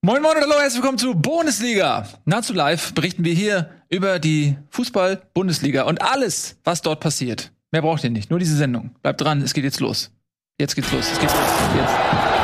[0.00, 2.06] Moin Moin und hallo, herzlich willkommen zu Bundesliga.
[2.24, 7.50] Nahezu live berichten wir hier über die Fußball-Bundesliga und alles, was dort passiert.
[7.72, 8.94] Mehr braucht ihr nicht, nur diese Sendung.
[9.02, 10.12] Bleibt dran, es geht jetzt los.
[10.60, 11.40] Jetzt geht's los, es geht los.
[11.76, 12.37] Jetzt.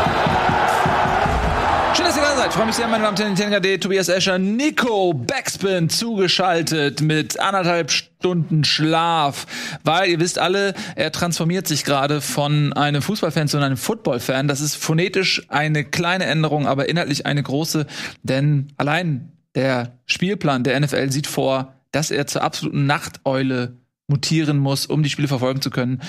[1.97, 2.49] Schön, dass ihr da seid.
[2.49, 7.93] Ich freue mich sehr, meine Damen und Herren, Tobias Escher, Nico Backspin zugeschaltet mit anderthalb
[7.93, 9.47] Stunden Schlaf.
[9.85, 14.49] Weil ihr wisst alle, er transformiert sich gerade von einem Fußballfan zu einem Footballfan.
[14.49, 17.87] Das ist phonetisch eine kleine Änderung, aber inhaltlich eine große.
[18.25, 23.77] Denn allein der Spielplan der NFL sieht vor, dass er zur absoluten Nachteule
[24.09, 26.03] mutieren muss, um die Spiele verfolgen zu können.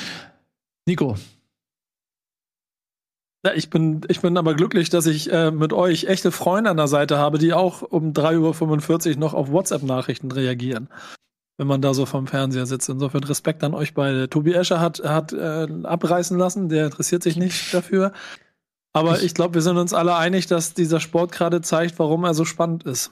[0.88, 1.16] Nico,
[3.54, 6.88] ich bin, ich bin aber glücklich, dass ich äh, mit euch echte Freunde an der
[6.88, 10.90] Seite habe, die auch um 3.45 Uhr noch auf WhatsApp-Nachrichten reagieren.
[11.58, 12.90] Wenn man da so vom Fernseher sitzt.
[12.90, 14.30] Insofern Respekt an euch beide.
[14.30, 18.12] Tobi Escher hat, hat äh, abreißen lassen, der interessiert sich nicht dafür.
[18.94, 22.34] Aber ich glaube, wir sind uns alle einig, dass dieser Sport gerade zeigt, warum er
[22.34, 23.12] so spannend ist.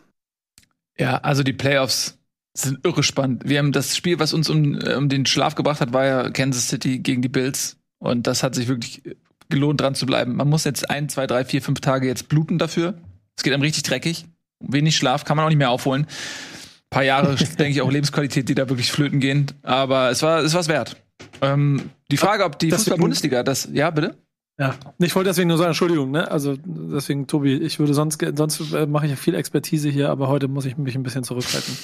[0.97, 2.17] Ja, also die Playoffs
[2.53, 3.43] sind irre spannend.
[3.45, 6.69] Wir haben das Spiel, was uns um, um den Schlaf gebracht hat, war ja Kansas
[6.69, 7.77] City gegen die Bills.
[7.99, 9.01] Und das hat sich wirklich
[9.49, 10.35] gelohnt, dran zu bleiben.
[10.35, 12.95] Man muss jetzt ein, zwei, drei, vier, fünf Tage jetzt bluten dafür.
[13.35, 14.25] Es geht einem richtig dreckig.
[14.59, 16.03] Wenig Schlaf kann man auch nicht mehr aufholen.
[16.03, 19.47] Ein paar Jahre, denke ich, auch Lebensqualität, die da wirklich flöten gehen.
[19.61, 20.97] Aber es war, es war's wert.
[21.41, 24.15] Ähm, die Frage, ob die Fußball-Bundesliga das, ja, bitte?
[24.59, 26.29] Ja, ich wollte deswegen nur sagen, Entschuldigung, ne?
[26.29, 30.27] Also deswegen, Tobi, ich würde sonst, sonst äh, mache ich ja viel Expertise hier, aber
[30.27, 31.75] heute muss ich mich ein bisschen zurückhalten.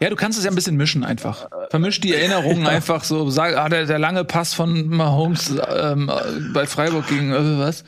[0.00, 1.48] Ja, du kannst es ja ein bisschen mischen einfach.
[1.70, 2.68] Vermisch die Erinnerungen ja.
[2.68, 6.10] einfach so, sag, ah, der, der lange Pass von Mahomes ähm,
[6.52, 7.82] bei Freiburg gegen äh, was?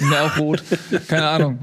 [0.00, 0.62] Mir auch rot.
[1.08, 1.58] Keine Ahnung.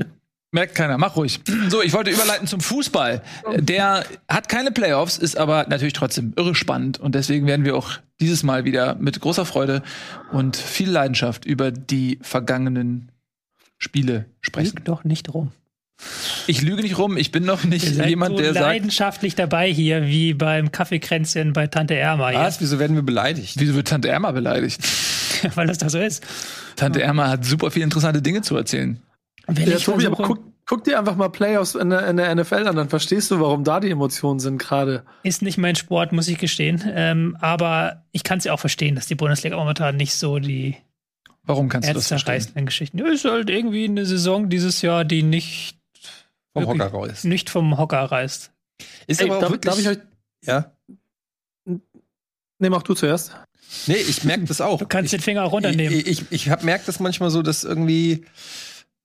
[0.52, 1.42] Merkt keiner, mach ruhig.
[1.70, 3.22] So, ich wollte überleiten zum Fußball.
[3.58, 7.00] Der hat keine Playoffs, ist aber natürlich trotzdem irre spannend.
[7.00, 9.84] Und deswegen werden wir auch dieses Mal wieder mit großer Freude
[10.32, 13.12] und viel Leidenschaft über die vergangenen
[13.78, 14.78] Spiele sprechen.
[14.78, 15.52] Lüg doch nicht rum.
[16.48, 18.66] Ich lüge nicht rum, ich bin noch nicht jemand, so der sagt.
[18.66, 22.34] leidenschaftlich dabei hier, wie beim Kaffeekränzchen bei Tante Erma.
[22.34, 22.62] Was?
[22.62, 23.56] Wieso werden wir beleidigt?
[23.60, 24.82] Wieso wird Tante Erma beleidigt?
[25.56, 26.26] Weil das da so ist.
[26.76, 29.00] Tante Erma hat super viele interessante Dinge zu erzählen.
[29.50, 32.68] Wenn ja, Tobi, aber guck, guck, dir einfach mal Playoffs in der, in der, NFL
[32.68, 35.04] an, dann verstehst du, warum da die Emotionen sind gerade.
[35.24, 36.84] Ist nicht mein Sport, muss ich gestehen.
[36.94, 40.78] Ähm, aber ich kann es ja auch verstehen, dass die Bundesliga momentan nicht so die
[41.44, 42.66] Warum kannst du das verstehen?
[42.66, 43.00] Geschichten.
[43.00, 45.80] Ja, ist halt irgendwie eine Saison dieses Jahr, die nicht
[46.54, 47.26] vom Hocker reißt.
[47.26, 48.52] Nicht vom Hocker reißt.
[49.08, 49.98] Ist Ey, aber darf, darf ich euch.
[50.46, 50.72] Ja.
[51.66, 53.36] Nee, mach du zuerst.
[53.88, 54.80] Nee, ich merke das auch.
[54.80, 55.98] Du kannst ich, den Finger auch runternehmen.
[55.98, 58.26] Ich, ich, ich, ich merke das manchmal so, dass irgendwie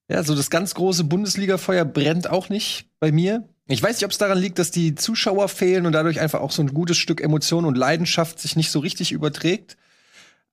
[0.09, 3.49] ja, so das ganz große Bundesliga-Feuer brennt auch nicht bei mir.
[3.67, 6.51] Ich weiß nicht, ob es daran liegt, dass die Zuschauer fehlen und dadurch einfach auch
[6.51, 9.77] so ein gutes Stück Emotion und Leidenschaft sich nicht so richtig überträgt.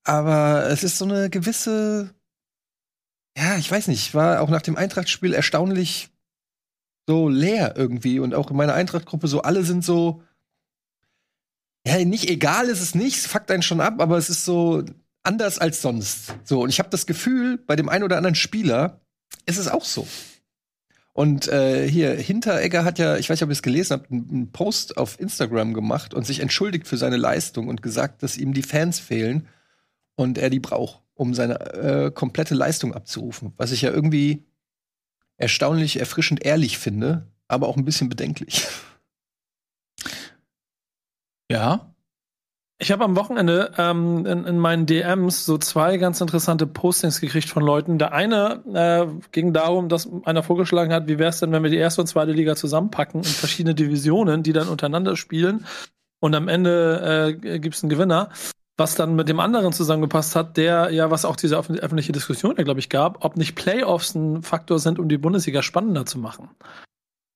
[0.04, 2.14] Aber es ist so eine gewisse,
[3.38, 6.10] ja, ich weiß nicht, ich war auch nach dem Eintracht-Spiel erstaunlich
[7.08, 10.24] so leer irgendwie und auch in meiner Eintracht-Gruppe so alle sind so,
[11.86, 14.84] ja, nicht egal ist es nicht, es fuckt einen schon ab, aber es ist so
[15.24, 16.36] anders als sonst.
[16.46, 19.01] So, und ich habe das Gefühl, bei dem einen oder anderen Spieler,
[19.46, 20.08] ist es auch so.
[21.14, 24.52] Und äh, hier, Hinteregger hat ja, ich weiß nicht, ob ihr es gelesen habt, einen
[24.52, 28.64] Post auf Instagram gemacht und sich entschuldigt für seine Leistung und gesagt, dass ihm die
[28.64, 29.48] Fans fehlen
[30.16, 33.54] und er die braucht, um seine äh, komplette Leistung abzurufen.
[33.58, 34.46] Was ich ja irgendwie
[35.36, 38.66] erstaunlich erfrischend ehrlich finde, aber auch ein bisschen bedenklich.
[41.52, 41.91] Ja,
[42.82, 47.48] ich habe am Wochenende ähm, in, in, meinen DMs so zwei ganz interessante Postings gekriegt
[47.48, 48.00] von Leuten.
[48.00, 51.70] Der eine äh, ging darum, dass einer vorgeschlagen hat, wie wäre es denn, wenn wir
[51.70, 55.68] die erste und zweite Liga zusammenpacken in verschiedene Divisionen, die dann untereinander spielen
[56.22, 58.30] und am Ende äh, gibt es einen Gewinner.
[58.78, 62.64] Was dann mit dem anderen zusammengepasst hat, der ja, was auch diese öffentliche Diskussion ja,
[62.64, 66.50] glaube ich, gab, ob nicht Playoffs ein Faktor sind, um die Bundesliga spannender zu machen.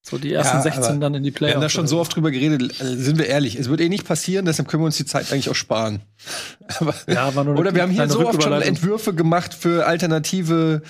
[0.08, 1.54] So die ersten ja, 16 dann in die Playoffs.
[1.54, 3.90] Wir haben da schon so oft drüber geredet, äh, sind wir ehrlich, es wird eh
[3.90, 6.02] nicht passieren, deshalb können wir uns die Zeit eigentlich auch sparen.
[6.80, 10.84] Aber, ja, war nur oder wir haben hier so oft schon Entwürfe gemacht für alternative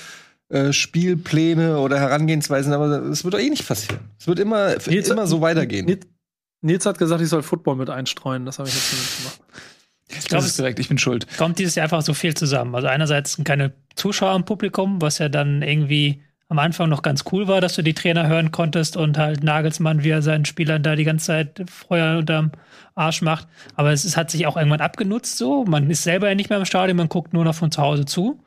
[0.50, 4.00] äh, Spielpläne oder Herangehensweisen, aber es wird doch eh nicht passieren.
[4.20, 5.86] Es wird immer, Nils, immer so weitergehen.
[5.86, 6.06] Nils,
[6.62, 9.40] Nils, hat gesagt, ich soll Football mit einstreuen, das habe ich jetzt nicht gemacht.
[10.10, 11.26] Ich glaube, es ist korrekt, ich bin schuld.
[11.38, 12.76] Kommt dieses Jahr einfach so viel zusammen.
[12.76, 17.24] Also einerseits sind keine Zuschauer im Publikum, was ja dann irgendwie am Anfang noch ganz
[17.32, 20.84] cool war, dass du die Trainer hören konntest und halt Nagelsmann, wie er seinen Spielern
[20.84, 22.52] da die ganze Zeit Feuer unterm
[22.94, 23.48] Arsch macht.
[23.76, 25.66] Aber es, es hat sich auch irgendwann abgenutzt so.
[25.66, 28.06] Man ist selber ja nicht mehr im Stadion, man guckt nur noch von zu Hause
[28.06, 28.44] zu.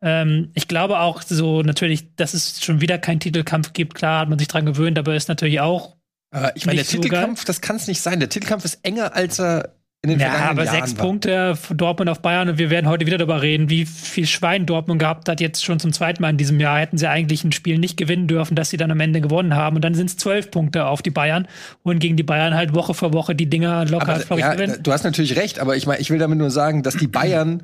[0.00, 3.94] Ähm, ich glaube auch so natürlich, dass es schon wieder keinen Titelkampf gibt.
[3.94, 5.96] Klar hat man sich dran gewöhnt, aber ist natürlich auch.
[6.30, 8.20] Aber ich meine, der Titelkampf, so das kann es nicht sein.
[8.20, 9.74] Der Titelkampf ist enger, als er
[10.04, 11.06] in den Ja, aber Jahren sechs war.
[11.06, 14.66] Punkte für Dortmund auf Bayern und wir werden heute wieder darüber reden, wie viel Schwein
[14.66, 16.80] Dortmund gehabt hat, jetzt schon zum zweiten Mal in diesem Jahr.
[16.80, 19.76] Hätten sie eigentlich ein Spiel nicht gewinnen dürfen, das sie dann am Ende gewonnen haben.
[19.76, 21.46] Und dann sind es zwölf Punkte auf die Bayern
[21.84, 24.80] und gegen die Bayern halt Woche für Woche die Dinger locker Aber, ja, gewinnen.
[24.82, 27.62] du hast natürlich recht, aber ich meine, ich will damit nur sagen, dass die Bayern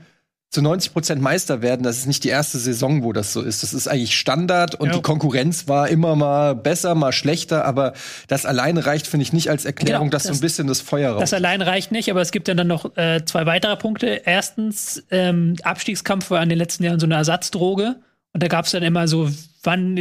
[0.50, 1.82] zu 90 Prozent Meister werden.
[1.82, 3.62] Das ist nicht die erste Saison, wo das so ist.
[3.62, 4.94] Das ist eigentlich Standard und Ja.
[4.96, 7.92] die Konkurrenz war immer mal besser, mal schlechter, aber
[8.28, 10.80] das alleine reicht, finde ich, nicht als Erklärung, Genau, dass so das- ein bisschen das
[10.80, 11.20] Feuer raus.
[11.20, 14.22] Das allein reicht nicht, aber es gibt ja dann noch äh, zwei weitere Punkte.
[14.24, 17.96] Erstens, ähm, Abstiegskampf war in den letzten Jahren so eine Ersatzdroge.
[18.32, 19.28] Und da gab es dann immer so,
[19.64, 19.96] wann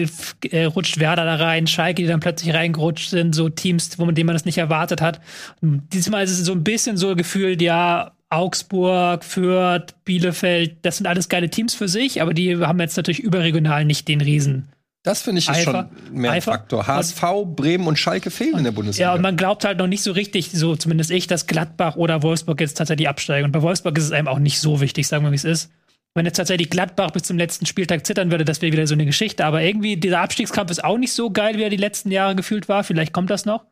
[0.51, 4.15] äh, rutscht Werder da rein, Schalke, die dann plötzlich reingerutscht sind, so Teams, wo man,
[4.15, 5.19] denen man das nicht erwartet hat.
[5.61, 11.07] Und diesmal ist es so ein bisschen so gefühlt, ja, Augsburg, Fürth, Bielefeld, das sind
[11.07, 14.69] alles geile Teams für sich, aber die haben jetzt natürlich überregional nicht den Riesen.
[15.03, 15.89] das finde ich ist Eifer.
[16.09, 16.51] schon mehr ein Eifer.
[16.51, 16.88] Faktor.
[16.88, 17.21] HSV,
[17.56, 19.09] Bremen und Schalke fehlen in der Bundesliga.
[19.09, 22.21] Ja, und man glaubt halt noch nicht so richtig, so zumindest ich, dass Gladbach oder
[22.24, 23.45] Wolfsburg jetzt tatsächlich absteigen.
[23.45, 25.71] Und bei Wolfsburg ist es einem auch nicht so wichtig, sagen wir, wie es ist.
[26.13, 29.06] Wenn jetzt tatsächlich Gladbach bis zum letzten Spieltag zittern würde, das wäre wieder so eine
[29.06, 29.45] Geschichte.
[29.45, 32.68] Aber irgendwie, dieser Abstiegskampf ist auch nicht so geil, wie er die letzten Jahre gefühlt
[32.68, 32.83] war.
[32.83, 33.65] Vielleicht kommt das noch.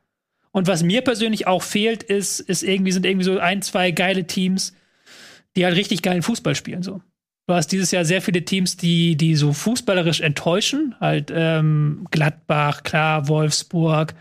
[0.56, 4.26] Und was mir persönlich auch fehlt, ist, ist irgendwie, sind irgendwie so ein, zwei geile
[4.26, 4.74] Teams,
[5.58, 6.82] die halt richtig geilen Fußball spielen.
[6.82, 7.02] So.
[7.46, 10.96] Du hast dieses Jahr sehr viele Teams, die, die so fußballerisch enttäuschen.
[11.02, 14.14] Halt ähm, Gladbach, klar, Wolfsburg,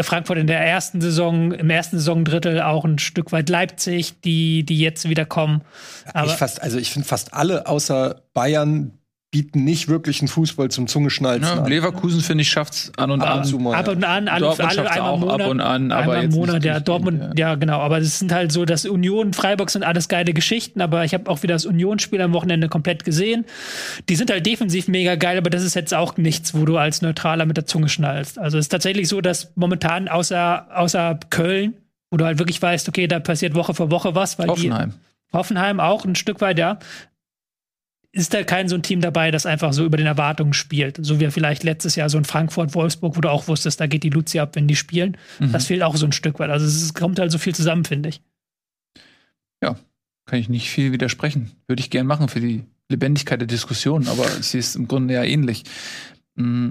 [0.00, 4.78] Frankfurt in der ersten Saison, im ersten Saisondrittel auch ein Stück weit Leipzig, die, die
[4.78, 5.60] jetzt wieder kommen.
[6.14, 8.92] Aber ich fast, also ich finde fast alle außer Bayern
[9.30, 11.68] bieten nicht wirklich einen Fußball zum Zungeschnalzen Ja, an.
[11.70, 13.44] Leverkusen, finde ich, schafft's an und Ab an.
[13.44, 13.76] zu mal.
[13.76, 15.40] ab und an, alle, Dortmund alle einmal auch Monat.
[15.40, 16.80] ab und an, aber einmal im jetzt Monat, ja.
[16.80, 17.54] Dortmund, ja.
[17.54, 17.78] genau.
[17.78, 21.30] Aber es sind halt so, dass Union, Freiburg sind alles geile Geschichten, aber ich habe
[21.30, 23.44] auch wieder das Union-Spiel am Wochenende komplett gesehen.
[24.08, 27.00] Die sind halt defensiv mega geil, aber das ist jetzt auch nichts, wo du als
[27.00, 28.36] Neutraler mit der Zunge schnallst.
[28.36, 31.74] Also es ist tatsächlich so, dass momentan außer, außer Köln,
[32.10, 34.90] wo du halt wirklich weißt, okay, da passiert Woche für Woche was, weil Hoffenheim.
[34.90, 36.80] die Hoffenheim auch ein Stück weit, ja.
[38.12, 40.98] Ist da kein so ein Team dabei, das einfach so über den Erwartungen spielt?
[41.00, 44.02] So wie vielleicht letztes Jahr so ein Frankfurt, Wolfsburg, wo du auch wusstest, da geht
[44.02, 45.16] die Luzi ab, wenn die spielen.
[45.38, 45.52] Mhm.
[45.52, 46.50] Das fehlt auch so ein Stück weit.
[46.50, 48.20] Also es ist- kommt halt so viel zusammen, finde ich.
[50.26, 51.50] Kann ich nicht viel widersprechen.
[51.66, 55.24] Würde ich gern machen für die Lebendigkeit der Diskussion, aber sehe es im Grunde ja
[55.24, 55.64] ähnlich.
[56.36, 56.68] Mm,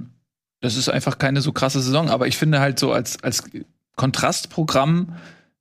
[0.61, 3.43] Das ist einfach keine so krasse Saison, aber ich finde halt so als, als
[3.97, 5.17] Kontrastprogramm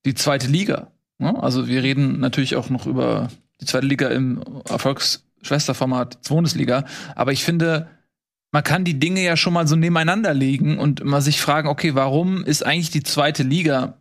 [0.06, 0.92] die zweite Liga.
[1.18, 1.42] ne?
[1.42, 3.28] Also wir reden natürlich auch noch über
[3.60, 4.44] die zweite Liga im
[5.38, 7.88] Erfolgsschwesterformat Bundesliga, aber ich finde,
[8.50, 11.94] man kann die Dinge ja schon mal so nebeneinander legen und mal sich fragen, okay,
[11.94, 13.98] warum ist eigentlich die zweite Liga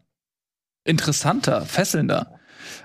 [0.83, 2.33] interessanter, fesselnder?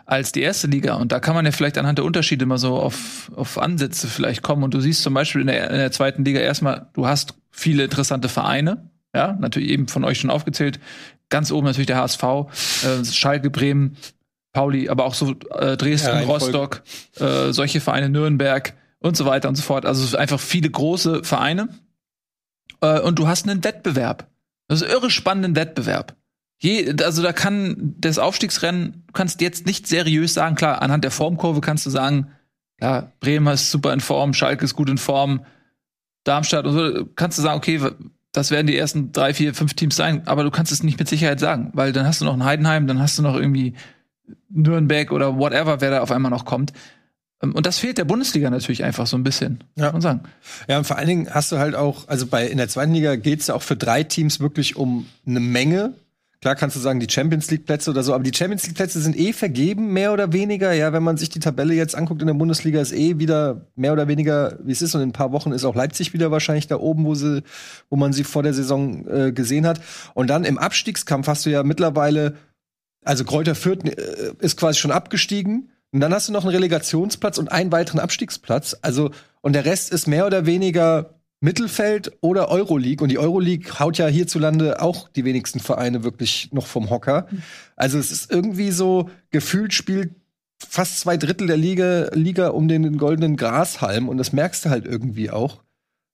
[0.06, 0.94] als die erste Liga.
[0.94, 4.42] Und da kann man ja vielleicht anhand der Unterschiede mal so auf, auf Ansätze vielleicht
[4.42, 4.62] kommen.
[4.62, 7.84] Und du siehst zum Beispiel in der, in der zweiten Liga erstmal, du hast viele
[7.84, 8.90] interessante Vereine.
[9.14, 10.80] Ja, natürlich eben von euch schon aufgezählt.
[11.30, 13.96] Ganz oben natürlich der HSV, äh, Schalke, Bremen,
[14.52, 16.24] Pauli, aber auch so äh, Dresden, Ja.
[16.24, 16.82] Rostock,
[17.18, 19.86] äh, solche Vereine, Nürnberg und so weiter und so fort.
[19.86, 21.68] Also einfach viele große Vereine.
[22.80, 24.28] Äh, und du hast einen Wettbewerb.
[24.68, 26.16] Das ist irre spannenden Wettbewerb.
[26.58, 31.10] Je, also da kann das Aufstiegsrennen, du kannst jetzt nicht seriös sagen, klar, anhand der
[31.10, 32.28] Formkurve kannst du sagen,
[32.80, 35.44] ja, Bremen ist super in Form, Schalke ist gut in Form,
[36.24, 37.80] Darmstadt und so, kannst du sagen, okay,
[38.30, 41.08] das werden die ersten drei, vier, fünf Teams sein, aber du kannst es nicht mit
[41.08, 43.74] Sicherheit sagen, weil dann hast du noch ein Heidenheim, dann hast du noch irgendwie
[44.50, 46.72] Nürnberg oder whatever, wer da auf einmal noch kommt.
[47.42, 49.86] Ähm, Und das fehlt der Bundesliga natürlich einfach so ein bisschen, Ja.
[49.86, 50.20] muss man sagen.
[50.68, 53.16] Ja, und vor allen Dingen hast du halt auch, also bei in der zweiten Liga
[53.16, 55.94] geht es ja auch für drei Teams wirklich um eine Menge.
[56.40, 59.00] Klar kannst du sagen, die Champions League Plätze oder so, aber die Champions League Plätze
[59.00, 60.72] sind eh vergeben, mehr oder weniger.
[60.72, 63.92] Ja, wenn man sich die Tabelle jetzt anguckt in der Bundesliga, ist eh wieder mehr
[63.92, 64.96] oder weniger, wie es ist.
[64.96, 67.44] Und in ein paar Wochen ist auch Leipzig wieder wahrscheinlich da oben, wo sie,
[67.90, 69.80] wo man sie vor der Saison äh, gesehen hat.
[70.14, 72.34] Und dann im Abstiegskampf hast du ja mittlerweile,
[73.04, 75.70] also Kräuter Fürth äh, ist quasi schon abgestiegen.
[75.92, 78.76] Und dann hast du noch einen Relegationsplatz und einen weiteren Abstiegsplatz.
[78.80, 79.10] Also,
[79.42, 83.02] und der Rest ist mehr oder weniger Mittelfeld oder Euroleague.
[83.02, 87.26] Und die Euroleague haut ja hierzulande auch die wenigsten Vereine wirklich noch vom Hocker.
[87.76, 90.12] Also es ist irgendwie so, gefühlt spielt
[90.66, 94.08] fast zwei Drittel der Liga, Liga um den goldenen Grashalm.
[94.08, 95.62] Und das merkst du halt irgendwie auch.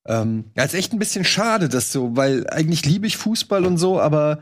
[0.06, 3.76] Ähm, ja, ist echt ein bisschen schade, das so, weil eigentlich liebe ich Fußball und
[3.76, 4.40] so, aber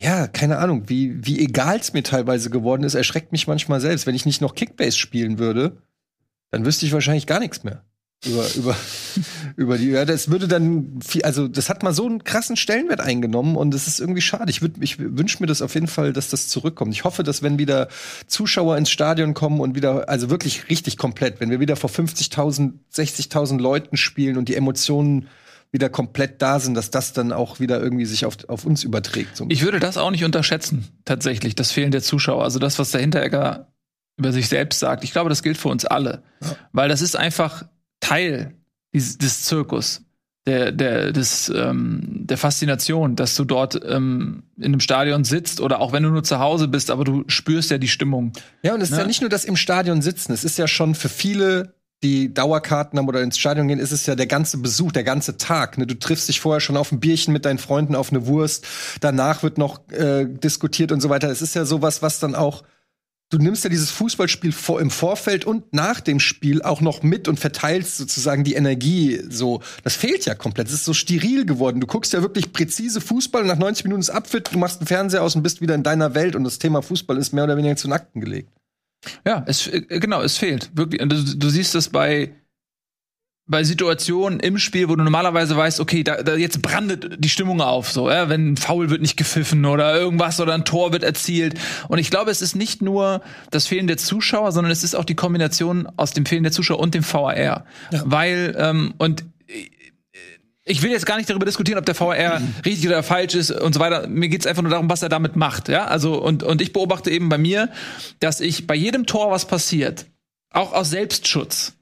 [0.00, 4.06] ja, keine Ahnung, wie, wie egal es mir teilweise geworden ist, erschreckt mich manchmal selbst.
[4.06, 5.78] Wenn ich nicht noch Kickbase spielen würde,
[6.50, 7.84] dann wüsste ich wahrscheinlich gar nichts mehr.
[8.26, 8.76] Über, über,
[9.56, 13.00] über die, ja, das würde dann viel, also das hat mal so einen krassen Stellenwert
[13.00, 14.50] eingenommen und das ist irgendwie schade.
[14.50, 16.94] Ich, ich wünsche mir das auf jeden Fall, dass das zurückkommt.
[16.94, 17.88] Ich hoffe, dass wenn wieder
[18.26, 22.72] Zuschauer ins Stadion kommen und wieder, also wirklich richtig komplett, wenn wir wieder vor 50.000,
[22.94, 25.28] 60.000 Leuten spielen und die Emotionen
[25.74, 29.36] wieder komplett da sind, dass das dann auch wieder irgendwie sich auf, auf uns überträgt.
[29.36, 29.46] So.
[29.48, 32.44] Ich würde das auch nicht unterschätzen, tatsächlich, das Fehlen der Zuschauer.
[32.44, 33.72] Also das, was der Hinteregger
[34.16, 35.02] über sich selbst sagt.
[35.02, 36.22] Ich glaube, das gilt für uns alle.
[36.40, 36.56] Ja.
[36.72, 37.64] Weil das ist einfach
[37.98, 38.54] Teil
[38.94, 40.02] des, des Zirkus.
[40.46, 45.80] Der, der, des, ähm, der Faszination, dass du dort ähm, in einem Stadion sitzt oder
[45.80, 48.32] auch wenn du nur zu Hause bist, aber du spürst ja die Stimmung.
[48.62, 48.96] Ja, und es ne?
[48.96, 51.73] ist ja nicht nur das im Stadion sitzen, es ist ja schon für viele
[52.04, 55.38] die Dauerkarten haben oder ins Stadion gehen, ist es ja der ganze Besuch, der ganze
[55.38, 55.78] Tag.
[55.78, 55.86] Ne?
[55.86, 58.66] Du triffst dich vorher schon auf ein Bierchen mit deinen Freunden auf eine Wurst,
[59.00, 61.28] danach wird noch äh, diskutiert und so weiter.
[61.30, 62.62] Es ist ja sowas, was dann auch
[63.30, 67.26] du nimmst ja dieses Fußballspiel vor, im Vorfeld und nach dem Spiel auch noch mit
[67.26, 69.60] und verteilst sozusagen die Energie so.
[69.82, 70.68] Das fehlt ja komplett.
[70.68, 71.80] Es ist so steril geworden.
[71.80, 74.86] Du guckst ja wirklich präzise Fußball und nach 90 Minuten ist Abfit, du machst den
[74.86, 77.56] Fernseher aus und bist wieder in deiner Welt und das Thema Fußball ist mehr oder
[77.56, 78.50] weniger zu Nackten gelegt.
[79.26, 80.70] Ja, es, äh, genau, es fehlt.
[80.74, 81.00] Wirklich.
[81.06, 82.34] Du, du siehst das bei,
[83.46, 87.60] bei Situationen im Spiel, wo du normalerweise weißt, okay, da, da jetzt brandet die Stimmung
[87.60, 91.02] auf, so, ja, wenn ein Foul wird nicht gepfiffen oder irgendwas oder ein Tor wird
[91.02, 91.58] erzielt.
[91.88, 93.20] Und ich glaube, es ist nicht nur
[93.50, 96.80] das Fehlen der Zuschauer, sondern es ist auch die Kombination aus dem Fehlen der Zuschauer
[96.80, 97.36] und dem VAR.
[97.36, 97.64] Ja.
[98.04, 99.24] Weil, ähm, und
[100.64, 102.54] ich will jetzt gar nicht darüber diskutieren, ob der VR mhm.
[102.64, 104.06] richtig oder falsch ist und so weiter.
[104.08, 105.68] Mir geht's einfach nur darum, was er damit macht.
[105.68, 107.70] Ja, also und und ich beobachte eben bei mir,
[108.20, 110.06] dass ich bei jedem Tor, was passiert,
[110.50, 111.74] auch aus Selbstschutz,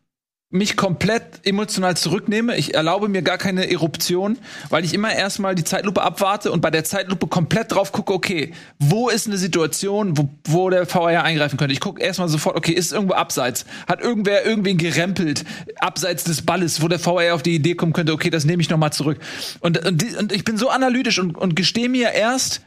[0.53, 2.57] mich komplett emotional zurücknehme.
[2.59, 6.71] Ich erlaube mir gar keine Eruption, weil ich immer erstmal die Zeitlupe abwarte und bei
[6.71, 11.57] der Zeitlupe komplett drauf gucke, okay, wo ist eine Situation, wo, wo der VR eingreifen
[11.57, 11.73] könnte.
[11.73, 13.65] Ich gucke erstmal sofort, okay, ist irgendwo abseits?
[13.89, 15.45] Hat irgendwer irgendwen gerempelt,
[15.77, 18.69] abseits des Balles, wo der VR auf die Idee kommen könnte, okay, das nehme ich
[18.69, 19.19] nochmal zurück.
[19.61, 22.61] Und, und, und ich bin so analytisch und, und gestehe mir erst,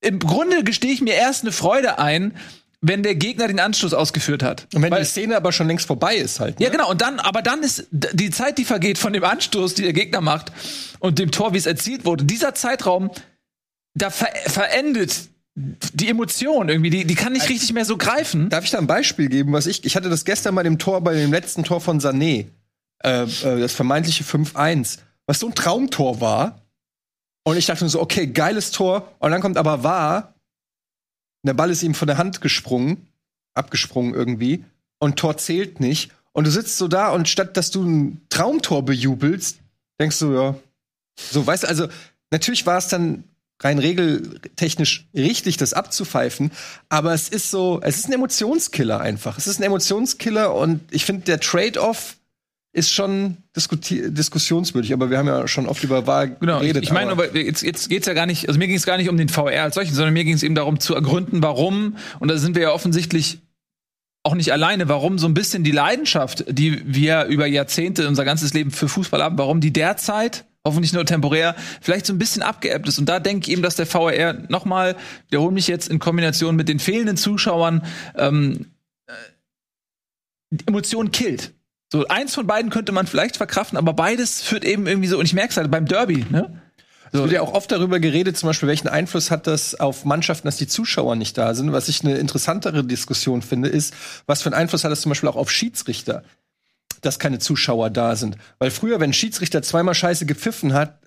[0.00, 2.34] im Grunde gestehe ich mir erst eine Freude ein,
[2.80, 4.68] wenn der Gegner den Anschluss ausgeführt hat.
[4.74, 6.60] Und wenn Weil, die Szene aber schon längst vorbei ist halt.
[6.60, 6.66] Ne?
[6.66, 6.90] Ja, genau.
[6.90, 10.20] Und dann, aber dann ist die Zeit, die vergeht von dem Anstoß, die der Gegner
[10.20, 10.52] macht
[11.00, 13.10] und dem Tor, wie es erzielt wurde, dieser Zeitraum,
[13.94, 18.48] da ver verendet die Emotion irgendwie, die, die kann nicht also, richtig mehr so greifen.
[18.48, 21.00] Darf ich da ein Beispiel geben, was ich, ich hatte das gestern bei dem Tor,
[21.00, 22.46] bei dem letzten Tor von Sané,
[23.02, 23.26] äh, äh
[23.60, 26.62] das vermeintliche 5-1, was so ein Traumtor war.
[27.42, 29.16] Und ich dachte mir so, okay, geiles Tor.
[29.18, 30.34] Und dann kommt aber wahr,
[31.42, 33.08] der Ball ist ihm von der Hand gesprungen,
[33.54, 34.64] abgesprungen irgendwie,
[34.98, 36.10] und Tor zählt nicht.
[36.32, 39.58] Und du sitzt so da und statt dass du ein Traumtor bejubelst,
[40.00, 40.54] denkst du, ja,
[41.18, 41.88] so, weißt du, also
[42.30, 43.24] natürlich war es dann
[43.60, 46.52] rein regeltechnisch richtig, das abzupfeifen,
[46.88, 49.36] aber es ist so, es ist ein Emotionskiller einfach.
[49.36, 52.17] Es ist ein Emotionskiller und ich finde, der Trade-off
[52.78, 56.84] ist schon diskussionswürdig, aber wir haben ja schon oft über Wahl genau, geredet.
[56.84, 58.86] Ich, ich meine, aber jetzt, jetzt geht es ja gar nicht, also mir ging es
[58.86, 61.42] gar nicht um den VR als solchen, sondern mir ging es eben darum zu ergründen,
[61.42, 63.40] warum, und da sind wir ja offensichtlich
[64.22, 68.54] auch nicht alleine, warum so ein bisschen die Leidenschaft, die wir über Jahrzehnte, unser ganzes
[68.54, 72.88] Leben für Fußball haben, warum die derzeit hoffentlich nur temporär, vielleicht so ein bisschen abgeebbt
[72.88, 72.98] ist.
[72.98, 74.96] Und da denke ich eben, dass der VR nochmal,
[75.28, 77.84] wiederhole mich jetzt in Kombination mit den fehlenden Zuschauern,
[78.16, 78.66] ähm,
[79.06, 79.12] äh,
[80.66, 81.54] Emotionen killt.
[81.90, 85.24] So, eins von beiden könnte man vielleicht verkraften, aber beides führt eben irgendwie so, und
[85.24, 86.60] ich merke es halt beim Derby, ne?
[87.10, 87.20] So.
[87.20, 90.46] Es wird ja auch oft darüber geredet, zum Beispiel, welchen Einfluss hat das auf Mannschaften,
[90.46, 91.72] dass die Zuschauer nicht da sind.
[91.72, 93.94] Was ich eine interessantere Diskussion finde, ist,
[94.26, 96.22] was für einen Einfluss hat das zum Beispiel auch auf Schiedsrichter,
[97.00, 98.36] dass keine Zuschauer da sind.
[98.58, 100.98] Weil früher, wenn ein Schiedsrichter zweimal Scheiße gepfiffen hat,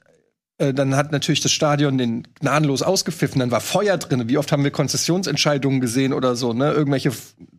[0.58, 4.30] äh, dann hat natürlich das Stadion den gnadenlos ausgepfiffen, dann war Feuer drin.
[4.30, 6.72] Wie oft haben wir Konzessionsentscheidungen gesehen oder so, ne?
[6.72, 7.12] Irgendwelche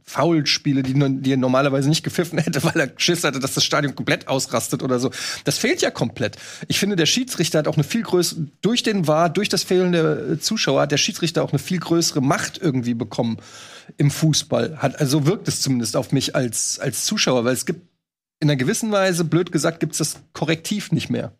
[0.05, 3.95] Foulspiele, die, die er normalerweise nicht gepfiffen hätte, weil er Schiss hatte, dass das Stadion
[3.95, 5.11] komplett ausrastet oder so.
[5.45, 6.37] Das fehlt ja komplett.
[6.69, 9.93] Ich finde, der Schiedsrichter hat auch eine viel größere, durch den War, durch das Fehlen
[9.93, 13.39] der Zuschauer, hat der Schiedsrichter auch eine viel größere Macht irgendwie bekommen
[13.97, 14.79] im Fußball.
[14.79, 17.81] Hat, also wirkt es zumindest auf mich als, als Zuschauer, weil es gibt
[18.41, 21.33] in einer gewissen Weise, blöd gesagt, gibt es das Korrektiv nicht mehr.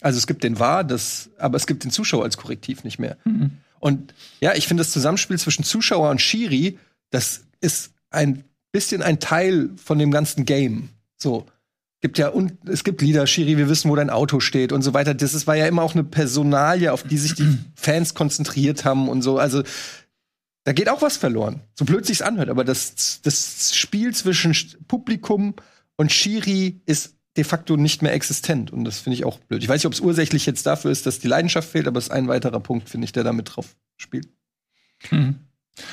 [0.00, 3.16] Also es gibt den Wahr, das, aber es gibt den Zuschauer als Korrektiv nicht mehr.
[3.24, 3.52] Mhm.
[3.80, 6.78] Und ja, ich finde das Zusammenspiel zwischen Zuschauer und Schiri,
[7.10, 10.90] das ist ein bisschen ein Teil von dem ganzen Game.
[11.16, 11.46] So
[12.00, 14.94] gibt ja und es gibt Lieder, Schiri, wir wissen, wo dein Auto steht und so
[14.94, 15.14] weiter.
[15.14, 19.08] Das ist, war ja immer auch eine Personalie, auf die sich die Fans konzentriert haben
[19.08, 19.38] und so.
[19.38, 19.62] Also
[20.64, 21.60] da geht auch was verloren.
[21.74, 24.54] So blöd sich's anhört, aber das, das Spiel zwischen
[24.88, 25.54] Publikum
[25.96, 28.72] und Schiri ist de facto nicht mehr existent.
[28.72, 29.62] Und das finde ich auch blöd.
[29.62, 32.06] Ich weiß nicht, ob es ursächlich jetzt dafür ist, dass die Leidenschaft fehlt, aber es
[32.06, 34.28] ist ein weiterer Punkt, finde ich, der damit drauf spielt.
[35.10, 35.36] Mhm.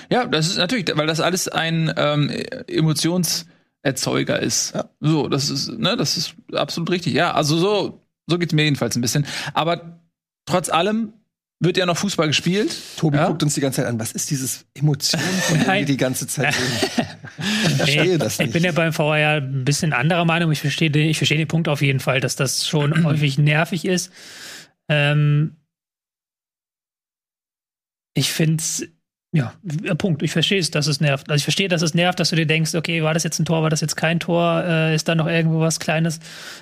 [0.10, 2.30] Ja, das ist natürlich, weil das alles ein ähm,
[2.68, 4.74] Emotionserzeuger ist.
[4.74, 4.90] Ja.
[5.02, 7.14] So, das ist, ne, das ist absolut richtig.
[7.14, 9.26] Ja, also so, so geht's mir jedenfalls ein bisschen.
[9.54, 10.00] Aber
[10.46, 11.14] trotz allem
[11.60, 12.76] wird ja noch Fußball gespielt.
[12.98, 13.28] Tobi ja?
[13.28, 14.00] guckt uns die ganze Zeit an.
[14.00, 17.08] Was ist dieses Emotion, von dem wir die ganze Zeit reden?
[17.68, 18.54] Ich verstehe das Ich nicht.
[18.54, 20.52] bin ja beim VR ein bisschen anderer Meinung.
[20.52, 23.86] Ich verstehe den, ich verstehe den Punkt auf jeden Fall, dass das schon häufig nervig
[23.86, 24.12] ist.
[24.90, 25.58] Ähm,
[28.16, 28.88] ich finde es,
[29.34, 30.22] ja, äh, Punkt.
[30.22, 31.30] Ich verstehe es, dass es nervt.
[31.30, 33.46] Also ich verstehe, dass es nervt, dass du dir denkst, okay, war das jetzt ein
[33.46, 36.20] Tor, war das jetzt kein Tor, äh, ist da noch irgendwo was Kleines?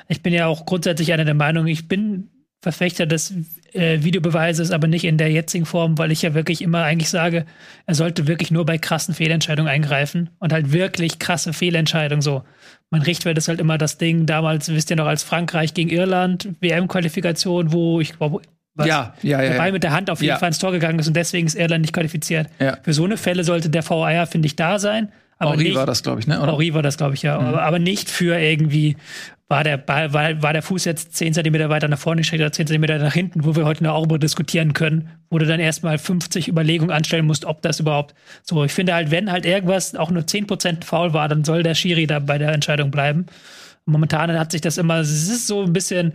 [0.07, 2.29] Ich bin ja auch grundsätzlich einer der Meinung, ich bin
[2.61, 3.33] Verfechter des
[3.73, 7.45] äh, Videobeweises, aber nicht in der jetzigen Form, weil ich ja wirklich immer eigentlich sage,
[7.85, 12.43] er sollte wirklich nur bei krassen Fehlentscheidungen eingreifen und halt wirklich krasse Fehlentscheidungen so.
[12.89, 16.49] Mein Richtwert ist halt immer das Ding, damals, wisst ihr noch, als Frankreich gegen Irland,
[16.59, 18.41] WM-Qualifikation, wo ich glaube,
[18.75, 19.73] was, Ja, ja, ja, der Ball ja.
[19.73, 20.37] mit der Hand auf jeden Ja.
[20.37, 22.47] Fall ins Tor gegangen ist und deswegen ist Irland nicht qualifiziert.
[22.59, 22.77] Ja.
[22.83, 25.11] Für so eine Fälle sollte der VAR, finde ich, da sein.
[25.37, 26.39] Aber Henri nicht, war das, glaube ich, ne?
[26.39, 26.51] Oder?
[26.51, 27.37] Henri war das, glaube ich, ja.
[27.39, 28.95] Aber, aber nicht für irgendwie,
[29.51, 32.53] war der Ball, war, war der Fuß jetzt 10 Zentimeter weiter nach vorne gestreckt oder
[32.53, 35.59] 10 Zentimeter nach hinten, wo wir heute noch auch darüber diskutieren können, wo du dann
[35.59, 38.63] erstmal 50 Überlegungen anstellen musst, ob das überhaupt so.
[38.63, 42.07] Ich finde halt, wenn halt irgendwas auch nur 10% faul war, dann soll der Schiri
[42.07, 43.25] da bei der Entscheidung bleiben.
[43.85, 46.13] Momentan hat sich das immer, es ist so ein bisschen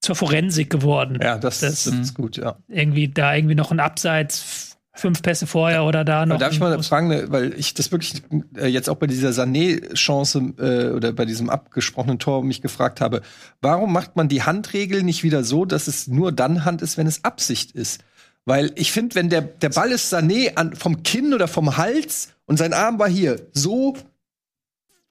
[0.00, 1.18] zur Forensik geworden.
[1.22, 2.56] Ja, das, Das- das ist gut, ja.
[2.68, 6.38] Irgendwie da irgendwie noch ein Abseits, fünf Pässe vorher oder da noch.
[6.38, 8.22] Darf ich mal fragen, ne, weil ich das wirklich
[8.56, 13.22] äh, jetzt auch bei dieser Sané-Chance äh, oder bei diesem abgesprochenen Tor mich gefragt habe,
[13.60, 17.06] warum macht man die Handregel nicht wieder so, dass es nur dann Hand ist, wenn
[17.06, 18.02] es Absicht ist?
[18.44, 22.30] Weil ich finde, wenn der, der Ball ist Sané an, vom Kinn oder vom Hals
[22.44, 23.96] und sein Arm war hier so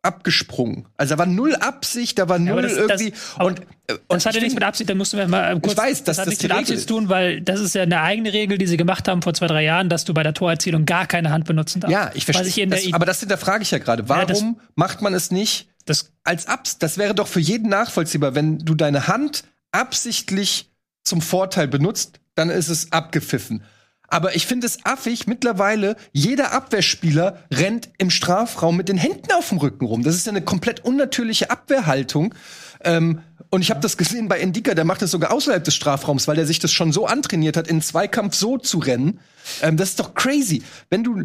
[0.04, 0.88] abgesprungen.
[0.98, 3.14] Also da war null Absicht, da war null aber das- das- irgendwie.
[3.40, 5.60] und, äh, und Das hat ja ich nichts mit Absicht, da mussten wir mal äh,
[5.60, 5.78] kurz.
[5.78, 8.02] weiß, dass das hat das nichts mit Absicht zu tun, weil das ist ja eine
[8.02, 10.86] eigene Regel, die sie gemacht haben vor zwei, drei Jahren, dass du bei der Torerzielung
[10.86, 11.92] gar keine Hand benutzen darfst.
[11.94, 12.68] Ja, ich verstehe.
[12.68, 14.04] Das, aber das hinterfrage ich ja gerade.
[14.04, 14.44] Ja, Warum das-
[14.76, 16.80] macht man es nicht das, als Abs?
[16.80, 20.70] Das wäre doch für jeden nachvollziehbar, wenn du deine Hand absichtlich
[21.04, 23.64] zum Vorteil benutzt, dann ist es abgepfiffen.
[24.12, 29.50] Aber ich finde es affig, mittlerweile, jeder Abwehrspieler rennt im Strafraum mit den Händen auf
[29.50, 30.04] dem Rücken rum.
[30.04, 32.36] Das ist ja eine komplett unnatürliche Abwehrhaltung.
[32.84, 36.28] Ähm, und ich habe das gesehen bei Endika, der macht das sogar außerhalb des Strafraums,
[36.28, 39.22] weil der sich das schon so antrainiert hat, in Zweikampf so zu rennen.
[39.62, 40.62] Ähm, das ist doch crazy.
[40.90, 41.24] Wenn du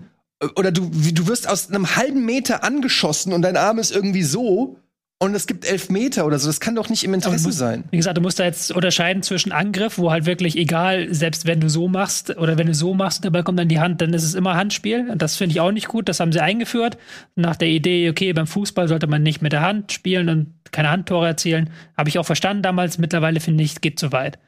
[0.55, 4.79] oder du, du wirst aus einem halben Meter angeschossen und dein Arm ist irgendwie so
[5.19, 6.47] und es gibt elf Meter oder so.
[6.49, 7.85] Das kann doch nicht im Interesse muss- sein.
[7.91, 11.59] wie gesagt, du musst da jetzt unterscheiden zwischen Angriff, wo halt wirklich egal, selbst wenn
[11.61, 14.13] du so machst oder wenn du so machst, der Ball kommt an die Hand, dann
[14.13, 15.09] ist es immer Handspiel.
[15.11, 16.09] Und das finde ich auch nicht gut.
[16.11, 16.99] Das haben sie eingeführt.
[17.35, 20.91] Nach der Idee, okay, beim Fußball sollte man nicht mit der Hand spielen und keine
[20.91, 21.71] Handtore erzielen.
[21.97, 22.99] Habe ich auch verstanden damals.
[22.99, 24.39] Mittlerweile finde ich, geht zu weit.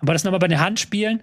[0.00, 1.20] Aber das nochmal bei den Handspielen,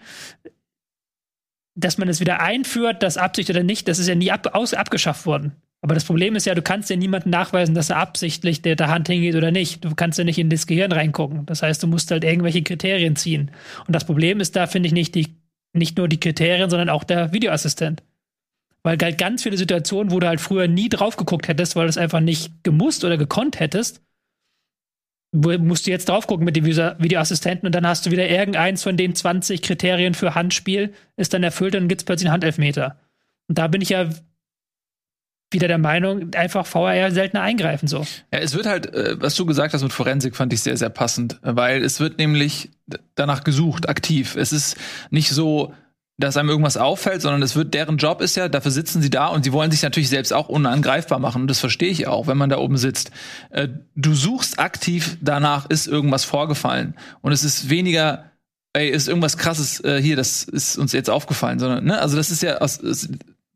[1.76, 4.74] dass man es wieder einführt, das Absicht oder nicht, das ist ja nie ab, aus,
[4.74, 5.54] abgeschafft worden.
[5.84, 8.88] Aber das Problem ist ja, du kannst ja niemandem nachweisen, dass er absichtlich der, der
[8.88, 9.84] Hand hingeht oder nicht.
[9.84, 11.46] Du kannst ja nicht in das Gehirn reingucken.
[11.46, 13.52] Das heißt, du musst halt irgendwelche Kriterien ziehen.
[13.86, 15.36] Und das Problem ist da, finde ich, nicht, die,
[15.74, 18.02] nicht nur die Kriterien, sondern auch der Videoassistent.
[18.84, 21.90] Weil halt ganz viele Situationen, wo du halt früher nie drauf geguckt hättest, weil du
[21.90, 24.02] es einfach nicht gemusst oder gekonnt hättest,
[25.34, 28.84] musst du jetzt drauf gucken mit dem Video- Videoassistenten und dann hast du wieder irgendeins
[28.84, 32.36] von den 20 Kriterien für Handspiel, ist dann erfüllt und dann gibt es plötzlich einen
[32.36, 33.02] Handelfmeter.
[33.50, 34.08] Und da bin ich ja
[35.54, 38.06] wieder der Meinung, einfach VAR seltener eingreifen so.
[38.32, 40.90] Ja, es wird halt, äh, was du gesagt hast mit Forensik, fand ich sehr, sehr
[40.90, 42.72] passend, weil es wird nämlich
[43.16, 44.36] danach gesucht, aktiv.
[44.36, 44.78] Es ist
[45.10, 45.74] nicht so,
[46.18, 49.28] dass einem irgendwas auffällt, sondern es wird, deren Job ist ja, dafür sitzen sie da
[49.28, 51.44] und sie wollen sich natürlich selbst auch unangreifbar machen.
[51.44, 53.12] Und das verstehe ich auch, wenn man da oben sitzt.
[53.50, 56.96] Äh, Du suchst aktiv danach, ist irgendwas vorgefallen.
[57.22, 58.32] Und es ist weniger,
[58.74, 62.32] ey, ist irgendwas krasses äh, hier, das ist uns jetzt aufgefallen, sondern, ne, also das
[62.32, 62.80] ist ja aus,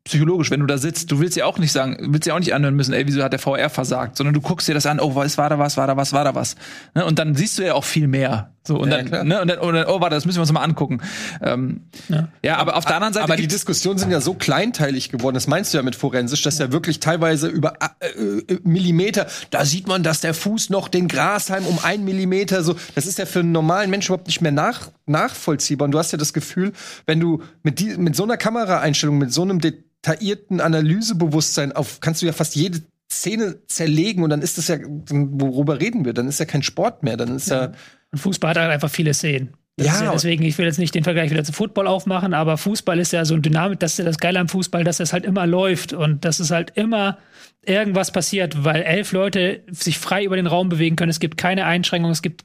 [0.08, 2.54] psychologisch, wenn du da sitzt, du willst ja auch nicht sagen, willst ja auch nicht
[2.54, 5.14] anhören müssen, ey, wieso hat der VR versagt, sondern du guckst dir das an, oh,
[5.14, 6.56] was war da was, war da was, war da was.
[6.94, 7.04] Ne?
[7.04, 8.54] Und dann siehst du ja auch viel mehr.
[8.68, 9.40] So, und, Ja, dann, ne?
[9.40, 11.00] und, dann, und dann, oh, warte, das müssen wir uns mal angucken.
[11.42, 12.28] Ähm, Ja.
[12.44, 12.56] ja.
[12.58, 15.72] aber auf der anderen Seite Aber die Diskussionen sind ja so kleinteilig geworden, das meinst
[15.72, 20.02] du ja mit forensisch, dass ja wirklich teilweise über äh, äh, Millimeter, da sieht man,
[20.02, 23.52] dass der Fuß noch den Grashalm um einen Millimeter so, das ist ja für einen
[23.52, 25.86] normalen Menschen überhaupt nicht mehr nach, nachvollziehbar.
[25.86, 26.74] Und du hast ja das Gefühl,
[27.06, 32.20] wenn du mit, die, mit so einer Kameraeinstellung, mit so einem detaillierten Analysebewusstsein auf, kannst
[32.20, 36.12] du ja fast jede Szene zerlegen und dann ist das ja, worüber reden wir?
[36.12, 37.72] Dann ist ja kein Sport mehr, dann ist ja,
[38.12, 39.54] Und Fußball hat halt einfach viele Szenen.
[39.76, 42.34] Das Ja, ist ja deswegen, ich will jetzt nicht den Vergleich wieder zu Football aufmachen,
[42.34, 44.98] aber Fußball ist ja so ein Dynamik, das ist ja das Geile am Fußball, dass
[45.00, 47.18] es halt immer läuft und dass es halt immer
[47.64, 51.10] irgendwas passiert, weil elf Leute sich frei über den Raum bewegen können.
[51.10, 52.44] Es gibt keine Einschränkungen, es gibt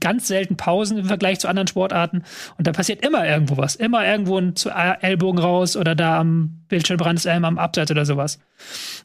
[0.00, 2.24] ganz selten Pausen im Vergleich zu anderen Sportarten
[2.58, 3.74] und da passiert immer irgendwo was.
[3.74, 8.04] Immer irgendwo ein zu Ellbogen raus oder da am Bildschirmrand ist einem am Abseits oder
[8.04, 8.38] sowas.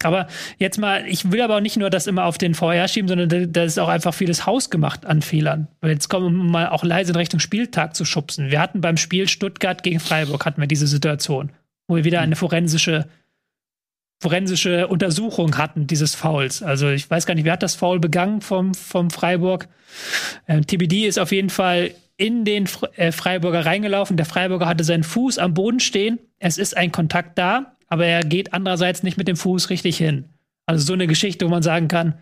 [0.03, 3.07] Aber jetzt mal, ich will aber auch nicht nur das immer auf den VR schieben,
[3.07, 5.67] sondern da ist auch einfach vieles hausgemacht an Fehlern.
[5.83, 8.51] Jetzt kommen wir mal auch leise in Richtung Spieltag zu schubsen.
[8.51, 11.51] Wir hatten beim Spiel Stuttgart gegen Freiburg hatten wir diese Situation,
[11.87, 13.07] wo wir wieder eine forensische
[14.19, 16.63] forensische Untersuchung hatten, dieses Fouls.
[16.63, 19.67] Also ich weiß gar nicht, wer hat das Foul begangen vom, vom Freiburg.
[20.47, 24.17] Ähm, TBD ist auf jeden Fall in den äh, Freiburger reingelaufen.
[24.17, 26.19] Der Freiburger hatte seinen Fuß am Boden stehen.
[26.39, 30.25] Es ist ein Kontakt da, aber er geht andererseits nicht mit dem Fuß richtig hin.
[30.65, 32.15] Also so eine Geschichte, wo man sagen kann,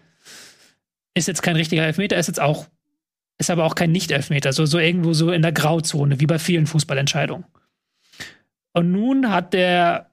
[1.13, 2.67] ist jetzt kein richtiger Elfmeter, ist jetzt auch,
[3.38, 4.51] ist aber auch kein Nicht-Elfmeter.
[4.51, 7.45] So, so irgendwo so in der Grauzone, wie bei vielen Fußballentscheidungen.
[8.73, 10.12] Und nun hat der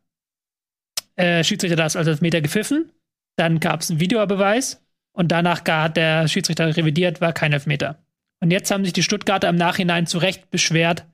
[1.16, 2.90] äh, Schiedsrichter das als Elfmeter gepfiffen.
[3.36, 7.98] Dann gab es einen Videobeweis und danach hat der Schiedsrichter revidiert, war kein Elfmeter.
[8.40, 11.04] Und jetzt haben sich die Stuttgarter im Nachhinein zu Recht beschwert.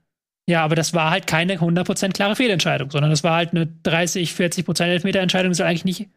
[0.48, 4.32] Ja, aber das war halt keine 100% klare Fehlentscheidung, sondern das war halt eine 30,
[4.32, 6.08] 40% Elfmeter-Entscheidung, die soll eigentlich nicht,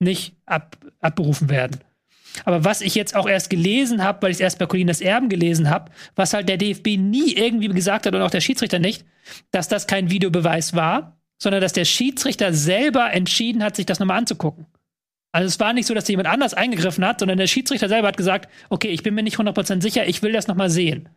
[0.00, 1.80] nicht ab, abberufen werden.
[2.44, 5.28] Aber was ich jetzt auch erst gelesen habe, weil ich es erst bei Colinas Erben
[5.28, 9.04] gelesen habe, was halt der DFB nie irgendwie gesagt hat und auch der Schiedsrichter nicht,
[9.52, 14.18] dass das kein Videobeweis war, sondern dass der Schiedsrichter selber entschieden hat, sich das nochmal
[14.18, 14.66] anzugucken.
[15.32, 18.16] Also es war nicht so, dass jemand anders eingegriffen hat, sondern der Schiedsrichter selber hat
[18.16, 21.10] gesagt, okay, ich bin mir nicht 100% sicher, ich will das nochmal sehen.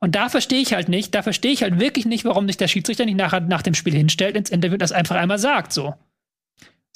[0.00, 2.68] Und da verstehe ich halt nicht, da verstehe ich halt wirklich nicht, warum sich der
[2.68, 5.94] Schiedsrichter nicht nachher nach dem Spiel hinstellt ins Interview und das einfach einmal sagt, so.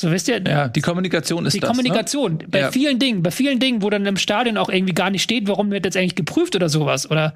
[0.00, 0.42] So wisst ihr?
[0.42, 1.70] Ja, die Kommunikation ist die das.
[1.70, 2.38] Die Kommunikation.
[2.38, 2.48] Ne?
[2.48, 2.70] Bei ja.
[2.70, 5.70] vielen Dingen, bei vielen Dingen, wo dann im Stadion auch irgendwie gar nicht steht, warum
[5.70, 7.10] wird jetzt eigentlich geprüft oder sowas.
[7.10, 7.34] Oder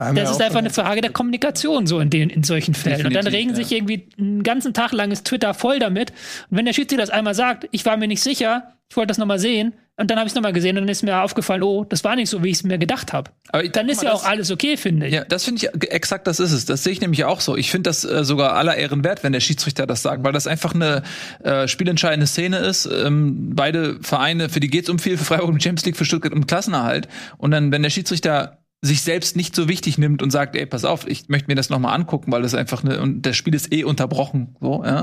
[0.00, 3.06] das ist einfach eine Frage der Kommunikation so in, den, in solchen Fällen.
[3.06, 3.56] Und dann regen ja.
[3.56, 6.10] sich irgendwie einen ganzen Tag lang ist Twitter voll damit.
[6.50, 9.18] Und wenn der Schiedsrichter das einmal sagt, ich war mir nicht sicher, ich wollte das
[9.18, 11.84] nochmal sehen, und dann habe ich es nochmal gesehen und dann ist mir aufgefallen, oh,
[11.84, 13.30] das war nicht so, wie ich es mir gedacht habe.
[13.50, 15.12] Aber dann ist ja auch alles okay, finde ich.
[15.12, 16.64] Ja, das finde ich exakt, das ist es.
[16.64, 17.54] Das sehe ich nämlich auch so.
[17.54, 20.46] Ich finde das äh, sogar aller Ehren wert, wenn der Schiedsrichter das sagt, weil das
[20.46, 21.02] einfach eine
[21.44, 22.86] äh, spielentscheidende Szene ist.
[22.86, 26.32] Ähm, beide Vereine, für die geht's um viel, für Freiburg und Champions League, für Stuttgart
[26.32, 27.06] um Klassenerhalt.
[27.36, 30.86] Und dann, wenn der Schiedsrichter sich selbst nicht so wichtig nimmt und sagt, ey, pass
[30.86, 33.54] auf, ich möchte mir das noch mal angucken, weil das einfach eine und das Spiel
[33.54, 35.02] ist eh unterbrochen, so, ja.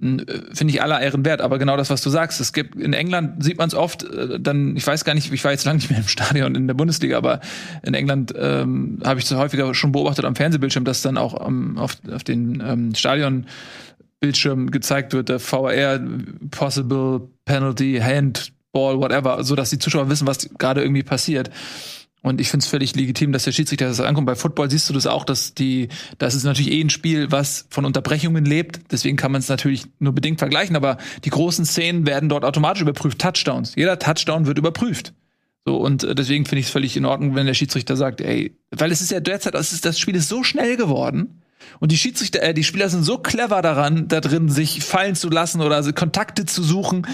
[0.00, 2.94] Äh, finde ich aller Ehren wert, aber genau das, was du sagst, es gibt in
[2.94, 5.76] England sieht man es oft, äh, dann ich weiß gar nicht, ich war jetzt lange
[5.78, 7.40] nicht mehr im Stadion in der Bundesliga, aber
[7.82, 11.76] in England ähm, habe ich es häufiger schon beobachtet am Fernsehbildschirm, dass dann auch ähm,
[11.76, 13.46] auf, auf den ähm, Stadion
[14.20, 16.00] Bildschirm gezeigt wird, der VR
[16.50, 21.50] Possible Penalty Handball whatever, so dass die Zuschauer wissen, was gerade irgendwie passiert.
[22.22, 24.26] Und ich finde es völlig legitim, dass der Schiedsrichter das ankommt.
[24.26, 27.66] Bei Football siehst du das auch, dass die, das ist natürlich eh ein Spiel, was
[27.68, 28.92] von Unterbrechungen lebt.
[28.92, 30.76] Deswegen kann man es natürlich nur bedingt vergleichen.
[30.76, 33.18] Aber die großen Szenen werden dort automatisch überprüft.
[33.18, 33.74] Touchdowns.
[33.74, 35.14] Jeder Touchdown wird überprüft.
[35.64, 38.56] So, und äh, deswegen finde ich es völlig in Ordnung, wenn der Schiedsrichter sagt, ey,
[38.70, 41.42] weil es ist ja derzeit, das, ist, das Spiel ist so schnell geworden.
[41.80, 45.28] Und die Schiedsrichter, äh, die Spieler sind so clever daran, da drin sich fallen zu
[45.28, 47.06] lassen oder Kontakte zu suchen.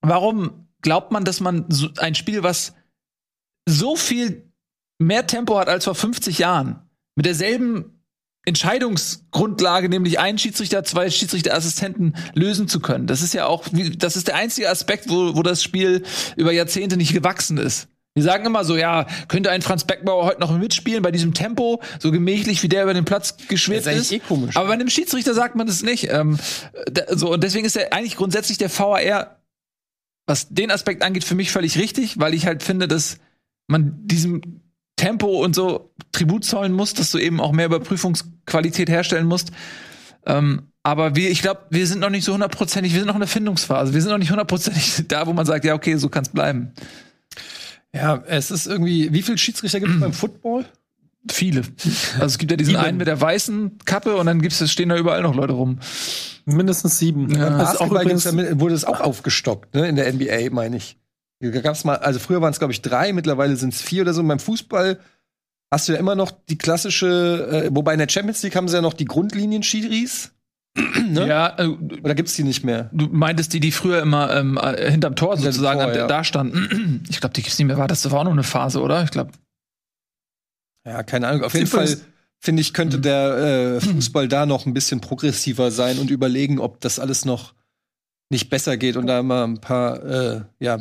[0.00, 2.74] Warum glaubt man, dass man so ein Spiel, was
[3.68, 4.50] so viel
[4.98, 6.80] mehr Tempo hat als vor 50 Jahren.
[7.16, 8.00] Mit derselben
[8.46, 13.06] Entscheidungsgrundlage, nämlich einen Schiedsrichter, zwei Schiedsrichterassistenten lösen zu können.
[13.06, 16.04] Das ist ja auch, das ist der einzige Aspekt, wo, wo das Spiel
[16.36, 17.88] über Jahrzehnte nicht gewachsen ist.
[18.14, 21.80] Wir sagen immer so, ja, könnte ein Franz Beckenbauer heute noch mitspielen bei diesem Tempo,
[22.00, 24.00] so gemächlich wie der über den Platz geschwitzt ist.
[24.00, 24.12] ist.
[24.12, 24.56] Eh komisch.
[24.56, 26.08] Aber bei einem Schiedsrichter sagt man das nicht.
[26.10, 26.38] Ähm,
[27.10, 29.40] so und deswegen ist ja eigentlich grundsätzlich der VAR,
[30.26, 33.18] was den Aspekt angeht, für mich völlig richtig, weil ich halt finde, dass
[33.70, 34.60] man diesem
[34.96, 39.50] Tempo und so Tribut zollen muss, dass du eben auch mehr Überprüfungsqualität herstellen musst.
[40.26, 43.20] Ähm, aber wir, ich glaube, wir sind noch nicht so hundertprozentig, wir sind noch in
[43.20, 43.94] der Findungsphase.
[43.94, 46.72] Wir sind noch nicht hundertprozentig da, wo man sagt, ja, okay, so kann es bleiben.
[47.94, 50.66] Ja, es ist irgendwie, wie viele Schiedsrichter gibt es beim Football?
[51.30, 51.62] Viele.
[52.14, 52.84] Also es gibt ja diesen sieben.
[52.84, 55.78] einen mit der weißen Kappe und dann gibt's, es stehen da überall noch Leute rum.
[56.46, 57.34] Mindestens sieben.
[57.34, 57.56] Ja.
[57.58, 58.24] Also auch übrigens,
[58.58, 60.96] wurde es auch aufgestockt, ne, in der NBA, meine ich.
[61.40, 64.20] Gab's mal, also früher waren es, glaube ich, drei, mittlerweile sind es vier oder so.
[64.20, 64.98] Und beim Fußball
[65.70, 68.76] hast du ja immer noch die klassische, äh, wobei in der Champions League haben sie
[68.76, 70.32] ja noch die Grundlinien-Schiris.
[70.76, 71.26] ne?
[71.26, 72.90] Ja, äh, oder gibt's die nicht mehr?
[72.92, 76.06] Du meintest die, die früher immer ähm, äh, hinterm Tor sozusagen Tor, ja.
[76.06, 77.04] da standen.
[77.10, 77.78] Ich glaube, die gibt's nicht mehr.
[77.78, 79.02] War das, das war auch noch eine Phase, oder?
[79.02, 79.32] Ich glaube.
[80.86, 81.44] Ja, keine Ahnung.
[81.44, 81.88] Auf jeden Fall
[82.38, 83.02] finde ich, könnte mhm.
[83.02, 87.54] der äh, Fußball da noch ein bisschen progressiver sein und überlegen, ob das alles noch
[88.30, 90.78] nicht besser geht und da immer ein paar, äh, ja,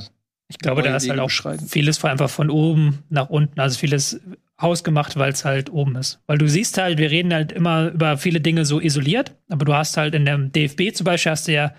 [0.49, 1.31] ich glaube, da ist halt auch
[1.67, 4.19] vieles einfach von oben nach unten, also vieles
[4.59, 6.19] hausgemacht, weil es halt oben ist.
[6.25, 9.73] Weil du siehst halt, wir reden halt immer über viele Dinge so isoliert, aber du
[9.73, 11.73] hast halt in dem DFB zum Beispiel hast du ja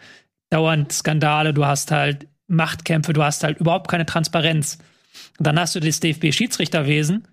[0.51, 4.79] dauernd Skandale, du hast halt Machtkämpfe, du hast halt überhaupt keine Transparenz.
[5.39, 7.27] Und dann hast du das DFB-Schiedsrichterwesen,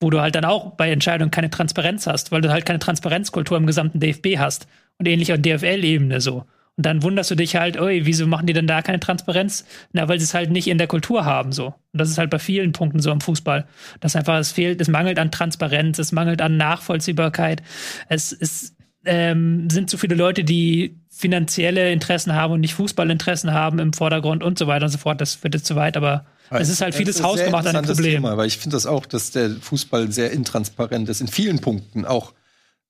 [0.00, 3.58] wo du halt dann auch bei Entscheidungen keine Transparenz hast, weil du halt keine Transparenzkultur
[3.58, 4.66] im gesamten DFB hast.
[4.98, 6.46] Und ähnlich auf DFL-Ebene so.
[6.76, 9.66] Und dann wunderst du dich halt, oi, wieso machen die denn da keine Transparenz?
[9.92, 11.66] Na, weil sie es halt nicht in der Kultur haben, so.
[11.66, 13.66] Und das ist halt bei vielen Punkten so im Fußball.
[14.00, 17.62] Dass einfach es fehlt, es mangelt an Transparenz, es mangelt an Nachvollziehbarkeit.
[18.08, 23.78] Es ist ähm, sind zu viele Leute, die finanzielle Interessen haben und nicht Fußballinteressen haben
[23.78, 25.20] im Vordergrund und so weiter und so fort.
[25.20, 28.14] Das wird jetzt zu weit, aber es ist halt vieles hausgemacht an dem Problem.
[28.14, 32.04] Thema, weil ich finde das auch, dass der Fußball sehr intransparent ist, in vielen Punkten
[32.04, 32.32] auch.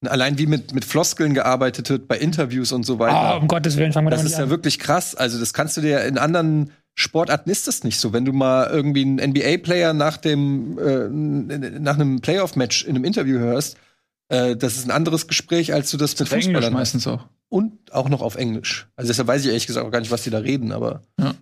[0.09, 3.37] Allein wie mit, mit Floskeln gearbeitet wird bei Interviews und so weiter.
[3.37, 5.15] Oh, um Gottes Willen, fangen wir Das ist ja wirklich krass.
[5.15, 8.13] Also, das kannst du dir in anderen Sportarten ist das nicht so.
[8.13, 13.39] Wenn du mal irgendwie einen NBA-Player nach dem, äh, nach einem Playoff-Match in einem Interview
[13.39, 13.79] hörst,
[14.29, 16.73] äh, das ist ein anderes Gespräch, als du das mit Englisch Fußballern hast.
[16.73, 17.27] meistens auch.
[17.49, 18.89] Und auch noch auf Englisch.
[18.97, 21.35] Also deshalb weiß ich ehrlich gesagt auch gar nicht, was die da reden, aber Ja.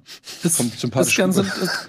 [0.42, 1.36] Das, kommt das, sympathisch ist ganz,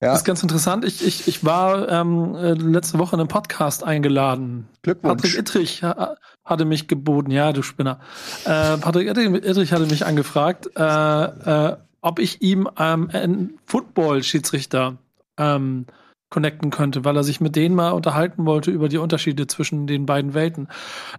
[0.00, 0.84] das Ja, ist ganz interessant.
[0.84, 4.68] Ich, ich, ich war ähm, äh, letzte Woche in einem Podcast eingeladen.
[4.82, 5.22] Glückwunsch.
[5.22, 7.98] Patrick Ittrich ha- hatte mich geboten, ja, du Spinner.
[8.44, 14.96] Äh, Patrick Ittrich, Ittrich hatte mich angefragt, äh, äh, ob ich ihm ähm, einen Football-Schiedsrichter
[15.38, 15.86] ähm,
[16.28, 20.06] connecten könnte, weil er sich mit denen mal unterhalten wollte über die Unterschiede zwischen den
[20.06, 20.68] beiden Welten.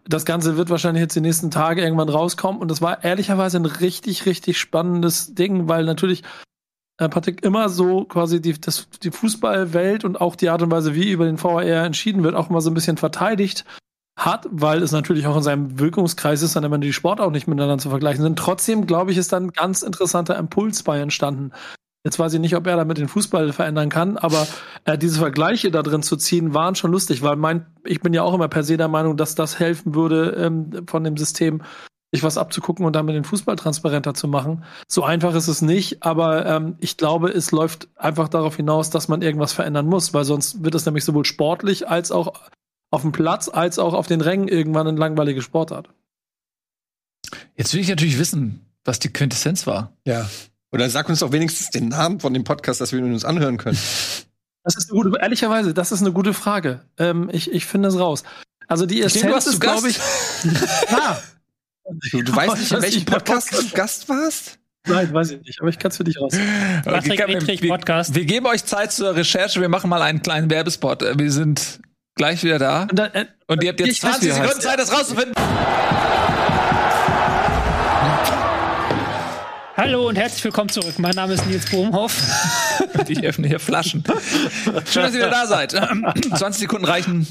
[0.07, 3.65] Das Ganze wird wahrscheinlich jetzt die nächsten Tage irgendwann rauskommen und das war ehrlicherweise ein
[3.65, 6.23] richtig, richtig spannendes Ding, weil natürlich
[6.97, 10.95] äh, Patrick immer so quasi die, das, die Fußballwelt und auch die Art und Weise,
[10.95, 13.65] wie über den VAR entschieden wird, auch immer so ein bisschen verteidigt
[14.17, 17.47] hat, weil es natürlich auch in seinem Wirkungskreis ist, dann immer die Sport auch nicht
[17.47, 18.39] miteinander zu vergleichen sind.
[18.39, 21.51] Trotzdem, glaube ich, ist dann ein ganz interessanter Impuls bei entstanden.
[22.03, 24.47] Jetzt weiß ich nicht, ob er damit den Fußball verändern kann, aber
[24.85, 28.23] äh, diese Vergleiche da drin zu ziehen, waren schon lustig, weil mein, ich bin ja
[28.23, 31.61] auch immer per se der Meinung, dass das helfen würde, ähm, von dem System
[32.11, 34.63] sich was abzugucken und damit den Fußball transparenter zu machen.
[34.87, 39.07] So einfach ist es nicht, aber ähm, ich glaube, es läuft einfach darauf hinaus, dass
[39.07, 42.33] man irgendwas verändern muss, weil sonst wird es nämlich sowohl sportlich als auch
[42.89, 45.89] auf dem Platz als auch auf den Rängen irgendwann eine langweilige Sportart.
[47.55, 49.91] Jetzt will ich natürlich wissen, was die Quintessenz war.
[50.05, 50.29] Ja.
[50.71, 53.57] Oder sag uns doch wenigstens den Namen von dem Podcast, dass wir ihn uns anhören
[53.57, 53.77] können.
[54.63, 56.81] Das ist eine gute, ehrlicherweise, das ist eine gute Frage.
[56.97, 58.23] Ähm, ich, ich finde es raus.
[58.67, 59.97] Also die Essenz ist, glaube ich.
[60.91, 61.21] ja.
[62.11, 64.59] Du, du weißt nicht, in welchem Podcast du Gast warst?
[64.87, 66.33] Nein, weiß ich nicht, aber ich kann es für dich raus.
[66.83, 68.13] Patrick wir- Wittrich wir, Podcast.
[68.15, 69.61] Wir geben euch Zeit zur Recherche.
[69.61, 71.01] Wir machen mal einen kleinen Werbespot.
[71.01, 71.79] Äh, Wir sind
[72.15, 72.83] gleich wieder da.
[72.83, 74.61] Und dann, äh, Und ihr habt jetzt Ich weiß, 20 wie er Sekunden heißt.
[74.63, 75.33] Zeit, das rauszufinden.
[79.77, 80.97] Hallo und herzlich willkommen zurück.
[80.97, 82.13] Mein Name ist Nils Bohmhoff.
[83.09, 84.03] Ich öffne hier Flaschen.
[84.91, 85.71] Schön, dass ihr wieder da seid.
[86.35, 87.27] 20 Sekunden reichen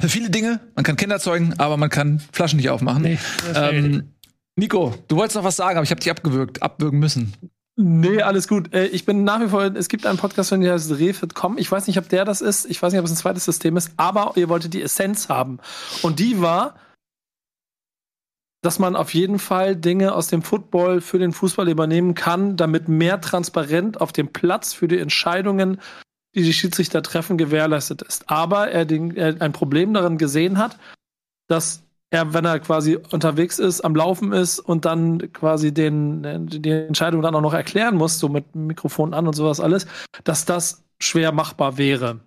[0.00, 0.60] für viele Dinge.
[0.74, 3.02] Man kann Kinder zeugen, aber man kann Flaschen nicht aufmachen.
[3.02, 3.18] Nee,
[3.54, 4.12] ähm,
[4.56, 7.32] Nico, du wolltest noch was sagen, aber ich habe dich abgewürgt, abwürgen müssen.
[7.76, 8.74] Nee, alles gut.
[8.74, 11.58] Äh, Ich bin nach wie vor, es gibt einen Podcast, der heißt Refit.com.
[11.58, 12.64] Ich weiß nicht, ob der das ist.
[12.64, 15.60] Ich weiß nicht, ob es ein zweites System ist, aber ihr wolltet die Essenz haben.
[16.02, 16.74] Und die war,
[18.62, 22.88] dass man auf jeden Fall Dinge aus dem Football für den Fußball übernehmen kann, damit
[22.88, 25.80] mehr transparent auf dem Platz für die Entscheidungen,
[26.38, 28.30] die die Schiedsrichter treffen, gewährleistet ist.
[28.30, 30.78] Aber er, den, er ein Problem darin gesehen hat,
[31.48, 36.70] dass er, wenn er quasi unterwegs ist, am Laufen ist und dann quasi den, die
[36.70, 39.86] Entscheidung dann auch noch erklären muss, so mit Mikrofon an und sowas alles,
[40.24, 42.20] dass das schwer machbar wäre.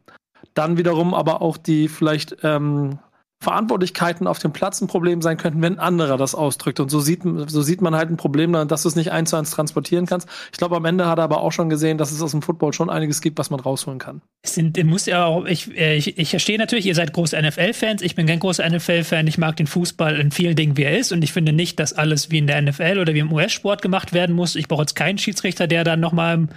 [0.54, 3.00] Dann wiederum aber auch die vielleicht ähm,
[3.42, 6.80] Verantwortlichkeiten auf dem Platz ein Problem sein könnten, wenn ein anderer das ausdrückt.
[6.80, 9.36] Und so sieht, so sieht man halt ein Problem, dass du es nicht eins zu
[9.36, 10.30] eins transportieren kannst.
[10.52, 12.72] Ich glaube, am Ende hat er aber auch schon gesehen, dass es aus dem Football
[12.72, 14.22] schon einiges gibt, was man rausholen kann.
[14.44, 18.04] Es sind, muss ja auch, ich, äh, ich, ich verstehe natürlich, ihr seid große NFL-Fans.
[18.04, 19.26] Ich bin kein großer NFL-Fan.
[19.26, 21.12] Ich mag den Fußball in vielen Dingen, wie er ist.
[21.12, 24.14] Und ich finde nicht, dass alles wie in der NFL oder wie im US-Sport gemacht
[24.14, 24.56] werden muss.
[24.56, 26.48] Ich brauche jetzt keinen Schiedsrichter, der dann nochmal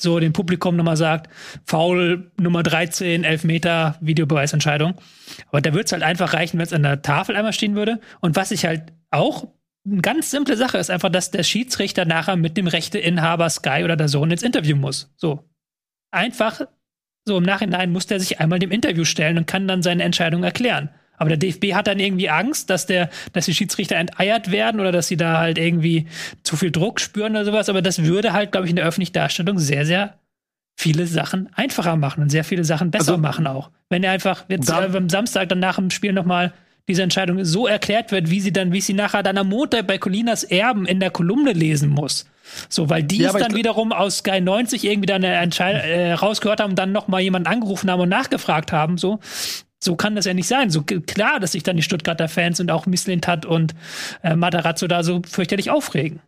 [0.00, 1.30] so dem Publikum nochmal sagt,
[1.66, 4.94] Foul Nummer 13, Elfmeter, Videobeweisentscheidung.
[5.48, 8.00] Aber da würde es halt einfach reichen, wenn es an der Tafel einmal stehen würde.
[8.20, 9.48] Und was ich halt auch
[9.86, 13.96] eine ganz simple Sache ist einfach, dass der Schiedsrichter nachher mit dem Rechteinhaber Sky oder
[13.96, 15.12] der Sohn ins Interview muss.
[15.16, 15.48] So.
[16.10, 16.62] Einfach
[17.26, 20.42] so im Nachhinein muss der sich einmal dem Interview stellen und kann dann seine Entscheidung
[20.42, 20.90] erklären.
[21.20, 24.90] Aber der DFB hat dann irgendwie Angst, dass der, dass die Schiedsrichter enteiert werden oder
[24.90, 26.06] dass sie da halt irgendwie
[26.42, 27.68] zu viel Druck spüren oder sowas.
[27.68, 30.14] Aber das würde halt, glaube ich, in der öffentlichen Darstellung sehr, sehr
[30.78, 33.70] viele Sachen einfacher machen und sehr viele Sachen besser Also- machen auch.
[33.90, 36.54] Wenn er einfach jetzt Da- äh, am Samstag dann nach dem Spiel nochmal
[36.88, 39.98] diese Entscheidung so erklärt wird, wie sie dann, wie sie nachher dann am Montag bei
[39.98, 42.24] Colinas Erben in der Kolumne lesen muss.
[42.70, 46.14] So, weil die Ja, es dann wiederum aus Sky 90 irgendwie dann eine Entscheidung äh,
[46.14, 49.20] rausgehört haben und dann nochmal jemand angerufen haben und nachgefragt haben, so.
[49.82, 50.70] So kann das ja nicht sein.
[50.70, 53.74] So klar, dass sich dann die Stuttgarter Fans und auch Misslintat und
[54.22, 56.20] äh, Matarazzo da so fürchterlich aufregen.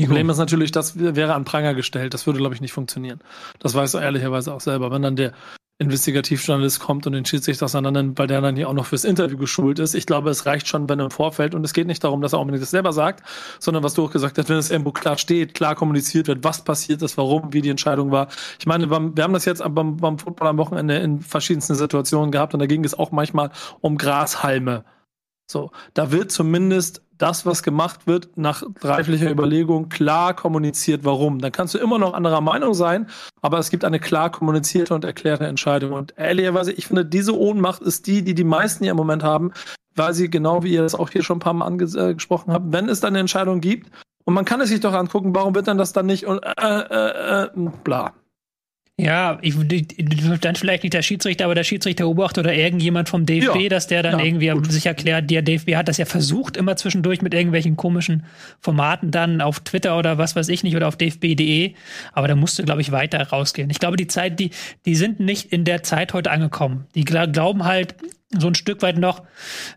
[0.00, 2.14] Problem ist natürlich, das wäre an Pranger gestellt.
[2.14, 3.20] Das würde, glaube ich, nicht funktionieren.
[3.58, 4.92] Das weißt du ehrlicherweise auch selber.
[4.92, 5.32] Wenn dann der,
[5.80, 9.78] Investigativjournalist kommt und den Schiedsrichter auseinander weil der dann hier auch noch fürs Interview geschult
[9.78, 9.94] ist.
[9.94, 12.40] Ich glaube, es reicht schon, wenn im Vorfeld, und es geht nicht darum, dass er
[12.40, 13.22] unbedingt das selber sagt,
[13.60, 16.64] sondern was du auch gesagt hast, wenn es irgendwo klar steht, klar kommuniziert wird, was
[16.64, 18.26] passiert ist, warum, wie die Entscheidung war.
[18.58, 22.54] Ich meine, wir haben das jetzt beim, beim Football am Wochenende in verschiedensten Situationen gehabt
[22.54, 24.84] und da ging es auch manchmal um Grashalme.
[25.50, 31.40] So, da wird zumindest das, was gemacht wird, nach reiflicher Überlegung klar kommuniziert, warum.
[31.40, 33.08] Dann kannst du immer noch anderer Meinung sein,
[33.42, 35.92] aber es gibt eine klar kommunizierte und erklärte Entscheidung.
[35.92, 39.52] Und ehrlicherweise, ich finde, diese Ohnmacht ist die, die die meisten hier im Moment haben,
[39.94, 42.88] weil sie genau wie ihr das auch hier schon ein paar Mal angesprochen habt, wenn
[42.88, 43.90] es dann eine Entscheidung gibt
[44.28, 46.50] und man kann es sich doch angucken, warum wird dann das dann nicht und äh,
[46.60, 48.12] äh, äh, bla.
[49.00, 49.54] Ja, ich,
[50.40, 53.68] dann vielleicht nicht der Schiedsrichter, aber der Schiedsrichter beobachtet oder irgendjemand vom DFB, ja.
[53.68, 54.72] dass der dann ja, irgendwie gut.
[54.72, 58.24] sich erklärt, der DFB hat das ja versucht, immer zwischendurch mit irgendwelchen komischen
[58.58, 61.74] Formaten dann auf Twitter oder was weiß ich nicht oder auf dfb.de,
[62.12, 63.70] aber da musste, glaube ich, weiter rausgehen.
[63.70, 64.50] Ich glaube, die Zeit, die,
[64.84, 66.86] die sind nicht in der Zeit heute angekommen.
[66.96, 67.94] Die glauben halt,
[68.36, 69.22] so ein Stück weit noch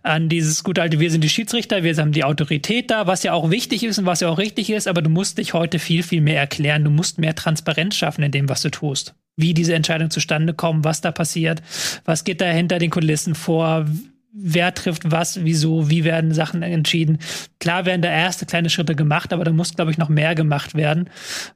[0.04, 3.34] an dieses gute alte, wir sind die Schiedsrichter, wir haben die Autorität da, was ja
[3.34, 6.04] auch wichtig ist und was ja auch richtig ist, aber du musst dich heute viel,
[6.04, 6.84] viel mehr erklären.
[6.84, 9.16] Du musst mehr Transparenz schaffen in dem, was du tust.
[9.38, 11.62] Wie diese Entscheidungen zustande kommen, was da passiert,
[12.04, 13.86] was geht da hinter den Kulissen vor,
[14.34, 17.20] wer trifft was, wieso, wie werden Sachen entschieden.
[17.60, 20.76] Klar werden da erste kleine Schritte gemacht, aber da muss, glaube ich, noch mehr gemacht
[20.76, 21.10] werden,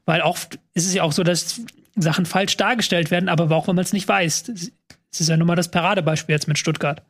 [0.06, 1.62] weil oft ist es ja auch so, dass
[1.98, 4.72] Sachen falsch dargestellt werden, aber auch wenn man es nicht weiß.
[5.16, 7.02] Das ist ja nun mal das Paradebeispiel jetzt mit Stuttgart.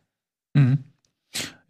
[0.54, 0.84] Mhm.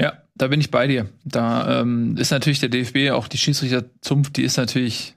[0.02, 1.10] Ja, da bin ich bei dir.
[1.24, 5.16] Da ähm, ist natürlich der DFB, auch die Schiedsrichterzunft, die ist natürlich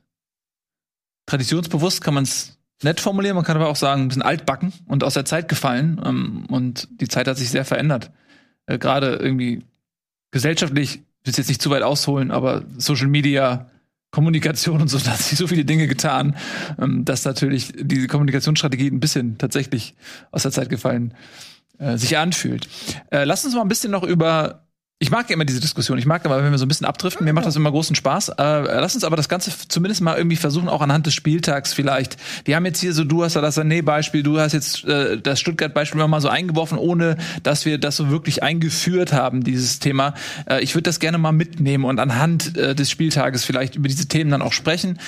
[1.27, 3.35] traditionsbewusst, kann man es nett formulieren.
[3.35, 6.01] Man kann aber auch sagen, ein bisschen altbacken und aus der Zeit gefallen.
[6.05, 8.13] Ähm, und die Zeit hat sich sehr verändert.
[8.67, 9.65] Äh, Gerade irgendwie
[10.31, 13.69] gesellschaftlich, ich will jetzt nicht zu weit ausholen, aber Social Media,
[14.11, 16.37] Kommunikation und so, da hat sich so viele Dinge getan,
[16.81, 19.95] ähm, dass natürlich diese Kommunikationsstrategie ein bisschen tatsächlich
[20.31, 21.15] aus der Zeit gefallen
[21.79, 22.69] äh, sich anfühlt.
[23.11, 24.68] Äh, lass uns mal ein bisschen noch über
[25.01, 25.97] ich mag ja immer diese Diskussion.
[25.97, 27.25] Ich mag aber, wenn wir so ein bisschen abdriften.
[27.25, 28.31] Mir macht das immer großen Spaß.
[28.31, 32.17] Äh, lass uns aber das Ganze zumindest mal irgendwie versuchen, auch anhand des Spieltags vielleicht.
[32.45, 35.39] Wir haben jetzt hier so, du hast da das Sané-Beispiel, du hast jetzt äh, das
[35.39, 40.15] Stuttgart-Beispiel mal so eingeworfen, ohne dass wir das so wirklich eingeführt haben, dieses Thema.
[40.51, 44.09] Äh, ich würde das gerne mal mitnehmen und anhand äh, des Spieltages vielleicht über diese
[44.09, 44.99] Themen dann auch sprechen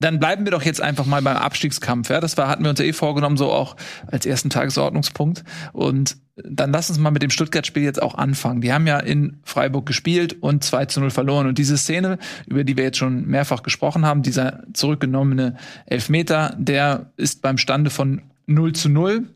[0.00, 2.10] dann bleiben wir doch jetzt einfach mal beim Abstiegskampf.
[2.10, 3.76] Ja, das war, hatten wir uns ja eh vorgenommen, so auch
[4.06, 5.44] als ersten Tagesordnungspunkt.
[5.72, 8.60] Und dann lass uns mal mit dem Stuttgart-Spiel jetzt auch anfangen.
[8.60, 11.46] Die haben ja in Freiburg gespielt und 2 zu 0 verloren.
[11.46, 17.12] Und diese Szene, über die wir jetzt schon mehrfach gesprochen haben, dieser zurückgenommene Elfmeter, der
[17.16, 19.28] ist beim Stande von 0 zu 0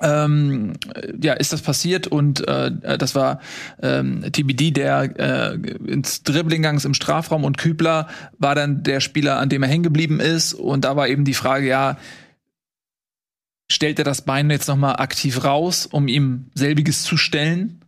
[0.00, 0.74] ähm,
[1.20, 3.40] ja, ist das passiert und äh, das war
[3.82, 5.54] ähm, TBD, der äh,
[5.86, 9.84] ins Dribbling gang im Strafraum und Kübler war dann der Spieler, an dem er hängen
[9.84, 11.96] geblieben ist und da war eben die Frage, ja,
[13.70, 17.80] stellt er das Bein jetzt noch mal aktiv raus, um ihm selbiges zu stellen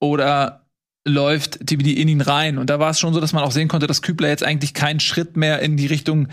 [0.00, 0.64] oder
[1.06, 2.58] läuft TBD in ihn rein.
[2.58, 4.74] Und da war es schon so, dass man auch sehen konnte, dass Kübler jetzt eigentlich
[4.74, 6.28] keinen Schritt mehr in die Richtung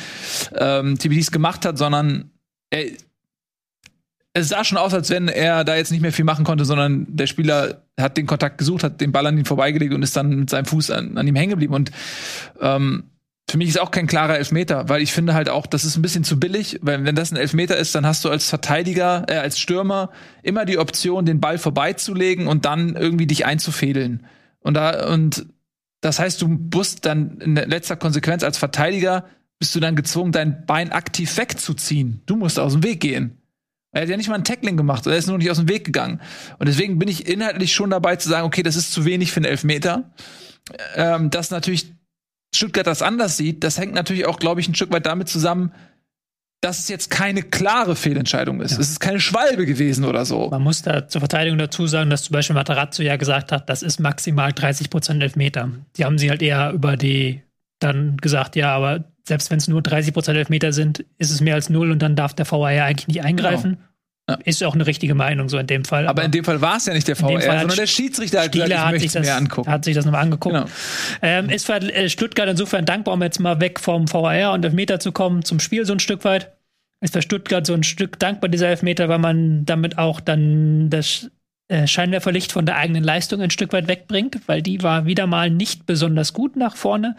[0.55, 2.31] ähm, TBDs gemacht hat, sondern
[2.69, 2.85] er
[4.33, 7.05] es sah schon aus, als wenn er da jetzt nicht mehr viel machen konnte, sondern
[7.09, 10.29] der Spieler hat den Kontakt gesucht, hat den Ball an ihn vorbeigelegt und ist dann
[10.29, 11.73] mit seinem Fuß an, an ihm hängen geblieben.
[11.73, 11.91] Und
[12.61, 13.11] ähm,
[13.49, 16.01] für mich ist auch kein klarer Elfmeter, weil ich finde halt auch, das ist ein
[16.01, 19.35] bisschen zu billig, weil wenn das ein Elfmeter ist, dann hast du als Verteidiger, äh,
[19.35, 24.25] als Stürmer immer die Option, den Ball vorbeizulegen und dann irgendwie dich einzufädeln.
[24.61, 25.47] Und da, und
[25.99, 29.25] das heißt, du musst dann in letzter Konsequenz als Verteidiger
[29.59, 32.21] bist du dann gezwungen, dein Bein aktiv wegzuziehen.
[32.25, 33.40] Du musst aus dem Weg gehen.
[33.93, 35.83] Er hat ja nicht mal ein Tackling gemacht, er ist nur nicht aus dem Weg
[35.85, 36.21] gegangen.
[36.59, 39.37] Und deswegen bin ich inhaltlich schon dabei zu sagen, okay, das ist zu wenig für
[39.37, 40.11] einen Elfmeter.
[40.95, 41.91] Ähm, dass natürlich
[42.55, 45.73] Stuttgart das anders sieht, das hängt natürlich auch, glaube ich, ein Stück weit damit zusammen,
[46.61, 48.73] dass es jetzt keine klare Fehlentscheidung ist.
[48.73, 48.79] Ja.
[48.79, 50.49] Es ist keine Schwalbe gewesen oder so.
[50.49, 53.81] Man muss da zur Verteidigung dazu sagen, dass zum Beispiel Matarazzo ja gesagt hat, das
[53.81, 55.71] ist maximal 30 Prozent Elfmeter.
[55.97, 57.41] Die haben sie halt eher über die
[57.79, 61.55] dann gesagt, ja, aber selbst wenn es nur 30 Prozent Elfmeter sind, ist es mehr
[61.55, 63.71] als null und dann darf der VAR eigentlich nicht eingreifen.
[63.71, 63.87] Genau.
[64.29, 64.37] Ja.
[64.45, 66.03] Ist auch eine richtige Meinung so in dem Fall.
[66.03, 68.51] Aber, aber in dem Fall war es ja nicht der VAR, sondern der Schiedsrichter hat,
[68.51, 69.69] gesagt, hat, sich das, mir angucken.
[69.69, 70.55] hat sich das nochmal angeguckt.
[70.55, 70.67] Genau.
[71.21, 74.99] Ähm, ist für äh, Stuttgart insofern dankbar, um jetzt mal weg vom VAR und Elfmeter
[74.99, 76.51] zu kommen, zum Spiel so ein Stück weit.
[77.01, 81.31] Ist für Stuttgart so ein Stück dankbar, dieser Elfmeter, weil man damit auch dann das
[81.87, 85.85] Scheinwerferlicht von der eigenen Leistung ein Stück weit wegbringt, weil die war wieder mal nicht
[85.85, 87.15] besonders gut nach vorne.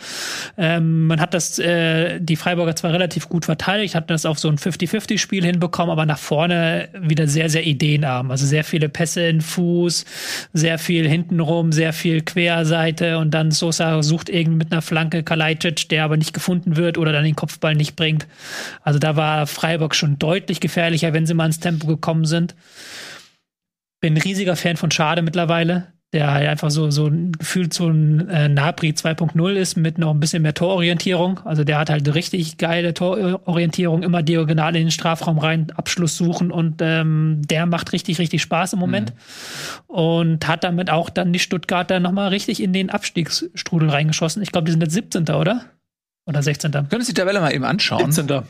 [0.58, 4.48] Ähm, man hat das, äh, die Freiburger zwar relativ gut verteidigt, hat das auf so
[4.48, 8.30] ein 50-50-Spiel hinbekommen, aber nach vorne wieder sehr, sehr ideenarm.
[8.30, 10.04] Also sehr viele Pässe in Fuß,
[10.52, 15.88] sehr viel hintenrum, sehr viel Querseite und dann Sosa sucht irgendwie mit einer Flanke Kalajdzic,
[15.88, 18.26] der aber nicht gefunden wird oder dann den Kopfball nicht bringt.
[18.82, 22.54] Also da war Freiburg schon deutlich gefährlicher, wenn sie mal ins Tempo gekommen sind.
[24.02, 28.28] Bin ein riesiger Fan von Schade mittlerweile, der halt einfach so, so gefühlt so ein
[28.28, 31.38] äh, Nabri 2.0 ist mit noch ein bisschen mehr Tororientierung.
[31.44, 36.50] Also der hat halt richtig geile Tororientierung, immer diagonal in den Strafraum rein, Abschluss suchen
[36.50, 39.12] und ähm, der macht richtig, richtig Spaß im Moment.
[39.14, 39.94] Mhm.
[39.94, 44.42] Und hat damit auch dann die Stuttgarter nochmal richtig in den Abstiegsstrudel reingeschossen.
[44.42, 45.28] Ich glaube, die sind jetzt 17.
[45.30, 45.64] oder?
[46.26, 46.72] Oder 16.
[46.72, 48.10] Können Sie die Tabelle mal eben anschauen?
[48.10, 48.42] 17.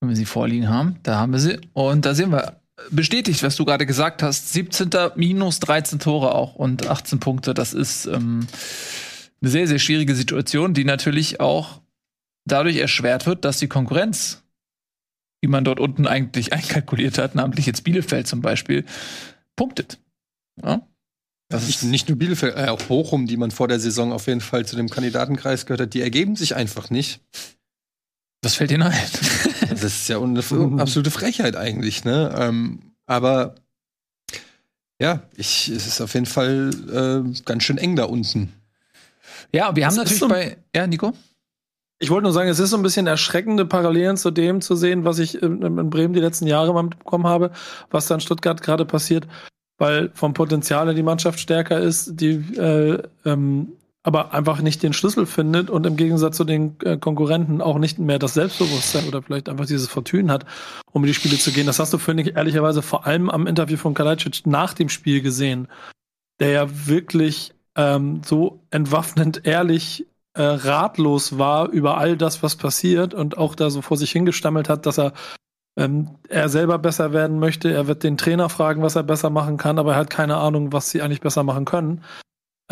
[0.00, 1.60] Wenn wir sie vorliegen haben, da haben wir sie.
[1.74, 4.52] Und da sehen wir bestätigt, was du gerade gesagt hast.
[4.52, 4.90] 17.
[5.16, 7.54] minus 13 Tore auch und 18 Punkte.
[7.54, 8.46] Das ist ähm,
[9.40, 11.80] eine sehr, sehr schwierige Situation, die natürlich auch
[12.46, 14.42] dadurch erschwert wird, dass die Konkurrenz,
[15.44, 18.84] die man dort unten eigentlich einkalkuliert hat, namentlich jetzt Bielefeld zum Beispiel,
[19.56, 19.98] punktet.
[20.62, 20.86] Ja?
[21.50, 24.40] Das ist nicht nur Bielefeld, äh, auch Bochum, die man vor der Saison auf jeden
[24.40, 27.20] Fall zu dem Kandidatenkreis gehört hat, die ergeben sich einfach nicht.
[28.42, 28.94] Was fällt Ihnen ein?
[29.82, 30.40] das ist ja eine
[30.80, 32.34] absolute Frechheit eigentlich, ne?
[32.38, 33.54] Ähm, aber
[35.00, 38.52] ja, ich, es ist auf jeden Fall äh, ganz schön eng da unten.
[39.52, 40.56] Ja, wir haben das natürlich so bei.
[40.74, 41.12] Ja, Nico?
[41.98, 45.04] Ich wollte nur sagen, es ist so ein bisschen erschreckende Parallelen zu dem zu sehen,
[45.04, 47.52] was ich in, in Bremen die letzten Jahre mal mitbekommen habe,
[47.90, 49.28] was da in Stuttgart gerade passiert,
[49.78, 53.72] weil vom Potenzial die Mannschaft stärker ist, die äh, ähm,
[54.02, 57.98] aber einfach nicht den Schlüssel findet und im Gegensatz zu den äh, Konkurrenten auch nicht
[57.98, 60.44] mehr das Selbstbewusstsein oder vielleicht einfach dieses Fortune hat,
[60.90, 61.66] um in die Spiele zu gehen.
[61.66, 65.22] Das hast du, finde ich, ehrlicherweise vor allem am Interview von Kalajdzic nach dem Spiel
[65.22, 65.68] gesehen,
[66.40, 73.14] der ja wirklich ähm, so entwaffnend ehrlich äh, ratlos war über all das, was passiert
[73.14, 75.12] und auch da so vor sich hingestammelt hat, dass er
[75.76, 77.72] ähm, er selber besser werden möchte.
[77.72, 80.72] Er wird den Trainer fragen, was er besser machen kann, aber er hat keine Ahnung,
[80.72, 82.02] was sie eigentlich besser machen können.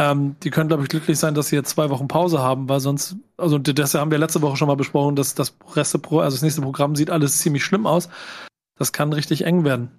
[0.00, 2.80] Ähm, die können, glaube ich, glücklich sein, dass sie jetzt zwei Wochen Pause haben, weil
[2.80, 6.40] sonst, also das haben wir letzte Woche schon mal besprochen, dass das Reste, also das
[6.40, 8.08] nächste Programm sieht alles ziemlich schlimm aus.
[8.78, 9.90] Das kann richtig eng werden.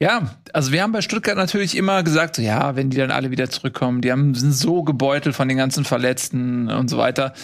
[0.00, 3.30] Ja, also wir haben bei Stuttgart natürlich immer gesagt, so, ja, wenn die dann alle
[3.30, 7.34] wieder zurückkommen, die haben, sind so gebeutelt von den ganzen Verletzten und so weiter.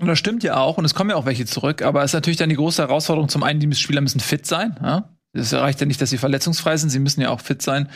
[0.00, 2.14] Und das stimmt ja auch, und es kommen ja auch welche zurück, aber es ist
[2.14, 4.78] natürlich dann die große Herausforderung, zum einen, die Spieler müssen fit sein.
[4.82, 5.10] Ja?
[5.32, 7.88] Es reicht ja nicht, dass sie verletzungsfrei sind, sie müssen ja auch fit sein.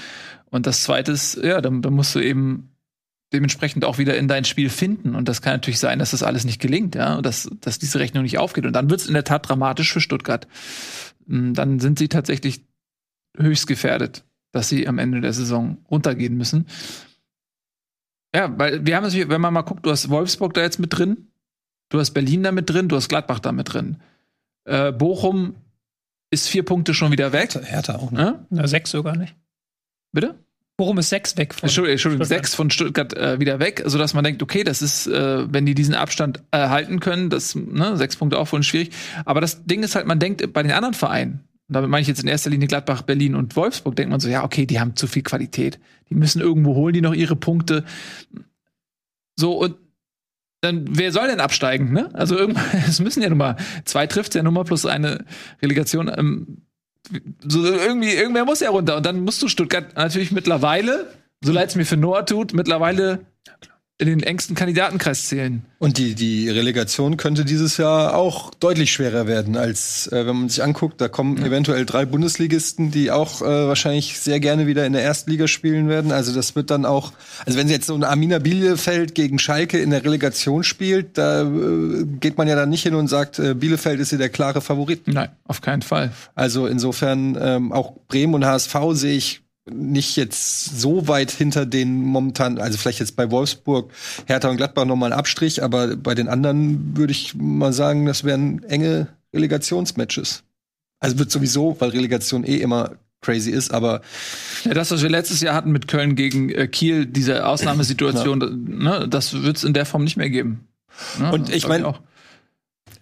[0.51, 2.75] Und das zweite ist, ja, dann, dann musst du eben
[3.33, 5.17] dementsprechend auch wieder in dein Spiel finden.
[5.17, 7.99] Und das kann natürlich sein, dass das alles nicht gelingt, ja, und dass, dass diese
[7.99, 8.67] Rechnung nicht aufgeht.
[8.67, 10.47] Und dann wird es in der Tat dramatisch für Stuttgart.
[11.27, 12.65] Hm, dann sind sie tatsächlich
[13.37, 16.67] höchst gefährdet, dass sie am Ende der Saison runtergehen müssen.
[18.35, 20.97] Ja, weil wir haben natürlich, wenn man mal guckt, du hast Wolfsburg da jetzt mit
[20.97, 21.29] drin,
[21.89, 23.99] du hast Berlin da mit drin, du hast Gladbach da mit drin.
[24.65, 25.55] Äh, Bochum
[26.31, 27.55] ist vier Punkte schon wieder weg.
[27.55, 28.21] Hertha auch, ne?
[28.21, 28.47] Ja?
[28.51, 29.35] Na, sechs sogar nicht.
[30.13, 30.39] Bitte?
[30.77, 34.25] Worum ist sechs weg von Entschuldigung, Entschuldigung sechs von Stuttgart äh, wieder weg, sodass man
[34.25, 38.17] denkt, okay, das ist, äh, wenn die diesen Abstand äh, halten können, das, ne, sechs
[38.17, 38.91] Punkte auch wohl schwierig.
[39.25, 42.09] Aber das Ding ist halt, man denkt bei den anderen Vereinen, und damit meine ich
[42.09, 44.97] jetzt in erster Linie Gladbach, Berlin und Wolfsburg, denkt man so, ja, okay, die haben
[44.97, 45.79] zu viel Qualität.
[46.11, 47.85] Die müssen irgendwo holen, die noch ihre Punkte.
[49.37, 49.77] So, und
[50.65, 52.09] dann, wer soll denn absteigen, ne?
[52.13, 52.37] Also
[52.89, 55.25] es müssen ja nun mal, zwei trifft ja nun mal plus eine
[55.63, 56.11] Relegation.
[56.17, 56.63] Ähm,
[57.47, 58.97] so irgendwie, irgendwer muss ja runter.
[58.97, 61.11] Und dann musst du Stuttgart natürlich mittlerweile,
[61.43, 63.27] so leid es mir für Noah tut, mittlerweile
[63.97, 65.63] in den engsten Kandidatenkreis zählen.
[65.79, 70.49] Und die, die Relegation könnte dieses Jahr auch deutlich schwerer werden, als äh, wenn man
[70.49, 71.47] sich anguckt, da kommen ja.
[71.47, 76.11] eventuell drei Bundesligisten, die auch äh, wahrscheinlich sehr gerne wieder in der Erstliga spielen werden.
[76.11, 77.13] Also das wird dann auch,
[77.47, 82.05] also wenn jetzt so ein Arminia Bielefeld gegen Schalke in der Relegation spielt, da äh,
[82.19, 85.07] geht man ja dann nicht hin und sagt, äh, Bielefeld ist hier der klare Favorit.
[85.07, 86.13] Nein, auf keinen Fall.
[86.35, 92.03] Also insofern ähm, auch Bremen und HSV sehe ich nicht jetzt so weit hinter den
[92.03, 93.93] momentan, also vielleicht jetzt bei Wolfsburg,
[94.27, 98.25] Hertha und Gladbach nochmal ein Abstrich, aber bei den anderen würde ich mal sagen, das
[98.25, 100.43] wären enge Relegationsmatches.
[101.01, 104.03] Also wird sowieso, weil Relegation eh immer crazy ist, aber
[104.65, 108.41] ja, das, was wir letztes Jahr hatten mit Köln gegen äh, Kiel, diese Ausnahmesituation,
[108.85, 108.99] ja.
[109.01, 110.69] ne, das wird es in der Form nicht mehr geben.
[111.19, 111.33] Ne?
[111.33, 111.95] Und ich meine,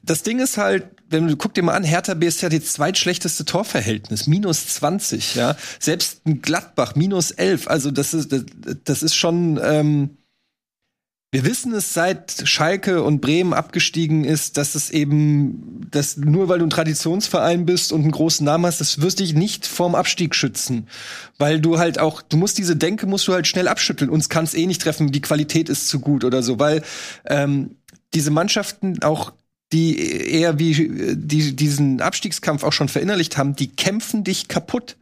[0.05, 3.45] das Ding ist halt, wenn du guck dir mal an, Hertha BSC hat die zweitschlechteste
[3.45, 5.57] Torverhältnis, minus 20, ja.
[5.79, 7.69] Selbst ein Gladbach, minus 11.
[7.69, 8.45] Also das ist, das,
[8.85, 10.17] das ist schon, ähm,
[11.35, 16.59] wir wissen es seit Schalke und Bremen abgestiegen ist, dass es eben, dass nur weil
[16.59, 20.35] du ein Traditionsverein bist und einen großen Namen hast, das wirst dich nicht vorm Abstieg
[20.35, 20.89] schützen.
[21.39, 24.11] Weil du halt auch, du musst diese Denke, musst du halt schnell abschütteln.
[24.11, 26.59] Uns kann es eh nicht treffen, die Qualität ist zu gut oder so.
[26.59, 26.83] Weil
[27.25, 27.77] ähm,
[28.13, 29.33] diese Mannschaften auch
[29.73, 29.99] die
[30.31, 34.97] eher wie die diesen Abstiegskampf auch schon verinnerlicht haben, die kämpfen dich kaputt.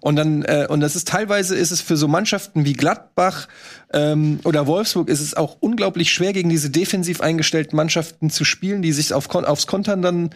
[0.00, 3.48] Und dann, äh, und das ist teilweise ist es für so Mannschaften wie Gladbach
[3.92, 8.80] ähm, oder Wolfsburg ist es auch unglaublich schwer, gegen diese defensiv eingestellten Mannschaften zu spielen,
[8.80, 10.30] die sich auf, aufs Kontern dann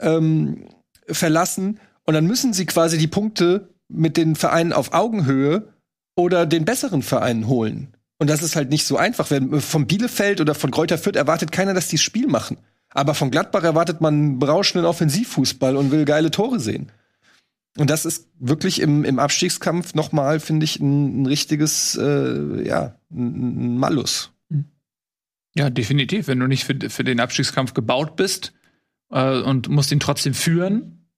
[0.00, 0.64] ähm,
[1.08, 1.78] verlassen.
[2.04, 5.68] Und dann müssen sie quasi die Punkte mit den Vereinen auf Augenhöhe
[6.16, 7.94] oder den besseren Vereinen holen.
[8.18, 9.30] Und das ist halt nicht so einfach.
[9.30, 12.56] Wenn von Bielefeld oder von Kräuter Fürth erwartet keiner, dass die das Spiel machen.
[12.94, 16.90] Aber von Gladbach erwartet man berauschenden Offensivfußball und will geile Tore sehen.
[17.76, 22.94] Und das ist wirklich im, im Abstiegskampf nochmal, finde ich, ein, ein richtiges, äh, ja,
[23.10, 24.30] ein, ein Malus.
[25.56, 26.28] Ja, definitiv.
[26.28, 28.52] Wenn du nicht für, für den Abstiegskampf gebaut bist
[29.10, 31.08] äh, und musst ihn trotzdem führen,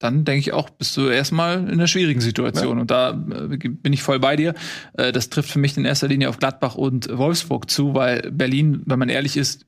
[0.00, 2.76] dann denke ich auch, bist du erstmal in einer schwierigen Situation.
[2.76, 2.80] Ja.
[2.80, 4.54] Und da äh, bin ich voll bei dir.
[4.94, 8.82] Äh, das trifft für mich in erster Linie auf Gladbach und Wolfsburg zu, weil Berlin,
[8.86, 9.66] wenn man ehrlich ist,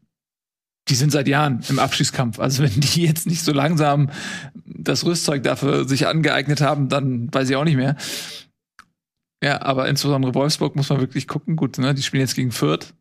[0.89, 2.39] die sind seit Jahren im Abschießkampf.
[2.39, 4.11] Also wenn die jetzt nicht so langsam
[4.65, 7.97] das Rüstzeug dafür sich angeeignet haben, dann weiß ich auch nicht mehr.
[9.43, 11.57] Ja, aber insbesondere Wolfsburg muss man wirklich gucken.
[11.57, 12.95] Gut, ne, die spielen jetzt gegen Fürth.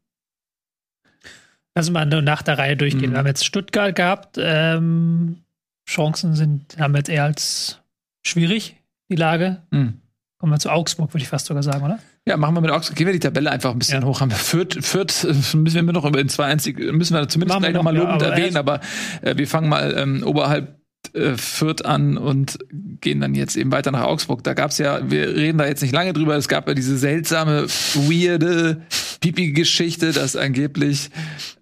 [1.76, 3.10] Lass mal nach der Reihe durchgehen.
[3.10, 3.14] Mhm.
[3.14, 4.38] Wir haben jetzt Stuttgart gehabt.
[4.40, 5.44] Ähm,
[5.88, 7.80] Chancen sind, haben wir jetzt eher als
[8.26, 8.76] schwierig,
[9.10, 9.64] die Lage.
[9.72, 10.02] Mhm.
[10.40, 12.00] Kommen wir zu Augsburg, würde ich fast sogar sagen, oder?
[12.28, 12.96] Ja, machen wir mit Augsburg.
[12.96, 14.08] Gehen wir die Tabelle einfach ein bisschen ja.
[14.08, 14.22] hoch.
[14.22, 15.26] Haben wir Fürth, Fürth
[15.56, 18.38] müssen wir noch über den 2-1, müssen wir zumindest machen gleich nochmal lobend ja, aber
[18.38, 18.80] erwähnen, aber
[19.22, 20.80] äh, wir fangen mal ähm, oberhalb
[21.14, 22.60] äh, Fürth an und
[23.02, 24.44] gehen dann jetzt eben weiter nach Augsburg.
[24.44, 27.68] Da gab's ja, wir reden da jetzt nicht lange drüber, es gab ja diese seltsame,
[27.96, 28.82] weirde
[29.22, 31.10] Pipi-Geschichte, dass angeblich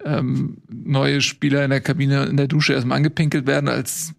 [0.04, 4.14] ähm, neue Spieler in der Kabine in der Dusche erstmal angepinkelt werden als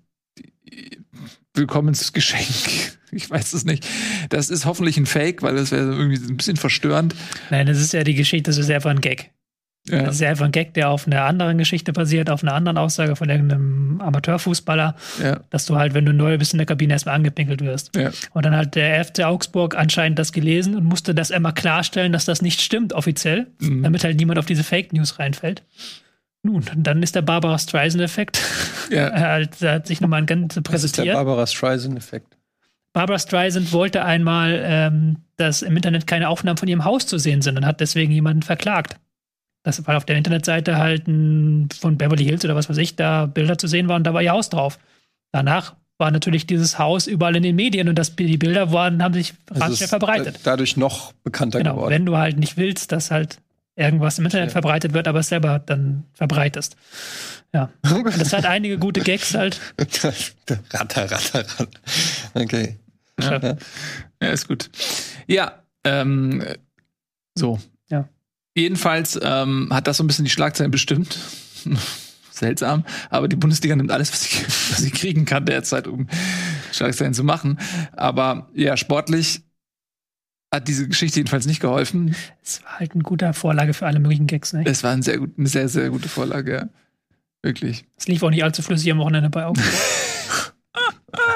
[1.55, 3.87] Willkommensgeschenk ich weiß es nicht.
[4.29, 7.15] Das ist hoffentlich ein Fake, weil das wäre irgendwie ein bisschen verstörend.
[7.51, 9.31] Nein, das ist ja die Geschichte, das ist einfach ein Gag.
[9.89, 10.03] Ja.
[10.03, 12.77] Das ist ja einfach ein Gag, der auf einer anderen Geschichte basiert, auf einer anderen
[12.77, 15.41] Aussage von irgendeinem Amateurfußballer, ja.
[15.51, 17.95] dass du halt, wenn du neu bist in der Kabine, erstmal angepinkelt wirst.
[17.97, 18.11] Ja.
[18.33, 22.25] Und dann hat der FC Augsburg anscheinend das gelesen und musste das immer klarstellen, dass
[22.25, 23.85] das nicht stimmt offiziell, mhm.
[23.85, 25.63] damit halt niemand auf diese Fake News reinfällt.
[26.43, 28.41] Nun, dann ist der Barbara Streisand-Effekt.
[28.91, 29.07] Ja.
[29.09, 30.73] er, hat, er hat sich nochmal ein ganzes präsentiert.
[30.73, 32.36] Das ist der Barbara Streisand-Effekt.
[32.97, 37.43] Barbara Streisand wollte einmal, ähm, dass im Internet keine Aufnahmen von ihrem Haus zu sehen
[37.43, 38.97] sind und hat deswegen jemanden verklagt.
[39.65, 43.27] Das war auf der Internetseite halt ein, von Beverly Hills oder was weiß ich, da
[43.27, 44.79] Bilder zu sehen waren und da war ihr Haus drauf.
[45.31, 49.13] Danach war natürlich dieses Haus überall in den Medien und das, die Bilder waren, haben
[49.13, 50.41] sich rasant verbreitet.
[50.45, 51.91] Dadurch noch bekannter genau, geworden.
[51.91, 53.41] Wenn du halt nicht willst, dass halt
[53.75, 54.53] irgendwas im Internet ja.
[54.53, 56.77] verbreitet wird, aber es selber dann verbreitest.
[57.53, 57.69] Ja.
[57.95, 59.61] Und das hat einige gute Gags halt.
[60.73, 61.67] ratter, ratter, ratter.
[62.33, 62.77] Okay.
[63.21, 63.57] Ja.
[64.23, 64.71] ja, ist gut.
[65.27, 66.43] Ja, ähm,
[67.35, 67.59] so.
[67.89, 68.09] Ja.
[68.55, 71.19] Jedenfalls ähm, hat das so ein bisschen die Schlagzeilen bestimmt.
[72.31, 76.07] Seltsam, aber die Bundesliga nimmt alles, was sie, was sie kriegen kann derzeit, um
[76.71, 77.59] Schlagzeilen zu machen.
[77.93, 79.41] Aber ja, sportlich
[80.53, 82.15] hat diese Geschichte jedenfalls nicht geholfen.
[82.43, 84.65] Es war halt eine gute Vorlage für alle möglichen Gags, ne?
[84.67, 86.69] Es war ein sehr gut, eine sehr, sehr gute Vorlage, ja.
[87.43, 87.87] Wirklich.
[87.97, 89.73] Es lief auch nicht allzu flüssig am Wochenende bei Augsburg.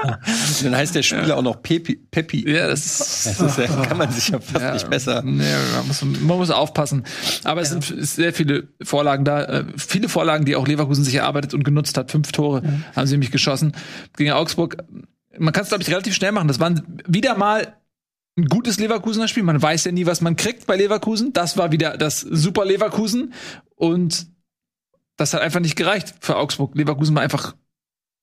[0.63, 1.37] Dann heißt der Spieler ja.
[1.37, 1.97] auch noch Pepi.
[2.11, 2.49] Pepi.
[2.51, 5.23] Ja, das, das ist, ja, kann man sich ja fast ja, nicht besser.
[5.23, 5.45] Nee,
[5.77, 7.05] man, muss, man muss aufpassen.
[7.45, 9.45] Aber es sind sehr viele Vorlagen da.
[9.45, 12.11] Äh, viele Vorlagen, die auch Leverkusen sich erarbeitet und genutzt hat.
[12.11, 12.63] Fünf Tore
[12.95, 13.73] haben sie nämlich geschossen
[14.17, 14.77] gegen Augsburg.
[15.39, 16.49] Man kann es, glaube ich, relativ schnell machen.
[16.49, 17.77] Das waren wieder mal
[18.37, 19.43] ein gutes Leverkusener Spiel.
[19.43, 21.33] Man weiß ja nie, was man kriegt bei Leverkusen.
[21.33, 23.33] Das war wieder das super Leverkusen.
[23.77, 24.27] Und
[25.17, 26.75] das hat einfach nicht gereicht für Augsburg.
[26.75, 27.55] Leverkusen war einfach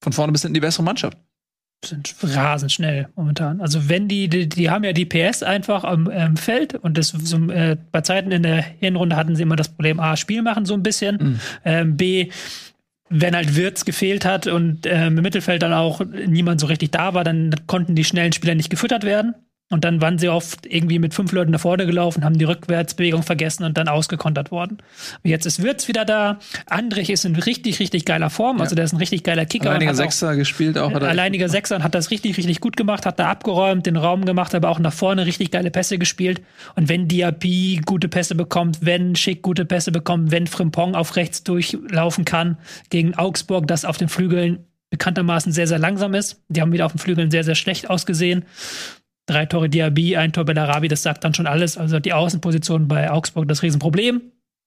[0.02, 1.18] von vorne bis hinten die bessere Mannschaft
[1.86, 3.62] sind rasend schnell momentan.
[3.62, 7.10] Also wenn die, die, die haben ja die PS einfach am ähm, Feld und das
[7.10, 10.66] so, äh, bei Zeiten in der Hinrunde hatten sie immer das Problem A, Spiel machen
[10.66, 11.40] so ein bisschen, mhm.
[11.66, 12.30] ähm, B,
[13.10, 17.14] wenn halt Wirtz gefehlt hat und ähm, im Mittelfeld dann auch niemand so richtig da
[17.14, 19.36] war, dann konnten die schnellen Spieler nicht gefüttert werden.
[19.70, 23.24] Und dann waren sie oft irgendwie mit fünf Leuten nach vorne gelaufen, haben die Rückwärtsbewegung
[23.24, 24.78] vergessen und dann ausgekontert worden.
[25.24, 26.40] Und jetzt ist Wirtz wieder da.
[26.68, 28.58] Andrich ist in richtig, richtig geiler Form.
[28.58, 28.64] Ja.
[28.64, 29.72] Also der ist ein richtig geiler Kicker.
[29.72, 30.94] Alleiniger Sechser auch, gespielt auch.
[30.94, 31.10] Oder?
[31.10, 34.56] Alleiniger Sechser und hat das richtig, richtig gut gemacht, hat da abgeräumt, den Raum gemacht,
[34.56, 36.42] aber auch nach vorne richtig geile Pässe gespielt.
[36.76, 41.44] Und wenn Diaby gute Pässe bekommt, wenn Schick gute Pässe bekommt, wenn Frimpong auf rechts
[41.44, 42.58] durchlaufen kann
[42.90, 44.60] gegen Augsburg, das auf den Flügeln
[44.92, 46.42] bekanntermaßen sehr, sehr langsam ist.
[46.48, 48.46] Die haben wieder auf den Flügeln sehr, sehr schlecht ausgesehen
[49.28, 51.78] drei Tore Diaby, ein Tor Bellarabi, das sagt dann schon alles.
[51.78, 54.22] Also die Außenposition bei Augsburg das Riesenproblem.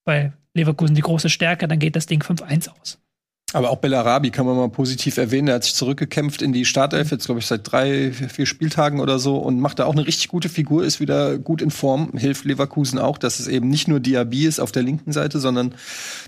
[0.05, 2.99] bei Leverkusen die große Stärke, dann geht das Ding 5-1 aus.
[3.53, 5.47] Aber auch Bellarabi kann man mal positiv erwähnen.
[5.47, 9.19] Der hat sich zurückgekämpft in die Startelf, jetzt glaube ich seit drei, vier Spieltagen oder
[9.19, 12.45] so und macht da auch eine richtig gute Figur, ist wieder gut in Form, hilft
[12.45, 15.75] Leverkusen auch, dass es eben nicht nur Diaby ist auf der linken Seite, sondern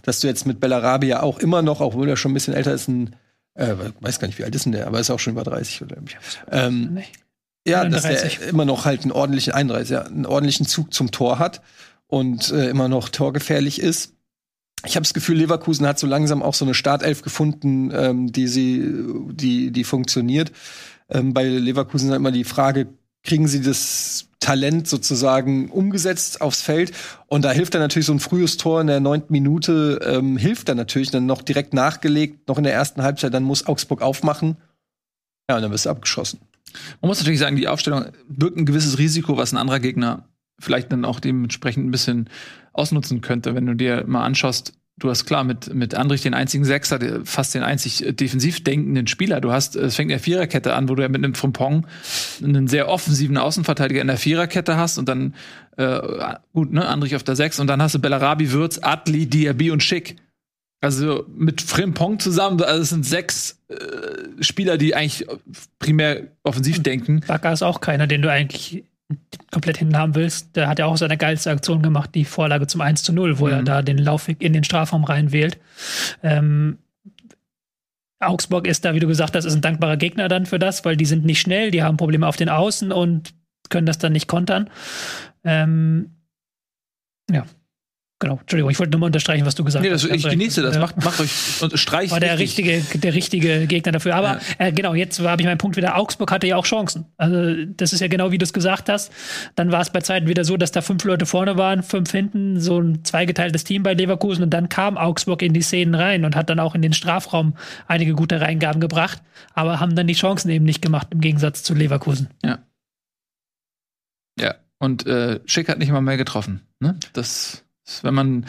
[0.03, 2.73] dass du jetzt mit Bellarabi ja auch immer noch, obwohl er schon ein bisschen älter
[2.73, 3.15] ist, ein,
[3.55, 5.83] äh, weiß gar nicht, wie alt ist denn der, aber ist auch schon über 30
[5.83, 5.97] oder
[6.51, 6.99] ähm,
[7.67, 11.39] Ja, dass der immer noch halt einen ordentlichen 31, ja, einen ordentlichen Zug zum Tor
[11.39, 11.63] hat
[12.09, 14.15] und äh, immer noch torgefährlich ist
[14.85, 18.49] ich habe das Gefühl, Leverkusen hat so langsam auch so eine Startelf gefunden, ähm, die
[18.49, 18.85] sie,
[19.31, 20.53] die, die funktioniert.
[21.09, 22.89] Ähm, bei Leverkusen ist immer die Frage,
[23.23, 26.93] kriegen sie das Talent sozusagen umgesetzt aufs Feld?
[27.29, 30.69] Und da hilft dann natürlich so ein frühes Tor in der neunten Minute, ähm, hilft
[30.69, 34.57] dann natürlich dann noch direkt nachgelegt, noch in der ersten Halbzeit, dann muss Augsburg aufmachen.
[35.49, 36.41] Ja, und dann wirst du abgeschossen.
[37.01, 40.93] Man muss natürlich sagen, die Aufstellung birgt ein gewisses Risiko, was ein anderer Gegner vielleicht
[40.93, 42.29] dann auch dementsprechend ein bisschen
[42.73, 46.65] ausnutzen könnte, wenn du dir mal anschaust, du hast klar mit, mit Andrich den einzigen
[46.65, 49.41] Sechser, fast den einzig äh, defensiv denkenden Spieler.
[49.41, 51.87] Du hast, es fängt in der Viererkette an, wo du ja mit einem Frimpong
[52.43, 55.35] einen sehr offensiven Außenverteidiger in der Viererkette hast und dann,
[55.77, 56.01] äh,
[56.53, 59.83] gut, ne, Andrich auf der Sechs und dann hast du Bellarabi, Würz, Adli, Diaby und
[59.83, 60.17] Schick.
[60.81, 65.27] Also mit Frimpong zusammen, also es sind sechs äh, Spieler, die eigentlich
[65.79, 67.21] primär offensiv denken.
[67.27, 68.85] Bakker ist auch keiner, den du eigentlich
[69.51, 72.81] komplett hinten haben willst, der hat ja auch seine geilste Aktion gemacht, die Vorlage zum
[72.81, 73.53] 1 zu 0, wo mhm.
[73.53, 75.59] er da den Laufweg in den Strafraum reinwählt.
[76.23, 76.79] Ähm,
[78.21, 80.97] Augsburg ist da, wie du gesagt hast, ist ein dankbarer Gegner dann für das, weil
[80.97, 83.35] die sind nicht schnell, die haben Probleme auf den Außen und
[83.69, 84.71] können das dann nicht kontern.
[85.45, 86.13] Ähm,
[87.31, 87.45] ja,
[88.23, 90.13] Genau, Entschuldigung, ich wollte nur mal unterstreichen, was du gesagt nee, das, hast.
[90.13, 92.13] Ich genieße das, macht, macht euch und streicht.
[92.13, 94.15] War der richtige, der richtige Gegner dafür.
[94.15, 94.67] Aber ja.
[94.67, 95.97] äh, genau, jetzt habe ich meinen Punkt wieder.
[95.97, 97.07] Augsburg hatte ja auch Chancen.
[97.17, 99.11] Also, das ist ja genau wie du es gesagt hast.
[99.57, 102.61] Dann war es bei Zeiten wieder so, dass da fünf Leute vorne waren, fünf hinten,
[102.61, 104.45] so ein zweigeteiltes Team bei Leverkusen.
[104.45, 107.55] Und dann kam Augsburg in die Szenen rein und hat dann auch in den Strafraum
[107.89, 109.21] einige gute Reingaben gebracht,
[109.53, 112.29] aber haben dann die Chancen eben nicht gemacht, im Gegensatz zu Leverkusen.
[112.45, 112.61] Ja.
[114.39, 116.63] Ja, und äh, Schick hat nicht mal mehr getroffen.
[116.79, 116.99] Ne?
[117.15, 117.65] Das
[118.03, 118.47] wenn man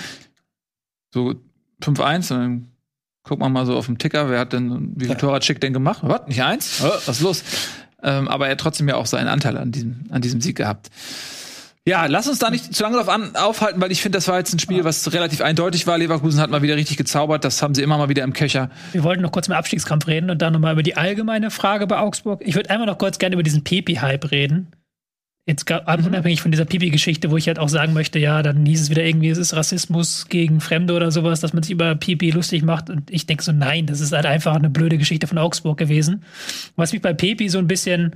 [1.13, 1.35] so
[1.81, 2.67] 5-1, dann
[3.23, 5.61] guckt man mal so auf dem Ticker, wer hat denn, wie viel Tor hat Schick
[5.61, 5.99] denn gemacht?
[6.03, 6.27] Was?
[6.27, 6.81] Nicht eins?
[6.83, 7.43] Oh, was ist los?
[8.01, 10.89] Ähm, aber er hat trotzdem ja auch seinen Anteil an diesem, an diesem Sieg gehabt.
[11.85, 14.37] Ja, lass uns da nicht zu lange drauf an, aufhalten, weil ich finde, das war
[14.37, 15.97] jetzt ein Spiel, was relativ eindeutig war.
[15.97, 17.43] Leverkusen hat mal wieder richtig gezaubert.
[17.43, 18.69] Das haben sie immer mal wieder im Köcher.
[18.93, 21.97] Wir wollten noch kurz mit Abstiegskampf reden und dann nochmal über die allgemeine Frage bei
[21.97, 22.41] Augsburg.
[22.45, 24.71] Ich würde einmal noch kurz gerne über diesen Pepi-Hype reden.
[25.45, 26.05] Jetzt mhm.
[26.05, 29.03] unabhängig von dieser Pipi-Geschichte, wo ich halt auch sagen möchte, ja, dann hieß es wieder
[29.03, 32.89] irgendwie, es ist Rassismus gegen Fremde oder sowas, dass man sich über Pipi lustig macht.
[32.89, 36.23] Und ich denke so, nein, das ist halt einfach eine blöde Geschichte von Augsburg gewesen.
[36.77, 38.15] Was mich bei Pipi so ein bisschen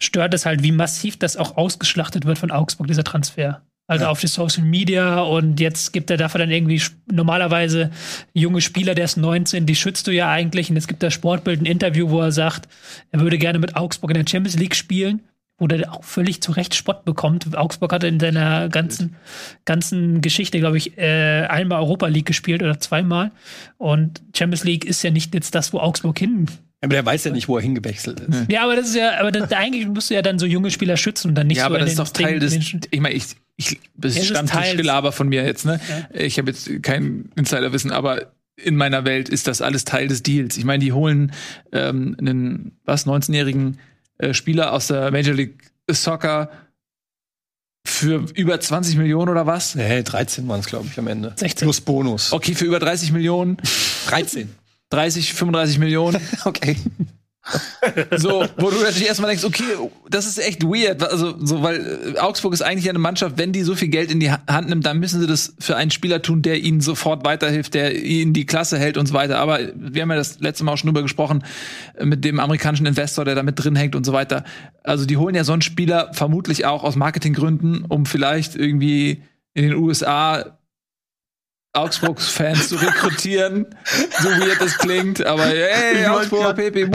[0.00, 3.62] stört, ist halt, wie massiv das auch ausgeschlachtet wird von Augsburg, dieser Transfer.
[3.86, 4.10] Also ja.
[4.10, 7.90] auf die Social Media und jetzt gibt er dafür dann irgendwie normalerweise
[8.34, 10.70] junge Spieler, der ist 19, die schützt du ja eigentlich.
[10.70, 12.68] Und jetzt gibt er Sportbild ein Interview, wo er sagt,
[13.12, 15.20] er würde gerne mit Augsburg in der Champions League spielen
[15.58, 17.56] wo der auch völlig zu Recht Spott bekommt.
[17.56, 19.16] Augsburg hatte in seiner ganzen,
[19.64, 23.32] ganzen Geschichte, glaube ich, äh, einmal Europa League gespielt oder zweimal.
[23.76, 26.46] Und Champions League ist ja nicht jetzt das, wo Augsburg hin.
[26.80, 28.50] Aber der weiß ja nicht, wo er hingewechselt ist.
[28.50, 30.96] Ja, aber das ist ja, aber das, eigentlich musst du ja dann so junge Spieler
[30.96, 31.70] schützen und dann nicht ja, so.
[31.70, 32.54] Ja, aber das ist doch Teil des.
[32.54, 33.24] Ich meine, ich,
[33.56, 35.80] ich, das ist Stammtischgelaber von mir jetzt, ne?
[35.88, 36.20] Ja.
[36.20, 40.56] Ich habe jetzt kein Insiderwissen, aber in meiner Welt ist das alles Teil des Deals.
[40.56, 41.32] Ich meine, die holen
[41.72, 43.78] ähm, einen was 19-jährigen
[44.18, 46.50] äh, Spieler aus der Major League Soccer
[47.86, 49.74] für über 20 Millionen oder was?
[49.74, 51.32] Nee, 13 waren es, glaube ich, am Ende.
[51.36, 51.66] 16.
[51.66, 52.32] Plus Bonus.
[52.32, 53.56] Okay, für über 30 Millionen.
[54.08, 54.54] 13.
[54.90, 56.20] 30, 35 Millionen.
[56.44, 56.76] okay.
[58.16, 59.64] So, wo du natürlich erstmal denkst, okay,
[60.10, 61.02] das ist echt weird.
[61.02, 64.20] Also, so, weil äh, Augsburg ist eigentlich eine Mannschaft, wenn die so viel Geld in
[64.20, 67.74] die Hand nimmt, dann müssen sie das für einen Spieler tun, der ihnen sofort weiterhilft,
[67.74, 69.38] der ihnen die Klasse hält und so weiter.
[69.38, 71.44] Aber wir haben ja das letzte Mal auch schon drüber gesprochen,
[71.96, 74.44] äh, mit dem amerikanischen Investor, der da mit drin hängt und so weiter.
[74.82, 79.22] Also, die holen ja so einen Spieler vermutlich auch aus Marketinggründen, um vielleicht irgendwie
[79.54, 80.57] in den USA
[81.78, 83.66] Augsburg-Fans zu rekrutieren.
[84.20, 86.90] so weird das klingt, aber hey, Augsburg, PP,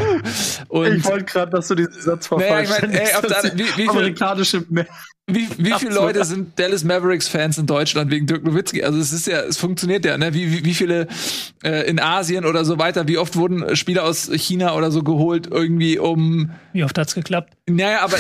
[0.68, 3.04] Und Ich wollte gerade, dass du diesen Satz vervollständigst.
[3.04, 4.66] Nee, ich mein, wie, wie amerikanische
[5.26, 8.84] wie, wie viele Leute sind Dallas Mavericks Fans in Deutschland wegen Dirk Nowitzki?
[8.84, 10.34] Also es ist ja, es funktioniert ja, ne?
[10.34, 11.08] Wie, wie, wie viele
[11.64, 15.48] äh, in Asien oder so weiter, wie oft wurden Spieler aus China oder so geholt,
[15.50, 16.52] irgendwie um.
[16.74, 17.54] Wie oft hat's geklappt?
[17.70, 18.18] Naja, aber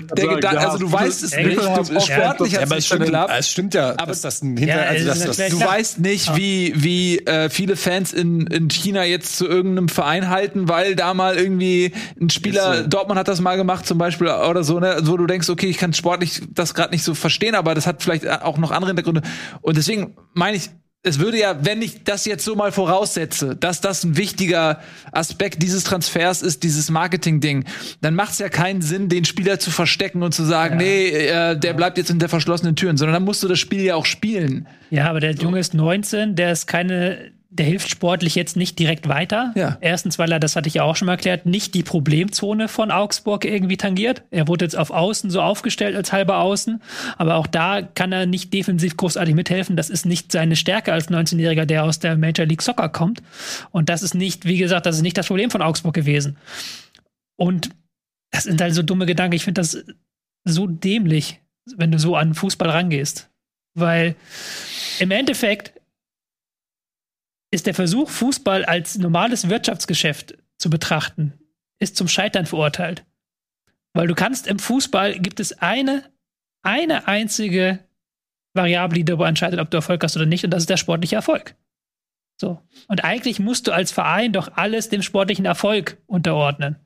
[0.00, 3.32] der Gedanke, also du weißt es nicht, du, sportlich ja, hat's nicht geklappt.
[3.38, 6.00] Es stimmt ja, aber dass das ein Hinter, ja, also dass das, du weißt weißt
[6.00, 10.94] nicht, wie, wie äh, viele Fans in, in China jetzt zu irgendeinem Verein halten, weil
[10.94, 12.88] da mal irgendwie ein Spieler, so.
[12.88, 15.78] Dortmund hat das mal gemacht zum Beispiel oder so, ne, wo du denkst, okay, ich
[15.78, 19.22] kann sportlich das gerade nicht so verstehen, aber das hat vielleicht auch noch andere Hintergründe.
[19.60, 20.70] Und deswegen meine ich,
[21.04, 24.80] es würde ja, wenn ich das jetzt so mal voraussetze, dass das ein wichtiger
[25.10, 27.64] Aspekt dieses Transfers ist, dieses Marketing-Ding,
[28.00, 30.86] dann macht es ja keinen Sinn, den Spieler zu verstecken und zu sagen, Ja.
[30.86, 33.96] nee, äh, der bleibt jetzt hinter verschlossenen Türen, sondern dann musst du das Spiel ja
[33.96, 34.68] auch spielen.
[34.90, 39.08] Ja, aber der Junge ist 19, der ist keine, der hilft sportlich jetzt nicht direkt
[39.08, 39.52] weiter.
[39.54, 39.76] Ja.
[39.82, 42.90] Erstens, weil er, das hatte ich ja auch schon mal erklärt, nicht die Problemzone von
[42.90, 44.22] Augsburg irgendwie tangiert.
[44.30, 46.82] Er wurde jetzt auf Außen so aufgestellt als halber Außen,
[47.18, 49.76] aber auch da kann er nicht defensiv großartig mithelfen.
[49.76, 53.22] Das ist nicht seine Stärke als 19-Jähriger, der aus der Major League Soccer kommt.
[53.70, 56.38] Und das ist nicht, wie gesagt, das ist nicht das Problem von Augsburg gewesen.
[57.36, 57.68] Und
[58.30, 59.36] das sind halt so dumme Gedanken.
[59.36, 59.84] Ich finde das
[60.44, 61.40] so dämlich,
[61.76, 63.28] wenn du so an Fußball rangehst.
[63.74, 64.16] Weil
[64.98, 65.72] im Endeffekt
[67.52, 71.34] ist der Versuch, Fußball als normales Wirtschaftsgeschäft zu betrachten,
[71.78, 73.04] ist zum Scheitern verurteilt.
[73.92, 76.02] Weil du kannst im Fußball gibt es eine,
[76.62, 77.78] eine einzige
[78.54, 81.16] Variable, die darüber entscheidet, ob du Erfolg hast oder nicht, und das ist der sportliche
[81.16, 81.54] Erfolg.
[82.40, 82.60] So.
[82.88, 86.76] Und eigentlich musst du als Verein doch alles dem sportlichen Erfolg unterordnen.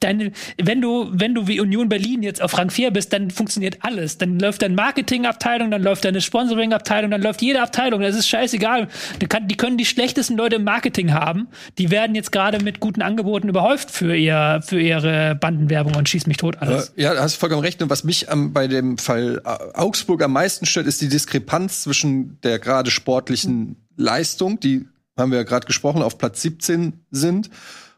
[0.00, 3.78] Deine, wenn du, wenn du wie Union Berlin jetzt auf Rang 4 bist, dann funktioniert
[3.80, 4.18] alles.
[4.18, 8.00] Dann läuft deine Marketingabteilung, dann läuft deine Sponsoringabteilung, dann läuft jede Abteilung.
[8.00, 8.88] Das ist scheißegal.
[9.20, 11.48] Die, kann, die können die schlechtesten Leute im Marketing haben.
[11.78, 16.26] Die werden jetzt gerade mit guten Angeboten überhäuft für, ihr, für ihre Bandenwerbung und schieß
[16.26, 16.92] mich tot alles.
[16.96, 17.82] Ja, da hast du vollkommen recht.
[17.82, 21.82] Und was mich am, bei dem Fall äh, Augsburg am meisten stört, ist die Diskrepanz
[21.82, 24.86] zwischen der gerade sportlichen Leistung, die
[25.16, 27.50] haben wir ja gerade gesprochen, auf Platz 17 sind,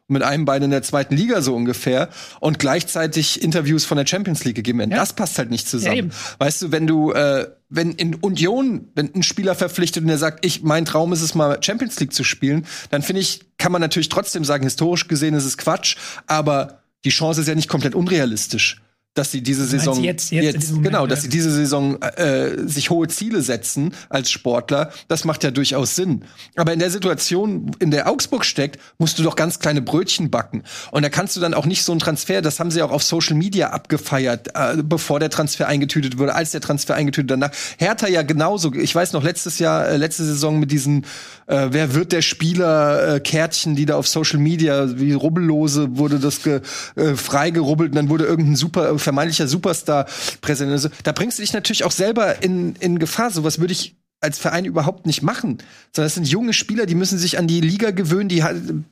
[0.07, 4.44] mit einem Bein in der zweiten Liga so ungefähr und gleichzeitig Interviews von der Champions
[4.44, 4.90] League gegeben werden.
[4.90, 4.98] Ja.
[4.98, 5.96] Das passt halt nicht Ja, zusammen.
[5.96, 6.11] eben.
[6.38, 10.44] weißt du, wenn du, äh, wenn in Union, wenn ein Spieler verpflichtet und der sagt,
[10.44, 13.80] ich, mein Traum ist es mal Champions League zu spielen, dann finde ich, kann man
[13.80, 15.96] natürlich trotzdem sagen, historisch gesehen ist es Quatsch,
[16.26, 18.82] aber die Chance ist ja nicht komplett unrealistisch.
[19.14, 22.66] Dass sie diese Saison jetzt- jetzt in diesem Moment, genau, dass sie diese Saison äh,
[22.66, 26.24] sich hohe Ziele setzen als Sportler, das macht ja durchaus Sinn.
[26.56, 30.64] Aber in der Situation, in der Augsburg steckt, musst du doch ganz kleine Brötchen backen.
[30.90, 33.04] Und da kannst du dann auch nicht so einen Transfer, das haben sie auch auf
[33.04, 37.52] Social Media abgefeiert, äh, bevor der Transfer eingetütet wurde, als der Transfer eingetütet danach.
[37.78, 38.72] Hertha ja genauso.
[38.74, 41.04] Ich weiß noch, letztes Jahr, äh, letzte Saison mit diesen
[41.46, 46.18] äh, Wer wird der Spieler äh, Kärtchen, die da auf Social Media wie Rubbellose wurde
[46.18, 46.62] das ge,
[46.96, 50.07] äh, freigerubbelt und dann wurde irgendein super vermeintlicher Superstar
[50.40, 50.72] präsent.
[50.72, 53.30] Also, da bringst du dich natürlich auch selber in, in Gefahr.
[53.30, 55.59] Sowas würde ich als Verein überhaupt nicht machen.
[55.94, 58.28] Sondern das sind junge Spieler, die müssen sich an die Liga gewöhnen.
[58.28, 58.42] Die,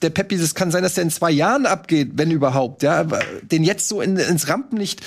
[0.02, 2.82] der Peppi, das kann sein, dass der in zwei Jahren abgeht, wenn überhaupt.
[2.82, 3.04] Ja,
[3.42, 5.00] den jetzt so in, ins Rampenlicht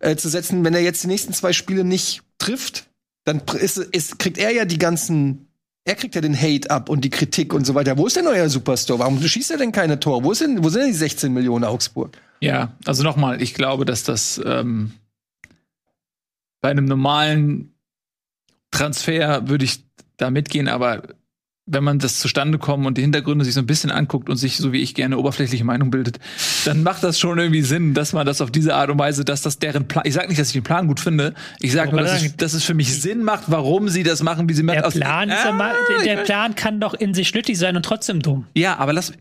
[0.00, 2.86] äh, zu setzen, wenn er jetzt die nächsten zwei Spiele nicht trifft,
[3.24, 5.48] dann ist, ist, kriegt er ja die ganzen
[5.84, 7.98] er kriegt ja den Hate ab und die Kritik und so weiter.
[7.98, 9.00] Wo ist denn euer Superstore?
[9.00, 10.22] Warum schießt er denn keine Tore?
[10.22, 12.16] Wo, ist denn, wo sind denn die 16 Millionen Augsburg?
[12.42, 14.92] Ja, also nochmal, ich glaube, dass das ähm,
[16.60, 17.74] bei einem normalen
[18.70, 19.84] Transfer würde ich
[20.16, 21.02] da mitgehen, aber
[21.66, 24.56] wenn man das zustande kommt und die Hintergründe sich so ein bisschen anguckt und sich,
[24.56, 26.18] so wie ich gerne, oberflächliche Meinung bildet,
[26.64, 29.42] dann macht das schon irgendwie Sinn, dass man das auf diese Art und Weise, dass
[29.42, 32.00] das deren Plan, ich sage nicht, dass ich den Plan gut finde, ich sage nur,
[32.00, 34.84] dass es, dass es für mich Sinn macht, warum sie das machen, wie sie Der
[34.84, 36.16] aus- Plan, ist ja Ah, mal, ich der.
[36.24, 38.46] Plan kann doch in sich schlüssig sein und trotzdem dumm.
[38.54, 39.12] Ja, aber lass.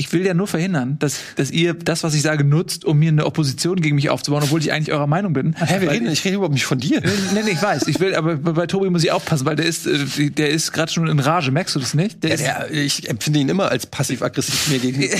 [0.00, 3.08] Ich will ja nur verhindern, dass, dass ihr das, was ich sage, nutzt, um mir
[3.10, 5.56] eine Opposition gegen mich aufzubauen, obwohl ich eigentlich eurer Meinung bin.
[5.58, 7.00] Hä, wir Weil- reden, ich rede überhaupt nicht von dir.
[7.34, 7.88] Nee, nee, ich weiß.
[7.88, 10.92] Ich will, aber bei Tobi muss ich aufpassen, weil der ist, äh, der ist gerade
[10.92, 11.50] schon in Rage.
[11.50, 12.22] Merkst du das nicht?
[12.22, 15.16] Der Ja, der, ich empfinde ihn immer als passiv-aggressiv mir gegenüber.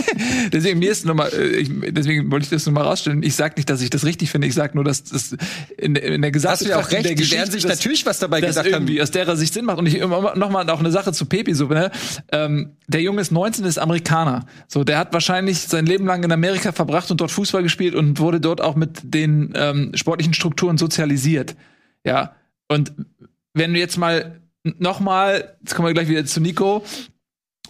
[0.52, 3.24] deswegen mir ist nochmal, ich, deswegen wollte ich das nochmal rausstellen.
[3.24, 4.46] Ich sag nicht, dass ich das richtig finde.
[4.46, 5.36] Ich sag nur, dass das
[5.76, 8.20] in, in der Hast du ja auch recht, der die werden sich dass- natürlich was
[8.20, 8.82] dabei das gedacht haben.
[8.84, 9.78] irgendwie aus derer Sicht Sinn macht.
[9.78, 11.90] Und ich nochmal auch eine Sache zu Pepi so, ne?
[12.30, 14.19] Ähm, der Junge ist 19, ist Amerikaner.
[14.68, 18.18] So, der hat wahrscheinlich sein Leben lang in Amerika verbracht und dort Fußball gespielt und
[18.18, 21.56] wurde dort auch mit den ähm, sportlichen Strukturen sozialisiert.
[22.04, 22.34] Ja.
[22.68, 22.92] Und
[23.54, 26.84] wenn du jetzt mal nochmal, jetzt kommen wir gleich wieder zu Nico,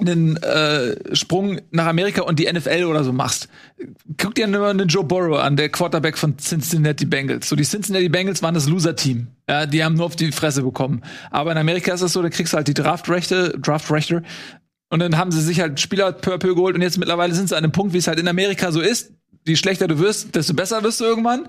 [0.00, 3.48] einen äh, Sprung nach Amerika und die NFL oder so machst.
[4.16, 7.48] Guck dir nur einen Joe Burrow an, der Quarterback von Cincinnati Bengals.
[7.48, 9.28] So, die Cincinnati Bengals waren das Loser-Team.
[9.48, 11.02] Ja, die haben nur auf die Fresse bekommen.
[11.30, 14.22] Aber in Amerika ist es so, da kriegst du halt die Draftrechte, Draftrechte.
[14.90, 17.64] Und dann haben sie sich halt Spieler peu geholt und jetzt mittlerweile sind sie an
[17.64, 19.12] einem Punkt, wie es halt in Amerika so ist.
[19.46, 21.48] Je schlechter du wirst, desto besser wirst du irgendwann.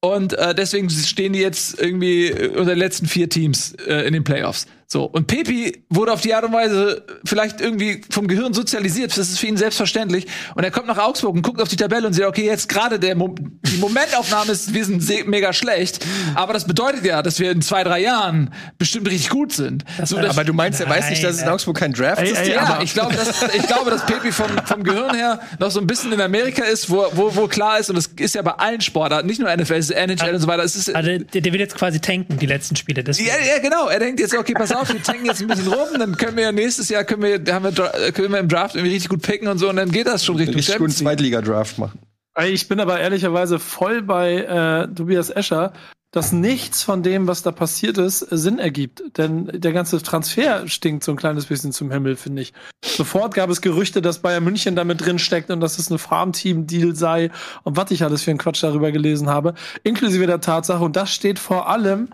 [0.00, 4.24] Und äh, deswegen stehen die jetzt irgendwie unter den letzten vier Teams äh, in den
[4.24, 4.66] Playoffs.
[4.86, 9.30] So, und Pepi wurde auf die Art und Weise vielleicht irgendwie vom Gehirn sozialisiert, das
[9.30, 10.26] ist für ihn selbstverständlich.
[10.54, 12.98] Und er kommt nach Augsburg und guckt auf die Tabelle und sieht, okay, jetzt gerade
[12.98, 16.04] der Mo die Momentaufnahme ist, wir sind mega schlecht,
[16.34, 19.84] aber das bedeutet ja, dass wir in zwei, drei Jahren bestimmt richtig gut sind.
[20.04, 22.38] So, Aber du meinst, er weiß nicht, dass es in Augsburg kein Draft Ey, ist?
[22.38, 25.80] ey, ja, ich glaube, dass, ich glaube, dass Pepi vom, vom Gehirn her noch so
[25.80, 28.52] ein bisschen in Amerika ist, wo, wo, wo klar ist, und das ist ja bei
[28.52, 30.62] allen Sportarten, nicht nur NFL, es ist NHL und so weiter.
[30.62, 33.02] Es ist, Also, der, der will jetzt quasi tanken, die letzten Spiele.
[33.02, 33.88] ja, ja, genau.
[33.88, 36.50] Er denkt jetzt, okay, pass auf, wir tanken jetzt ein bisschen rum, dann können wir
[36.52, 39.48] nächstes Jahr können wir, haben wir, Dra- können wir im Draft irgendwie richtig gut picken
[39.48, 40.90] und so, und dann geht das schon Richtung Richtig guten.
[40.90, 41.98] Zweitliga-Draft machen.
[42.46, 45.72] Ich bin aber ehrlicherweise voll bei äh, Tobias Escher,
[46.10, 49.02] dass nichts von dem, was da passiert ist, äh, Sinn ergibt.
[49.18, 52.52] Denn der ganze Transfer stinkt so ein kleines bisschen zum Himmel, finde ich.
[52.84, 56.94] Sofort gab es Gerüchte, dass Bayern München damit drin steckt und dass es ein Farmteam-Deal
[56.94, 57.30] sei
[57.64, 59.54] und was ich alles für einen Quatsch darüber gelesen habe.
[59.82, 62.08] Inklusive der Tatsache, und das steht vor allem,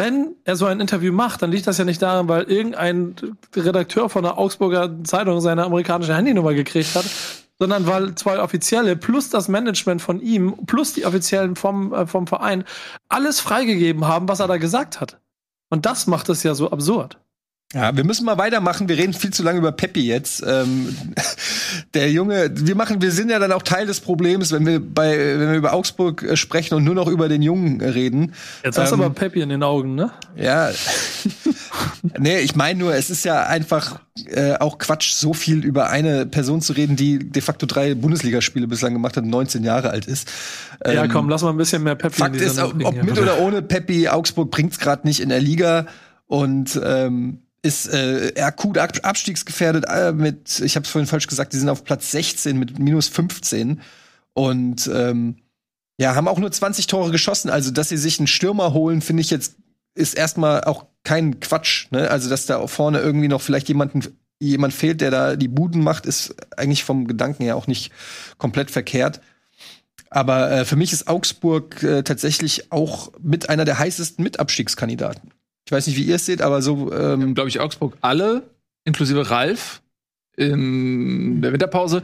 [0.00, 3.14] wenn er so ein Interview macht, dann liegt das ja nicht daran, weil irgendein
[3.54, 7.04] Redakteur von der Augsburger Zeitung seine amerikanische Handynummer gekriegt hat,
[7.58, 12.26] sondern weil zwei Offizielle plus das Management von ihm plus die Offiziellen vom, äh, vom
[12.26, 12.64] Verein
[13.10, 15.20] alles freigegeben haben, was er da gesagt hat.
[15.68, 17.18] Und das macht es ja so absurd.
[17.72, 18.88] Ja, wir müssen mal weitermachen.
[18.88, 20.42] Wir reden viel zu lange über Peppi jetzt.
[20.44, 20.96] Ähm,
[21.94, 25.16] der Junge, wir machen, wir sind ja dann auch Teil des Problems, wenn wir bei,
[25.16, 28.32] wenn wir über Augsburg äh, sprechen und nur noch über den Jungen äh, reden.
[28.64, 30.10] Jetzt hast du Ähm, aber Peppi in den Augen, ne?
[30.34, 30.70] Ja.
[32.18, 36.26] nee, ich meine nur, es ist ja einfach äh, auch Quatsch, so viel über eine
[36.26, 40.06] Person zu reden, die de facto drei Bundesligaspiele bislang gemacht hat und 19 Jahre alt
[40.06, 40.28] ist.
[40.84, 43.38] ja, Ähm, komm, lass mal ein bisschen mehr Peppi Fakt ist, ob, ob mit oder
[43.38, 45.86] ohne Peppi, Augsburg bringt's gerade nicht in der Liga
[46.26, 51.52] und ähm, ist äh, akut ab abstiegsgefährdet äh, mit, ich habe es vorhin falsch gesagt,
[51.52, 53.80] die sind auf Platz 16 mit minus 15
[54.32, 55.36] und ähm,
[56.00, 57.50] ja, haben auch nur 20 Tore geschossen.
[57.50, 59.56] Also, dass sie sich einen Stürmer holen, finde ich jetzt,
[59.94, 61.88] ist erstmal auch kein Quatsch.
[61.90, 62.10] Ne?
[62.10, 64.04] Also, dass da vorne irgendwie noch vielleicht jemanden,
[64.38, 67.92] jemand fehlt, der da die Buden macht, ist eigentlich vom Gedanken her auch nicht
[68.38, 69.20] komplett verkehrt.
[70.08, 75.32] Aber äh, für mich ist Augsburg äh, tatsächlich auch mit einer der heißesten Mitabstiegskandidaten.
[75.66, 78.42] Ich weiß nicht, wie ihr es seht, aber so ähm, glaube ich, Augsburg alle,
[78.84, 79.82] inklusive Ralf,
[80.36, 82.02] in der Winterpause,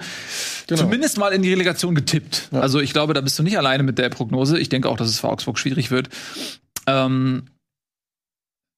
[0.67, 0.81] Genau.
[0.83, 2.49] zumindest mal in die Relegation getippt.
[2.53, 2.61] Ja.
[2.61, 4.59] Also ich glaube, da bist du nicht alleine mit der Prognose.
[4.59, 6.09] Ich denke auch, dass es für Augsburg schwierig wird.
[6.89, 7.45] Ähm,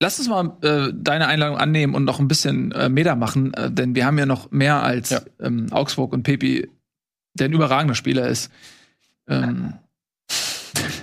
[0.00, 3.70] lass uns mal äh, deine Einladung annehmen und noch ein bisschen äh, Meter machen, äh,
[3.70, 5.20] denn wir haben ja noch mehr als Ja.
[5.40, 6.68] ähm, Augsburg und Pepi,
[7.34, 8.50] der ein überragender Spieler ist.
[9.28, 9.74] Ähm,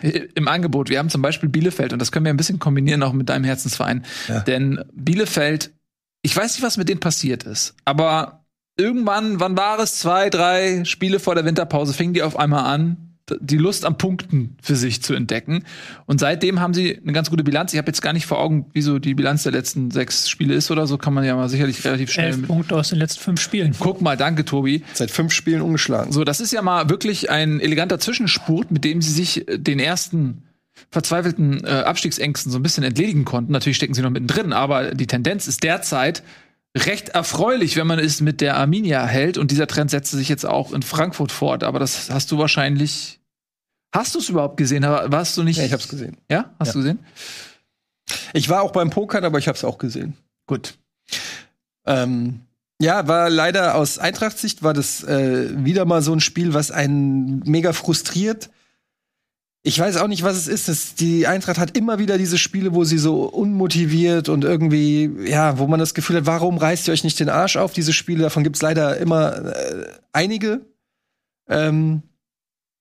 [0.36, 0.90] im Angebot.
[0.90, 3.44] Wir haben zum Beispiel Bielefeld und das können wir ein bisschen kombinieren auch mit deinem
[3.44, 4.06] Herzensverein.
[4.28, 4.40] Ja.
[4.42, 5.74] Denn Bielefeld,
[6.22, 8.46] ich weiß nicht, was mit denen passiert ist, aber
[8.78, 9.96] irgendwann, wann war es?
[10.00, 13.05] Zwei, drei Spiele vor der Winterpause, fingen die auf einmal an,
[13.40, 15.64] die Lust am Punkten für sich zu entdecken.
[16.06, 17.74] Und seitdem haben sie eine ganz gute Bilanz.
[17.74, 20.54] Ich habe jetzt gar nicht vor Augen, wie so die Bilanz der letzten sechs Spiele
[20.54, 22.28] ist oder so, kann man ja mal sicherlich relativ schnell.
[22.28, 23.76] Elf Punkte aus den letzten fünf Spielen.
[23.80, 24.84] Guck mal, danke, Tobi.
[24.94, 26.12] seit fünf Spielen ungeschlagen.
[26.12, 29.80] So, das ist ja mal wirklich ein eleganter Zwischenspurt, mit dem sie sich äh, den
[29.80, 30.44] ersten
[30.92, 33.52] verzweifelten äh, Abstiegsängsten so ein bisschen entledigen konnten.
[33.52, 36.22] Natürlich stecken sie noch mittendrin, aber die Tendenz ist derzeit
[36.76, 39.38] recht erfreulich, wenn man es mit der Arminia hält.
[39.38, 41.64] Und dieser Trend setzte sich jetzt auch in Frankfurt fort.
[41.64, 43.20] Aber das hast du wahrscheinlich.
[43.94, 44.84] Hast du es überhaupt gesehen?
[44.84, 45.58] Warst du nicht?
[45.58, 46.18] Ja, ich hab's gesehen.
[46.30, 46.74] Ja, hast Ja.
[46.74, 47.00] du gesehen?
[48.34, 50.16] Ich war auch beim Pokern, aber ich hab's auch gesehen.
[50.48, 50.76] Gut.
[51.86, 52.42] Ähm,
[52.82, 57.40] ja, war leider aus Eintracht-Sicht war das äh, wieder mal so ein Spiel, was einen
[57.46, 58.50] mega frustriert.
[59.68, 60.68] Ich weiß auch nicht, was es ist.
[60.68, 65.58] Das, die Eintracht hat immer wieder diese Spiele, wo sie so unmotiviert und irgendwie, ja,
[65.58, 67.74] wo man das Gefühl hat, warum reißt ihr euch nicht den Arsch auf?
[67.74, 70.62] Diese Spiele, davon gibt's leider immer äh, einige.
[71.50, 72.04] Ähm,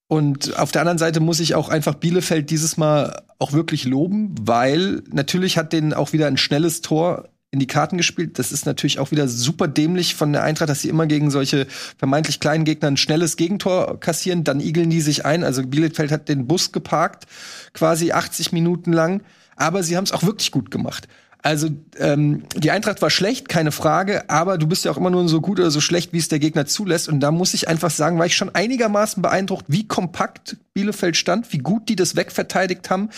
[0.09, 4.35] und auf der anderen Seite muss ich auch einfach Bielefeld dieses Mal auch wirklich loben,
[4.43, 8.39] weil natürlich hat denen auch wieder ein schnelles Tor in die Karten gespielt.
[8.39, 11.67] Das ist natürlich auch wieder super dämlich von der Eintracht, dass sie immer gegen solche
[11.97, 14.45] vermeintlich kleinen Gegner ein schnelles Gegentor kassieren.
[14.45, 15.45] Dann igeln die sich ein.
[15.45, 17.27] Also Bielefeld hat den Bus geparkt,
[17.73, 19.23] quasi 80 Minuten lang.
[19.57, 21.09] Aber sie haben es auch wirklich gut gemacht.
[21.45, 25.29] Also ähm, die Eintracht war schlecht, keine Frage, aber du bist ja auch immer nur
[25.29, 27.07] so gut oder so schlecht, wie es der Gegner zulässt.
[27.07, 31.53] Und da muss ich einfach sagen, war ich schon einigermaßen beeindruckt, wie kompakt Bielefeld stand,
[31.53, 33.11] wie gut die das wegverteidigt haben.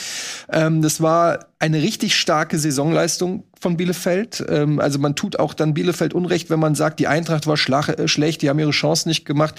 [0.51, 4.45] Ähm, das war eine richtig starke Saisonleistung von Bielefeld.
[4.49, 8.09] Ähm, also man tut auch dann Bielefeld Unrecht, wenn man sagt, die Eintracht war äh,
[8.09, 9.55] schlecht, die haben ihre Chancen nicht gemacht.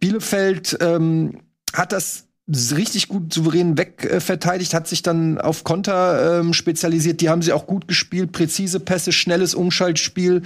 [0.00, 1.40] Bielefeld ähm,
[1.72, 7.20] hat das richtig gut souverän wegverteidigt, hat sich dann auf Konter ähm, spezialisiert.
[7.22, 10.42] Die haben sie auch gut gespielt, präzise Pässe, schnelles Umschaltspiel.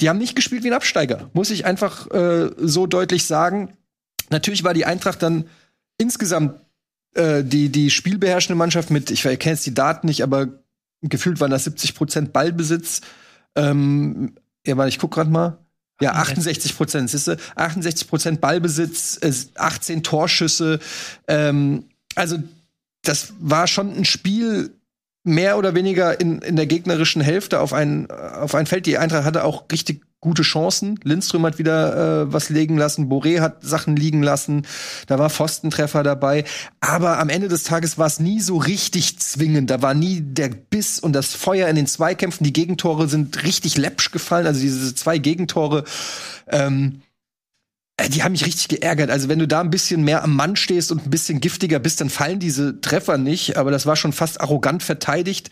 [0.00, 3.72] Die haben nicht gespielt wie ein Absteiger, muss ich einfach äh, so deutlich sagen.
[4.30, 5.46] Natürlich war die Eintracht dann
[5.98, 6.60] insgesamt
[7.14, 10.59] äh, die die spielbeherrschende Mannschaft mit, ich kenne jetzt die Daten nicht, aber
[11.02, 13.00] gefühlt waren das 70 Prozent Ballbesitz.
[13.56, 14.34] Ähm,
[14.66, 15.58] ja, warte, ich guck grad mal.
[16.00, 20.80] Ja, 68 Prozent, siehste, 68 Prozent Ballbesitz, äh, 18 Torschüsse.
[21.28, 21.84] Ähm,
[22.14, 22.38] also
[23.02, 24.74] das war schon ein Spiel
[25.24, 28.86] mehr oder weniger in, in der gegnerischen Hälfte auf ein, auf ein Feld.
[28.86, 31.00] Die Eintracht hatte auch richtig gute Chancen.
[31.02, 34.66] Lindström hat wieder äh, was legen lassen, Boré hat Sachen liegen lassen,
[35.06, 36.44] da war Pfostentreffer dabei.
[36.80, 39.70] Aber am Ende des Tages war es nie so richtig zwingend.
[39.70, 42.44] Da war nie der Biss und das Feuer in den Zweikämpfen.
[42.44, 45.84] Die Gegentore sind richtig läppsch gefallen, also diese zwei Gegentore.
[46.48, 47.09] Ähm, äh,
[48.08, 49.10] die haben mich richtig geärgert.
[49.10, 52.00] Also wenn du da ein bisschen mehr am Mann stehst und ein bisschen giftiger bist,
[52.00, 53.56] dann fallen diese Treffer nicht.
[53.56, 55.50] Aber das war schon fast arrogant verteidigt.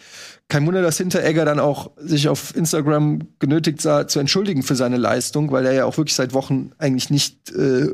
[0.48, 4.96] Kein Wunder, dass Hinteregger dann auch sich auf Instagram genötigt sah, zu entschuldigen für seine
[4.96, 7.88] Leistung, weil er ja auch wirklich seit Wochen eigentlich nicht äh,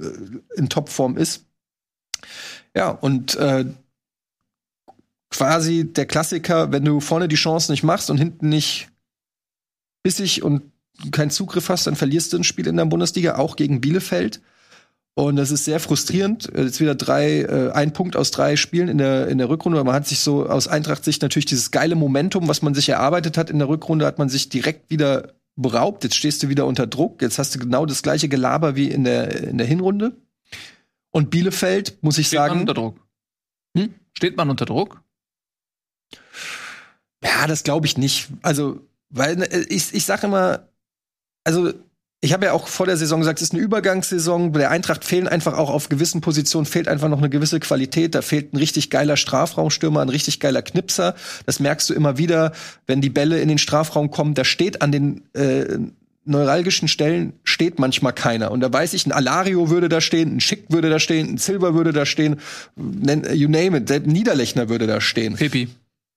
[0.57, 1.47] in Topform ist.
[2.77, 3.65] Ja, und äh,
[5.31, 8.89] quasi der Klassiker, wenn du vorne die Chance nicht machst und hinten nicht
[10.05, 10.63] bissig und
[11.11, 14.41] keinen Zugriff hast, dann verlierst du ein Spiel in der Bundesliga, auch gegen Bielefeld.
[15.15, 16.51] Und das ist sehr frustrierend.
[16.57, 19.83] Jetzt wieder drei, äh, ein Punkt aus drei Spielen in der, in der Rückrunde.
[19.85, 23.49] Man hat sich so aus Eintracht-Sicht natürlich dieses geile Momentum, was man sich erarbeitet hat
[23.49, 26.03] in der Rückrunde, hat man sich direkt wieder beraubt.
[26.03, 27.23] Jetzt stehst du wieder unter Druck.
[27.23, 30.17] Jetzt hast du genau das gleiche Gelaber wie in der, in der Hinrunde.
[31.13, 32.55] Und Bielefeld, muss ich Steht sagen.
[32.55, 33.01] man unter Druck?
[33.77, 33.95] Hm?
[34.15, 35.01] Steht man unter Druck?
[37.23, 38.29] Ja, das glaube ich nicht.
[38.43, 38.81] Also,
[39.11, 40.69] weil äh, ich, ich sage immer,
[41.45, 41.73] also
[42.25, 44.53] ich habe ja auch vor der Saison gesagt, es ist eine Übergangssaison.
[44.53, 48.15] Bei der Eintracht fehlen einfach auch auf gewissen Positionen fehlt einfach noch eine gewisse Qualität.
[48.15, 51.15] Da fehlt ein richtig geiler Strafraumstürmer, ein richtig geiler Knipser.
[51.45, 52.53] Das merkst du immer wieder,
[52.87, 54.33] wenn die Bälle in den Strafraum kommen.
[54.33, 55.79] Da steht an den äh,
[56.25, 58.51] neuralgischen Stellen steht manchmal keiner.
[58.51, 61.39] Und da weiß ich, ein Alario würde da stehen, ein Schick würde da stehen, ein
[61.39, 62.37] Silver würde da stehen,
[62.77, 65.35] you name it, ein Niederlechner würde da stehen.
[65.35, 65.69] Pepi.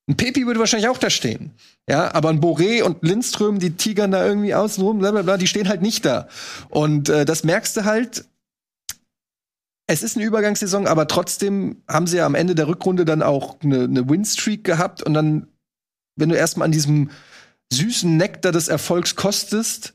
[0.09, 1.51] Ein Pepi würde wahrscheinlich auch da stehen.
[1.89, 5.37] Ja, aber ein Boré und Lindström, die tigern da irgendwie außen rum, bla bla bla,
[5.37, 6.27] die stehen halt nicht da.
[6.69, 8.25] Und äh, das merkst du halt.
[9.89, 13.61] Es ist eine Übergangssaison, aber trotzdem haben sie ja am Ende der Rückrunde dann auch
[13.61, 15.01] eine, eine Winstreak gehabt.
[15.01, 15.47] Und dann,
[16.17, 17.09] wenn du erstmal an diesem
[17.71, 19.93] süßen Nektar des Erfolgs kostest,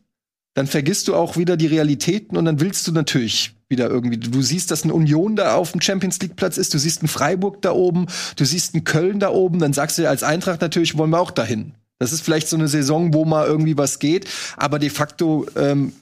[0.54, 4.18] dann vergisst du auch wieder die Realitäten und dann willst du natürlich wieder irgendwie.
[4.18, 7.09] Du siehst, dass eine Union da auf dem Champions League Platz ist, du siehst einen
[7.09, 8.07] Freiburg da oben,
[8.37, 11.18] du siehst einen Köln da oben, dann sagst du dir als Eintracht natürlich, wollen wir
[11.18, 11.75] auch dahin.
[11.99, 15.93] Das ist vielleicht so eine Saison, wo mal irgendwie was geht, aber de facto ähm,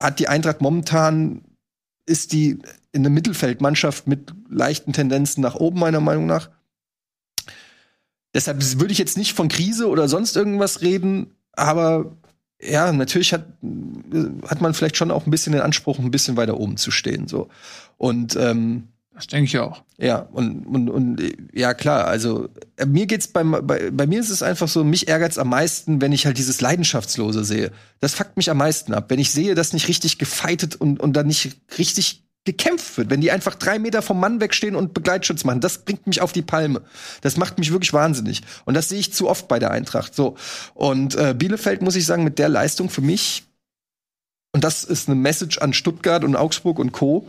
[0.00, 1.42] hat die Eintracht momentan
[2.06, 2.58] ist die
[2.92, 6.48] in der Mittelfeldmannschaft mit leichten Tendenzen nach oben meiner Meinung nach.
[8.34, 12.16] Deshalb würde ich jetzt nicht von Krise oder sonst irgendwas reden, aber
[12.60, 13.46] ja, natürlich hat,
[14.46, 17.28] hat man vielleicht schon auch ein bisschen den Anspruch, ein bisschen weiter oben zu stehen.
[17.28, 17.48] So.
[17.96, 19.82] Und ähm, Das denke ich auch.
[19.98, 24.30] ja, und, und, und ja, klar, also äh, mir geht's beim, bei, bei mir ist
[24.30, 27.72] es einfach so, mich ärgert's am meisten, wenn ich halt dieses Leidenschaftslose sehe.
[28.00, 29.06] Das fuckt mich am meisten ab.
[29.08, 33.20] Wenn ich sehe, dass nicht richtig gefeitet und, und dann nicht richtig gekämpft wird, wenn
[33.20, 36.42] die einfach drei Meter vom Mann wegstehen und Begleitschutz machen, das bringt mich auf die
[36.42, 36.80] Palme.
[37.20, 38.40] Das macht mich wirklich wahnsinnig.
[38.64, 40.14] Und das sehe ich zu oft bei der Eintracht.
[40.14, 40.36] So.
[40.72, 43.44] Und äh, Bielefeld, muss ich sagen, mit der Leistung für mich,
[44.52, 47.28] und das ist eine Message an Stuttgart und Augsburg und Co.,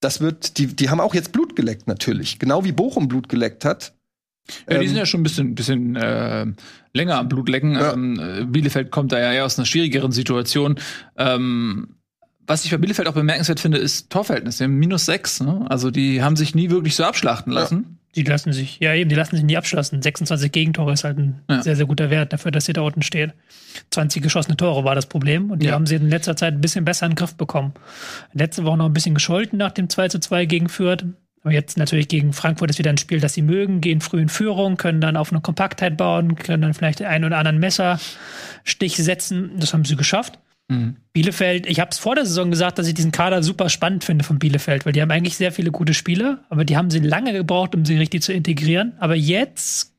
[0.00, 2.38] das wird, die, die haben auch jetzt Blut geleckt, natürlich.
[2.38, 3.94] Genau wie Bochum Blut geleckt hat.
[4.68, 6.46] Ja, die Ähm, sind ja schon ein bisschen, bisschen äh,
[6.92, 7.74] länger am Blutlecken.
[7.74, 7.92] Ja.
[7.92, 10.78] Ähm, äh, Bielefeld kommt da ja eher aus einer schwierigeren Situation.
[11.16, 11.96] Ähm,
[12.46, 14.58] was ich bei Bielefeld auch bemerkenswert finde, ist Torverhältnis.
[14.58, 15.40] Die haben minus sechs.
[15.40, 15.64] Ne?
[15.68, 17.98] Also die haben sich nie wirklich so abschlachten lassen.
[18.14, 20.02] Die lassen sich, ja eben, die lassen sich nie abschlassen.
[20.02, 21.62] 26 Gegentore ist halt ein Ja.
[21.62, 23.32] sehr, sehr guter Wert dafür, dass sie da unten stehen.
[23.90, 25.72] 20 geschossene Tore war das Problem und die Ja.
[25.72, 27.72] haben sie in letzter Zeit ein bisschen besser in den Griff bekommen.
[28.34, 31.04] Letzte Woche noch ein bisschen gescholten nach dem 2 zu 2 gegen Fürth.
[31.44, 34.28] Aber jetzt natürlich gegen Frankfurt ist wieder ein Spiel, das sie mögen, gehen früh in
[34.28, 38.96] Führung, können dann auf eine Kompaktheit bauen, können dann vielleicht den einen oder anderen Messerstich
[38.96, 39.52] setzen.
[39.58, 40.38] Das haben sie geschafft.
[40.68, 40.96] Mhm.
[41.12, 44.24] Bielefeld, ich habe es vor der Saison gesagt, dass ich diesen Kader super spannend finde
[44.24, 47.32] von Bielefeld, weil die haben eigentlich sehr viele gute Spieler, aber die haben sie lange
[47.32, 48.94] gebraucht, um sie richtig zu integrieren.
[48.98, 49.92] Aber jetzt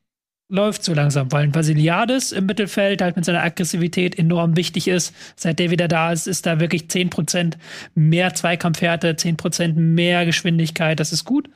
[0.48, 5.14] läuft so langsam, weil ein Vasiliades im Mittelfeld halt mit seiner Aggressivität enorm wichtig ist.
[5.36, 7.54] Seit der wieder da ist, ist da wirklich 10%
[7.94, 11.00] mehr Zweikampfhärte, 10% mehr Geschwindigkeit.
[11.00, 11.48] Das ist gut.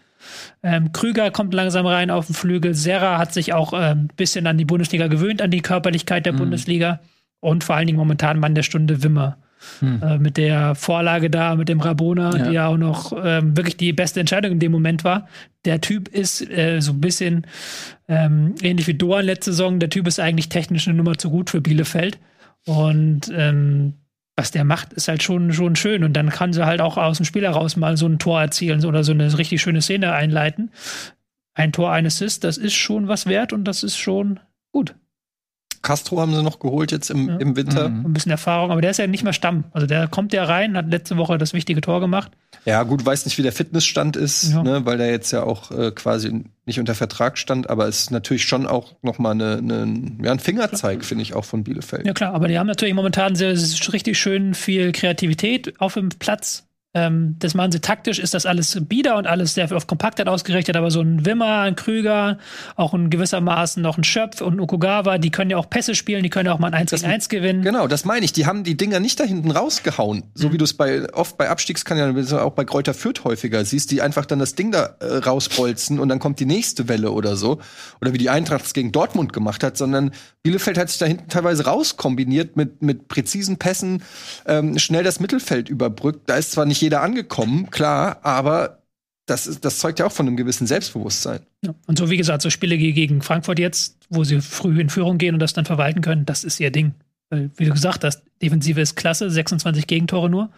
[0.63, 2.75] Ähm, Krüger kommt langsam rein auf den Flügel.
[2.75, 6.33] Serra hat sich auch ein ähm, bisschen an die Bundesliga gewöhnt, an die Körperlichkeit der
[6.33, 6.39] Mhm.
[6.39, 7.01] Bundesliga.
[7.41, 9.39] Und vor allen Dingen momentan Mann der Stunde Wimmer.
[9.81, 10.01] Hm.
[10.03, 12.47] Äh, mit der Vorlage da, mit dem Rabona, Ja.
[12.49, 15.29] die ja auch noch ähm, wirklich die beste Entscheidung in dem Moment war.
[15.65, 17.45] Der Typ ist äh, so ein bisschen
[18.07, 19.81] ähm, ähnlich wie Doan letzte Saison.
[19.81, 22.19] Der Typ ist eigentlich technisch eine Nummer zu gut für Bielefeld.
[22.67, 23.95] Und ähm,
[24.37, 26.05] was der macht, ist halt schon, schon schön.
[26.05, 28.85] Und dann kann sie halt auch aus dem Spiel heraus mal so ein Tor erzielen
[28.85, 30.71] oder so eine richtig schöne Szene einleiten.
[31.55, 34.39] Ein Tor, ein Assist, das ist schon was wert und das ist schon
[34.71, 34.95] gut.
[35.83, 37.37] Castro haben sie noch geholt jetzt im, Ja.
[37.37, 37.89] im Winter.
[37.89, 38.07] Mhm.
[38.07, 39.65] Ein bisschen Erfahrung, aber der ist ja nicht mehr Stamm.
[39.73, 42.33] Also der kommt ja rein, hat letzte Woche das wichtige Tor gemacht.
[42.65, 44.63] Ja, gut, weiß nicht, wie der Fitnessstand ist, Ja.
[44.63, 48.11] ne, weil der jetzt ja auch äh, quasi nicht unter Vertrag stand, aber es ist
[48.11, 52.07] natürlich schon auch noch mal eine, eine, ja, ein Fingerzeig, finde ich, auch von Bielefeld.
[52.07, 56.11] Ja klar, aber die haben natürlich momentan sehr, sehr richtig schön viel Kreativität auf dem
[56.11, 56.65] Platz.
[56.95, 60.75] Ähm, das machen sie taktisch, ist das alles bieder und alles sehr auf Kompaktheit ausgerichtet,
[60.75, 62.39] aber so ein Wimmer, ein Krüger,
[62.77, 66.23] auch in gewissermaßen noch ein Schöpf und ein Okugawa, die können ja auch Pässe spielen,
[66.23, 67.63] die können ja auch mal ein 1 Das- gegen 1 gewinnen.
[67.63, 68.33] Genau, das meine ich.
[68.33, 70.23] Die haben die Dinger nicht da hinten rausgehauen.
[70.35, 70.53] So Mhm.
[70.55, 74.25] wie du es bei oft bei Abstiegskanälen, auch bei Kräuter Fürth häufiger siehst, die einfach
[74.25, 77.59] dann das Ding da äh, rausbolzen und dann kommt die nächste Welle oder so.
[78.01, 80.11] Oder wie die Eintracht es gegen Dortmund gemacht hat, sondern
[80.43, 84.03] Bielefeld hat sich da hinten teilweise rauskombiniert mit, mit präzisen Pässen,
[84.47, 86.31] ähm, schnell das Mittelfeld überbrückt.
[86.31, 88.83] Da ist zwar nicht jeder angekommen, klar, aber
[89.27, 91.41] das, ist, das zeugt ja auch von einem gewissen Selbstbewusstsein.
[91.65, 91.75] Ja.
[91.87, 95.19] Und so wie gesagt, so Spiele ge- gegen Frankfurt jetzt, wo sie früh in Führung
[95.19, 96.95] gehen und das dann verwalten können, das ist ihr Ding.
[97.31, 100.49] Weil, wie du gesagt hast, Defensive ist klasse, 26 Gegentore nur,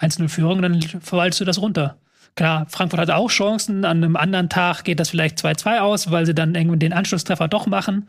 [0.00, 1.98] 1-0 Führung, dann verwaltest du das runter.
[2.34, 6.26] Klar, Frankfurt hat auch Chancen, an einem anderen Tag geht das vielleicht 2-2 aus, weil
[6.26, 8.08] sie dann irgendwann den Anschlusstreffer doch machen.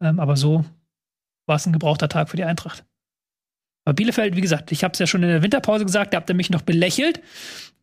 [0.00, 0.64] Ähm, aber so
[1.46, 2.84] war es ein gebrauchter Tag für die Eintracht.
[3.88, 6.28] Aber Bielefeld, wie gesagt, ich habe es ja schon in der Winterpause gesagt, da habt
[6.28, 7.22] ihr mich noch belächelt.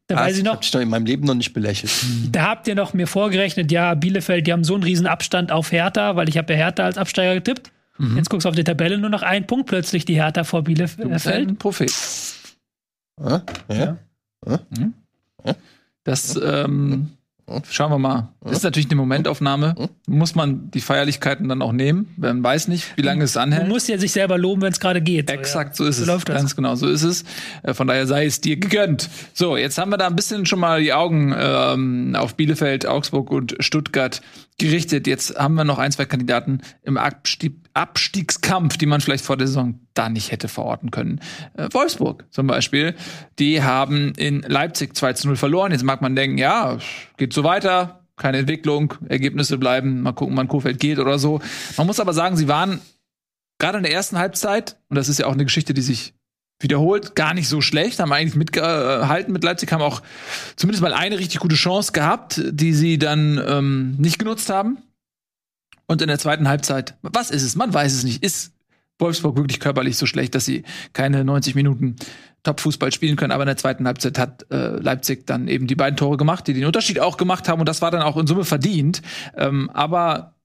[0.06, 1.92] Da weiß ich noch, doch in meinem Leben noch nicht belächelt.
[2.32, 5.72] da habt ihr noch mir vorgerechnet, ja, Bielefeld, die haben so einen riesen Abstand auf
[5.72, 7.72] Hertha, weil ich habe ja Hertha als Absteiger getippt.
[7.98, 8.18] Mhm.
[8.18, 10.76] Jetzt guckst du auf die Tabelle, nur noch ein Punkt plötzlich die Hertha vor Du
[10.76, 11.50] bist Bielefeld.
[11.50, 11.92] ein Prophet.
[13.20, 13.40] Hä?
[13.72, 13.98] Ja?
[16.04, 17.14] Das ähm,
[17.70, 18.30] schauen wir mal.
[18.44, 19.76] Das ist natürlich eine Momentaufnahme.
[20.08, 22.14] Muss man die Feierlichkeiten dann auch nehmen?
[22.18, 23.68] Man weiß nicht, wie lange es Man anhält.
[23.70, 25.30] muss ja sich selber loben, wenn es gerade geht.
[25.30, 26.08] Exakt, so ist So es.
[26.08, 26.38] läuft das.
[26.38, 27.24] Ganz genau, so ist es.
[27.64, 29.10] Äh, Von daher sei es dir gegönnt.
[29.34, 33.30] So, jetzt haben wir da ein bisschen schon mal die Augen ähm, auf Bielefeld, Augsburg
[33.32, 34.22] und Stuttgart
[34.58, 35.06] gerichtet.
[35.08, 39.48] Jetzt haben wir noch ein, zwei Kandidaten im Abstieg Abstiegskampf, die man vielleicht vor der
[39.48, 41.20] Saison da nicht hätte verorten können.
[41.56, 42.96] Äh, Wolfsburg zum Beispiel,
[43.38, 45.72] die haben in Leipzig 2 zu 0 verloren.
[45.72, 46.78] Jetzt mag man denken, ja,
[47.18, 51.42] geht so weiter, keine Entwicklung, Ergebnisse bleiben, mal gucken, wann Kofeld geht oder so.
[51.78, 52.80] Man muss aber sagen, sie waren
[53.60, 56.14] gerade in der ersten Halbzeit, und das ist ja auch eine Geschichte, die sich
[56.60, 60.02] wiederholt, gar nicht so schlecht, haben eigentlich mitgehalten mit Leipzig, haben auch
[60.56, 64.78] zumindest mal eine richtig gute Chance gehabt, die sie dann ähm, nicht genutzt haben.
[65.88, 67.56] Und in der zweiten Halbzeit, was ist es?
[67.56, 68.24] Man weiß es nicht.
[68.24, 68.54] Ist
[69.00, 70.64] Wolfsburg wirklich körperlich so schlecht, dass sie
[70.94, 71.96] keine 90 Minuten
[72.44, 73.32] Top-Fußball spielen können?
[73.32, 76.54] Aber in der zweiten Halbzeit hat äh, Leipzig dann eben die beiden Tore gemacht, die
[76.54, 77.60] den Unterschied auch gemacht haben.
[77.60, 79.02] Und das war dann auch in Summe verdient.
[79.36, 80.36] Ähm, aber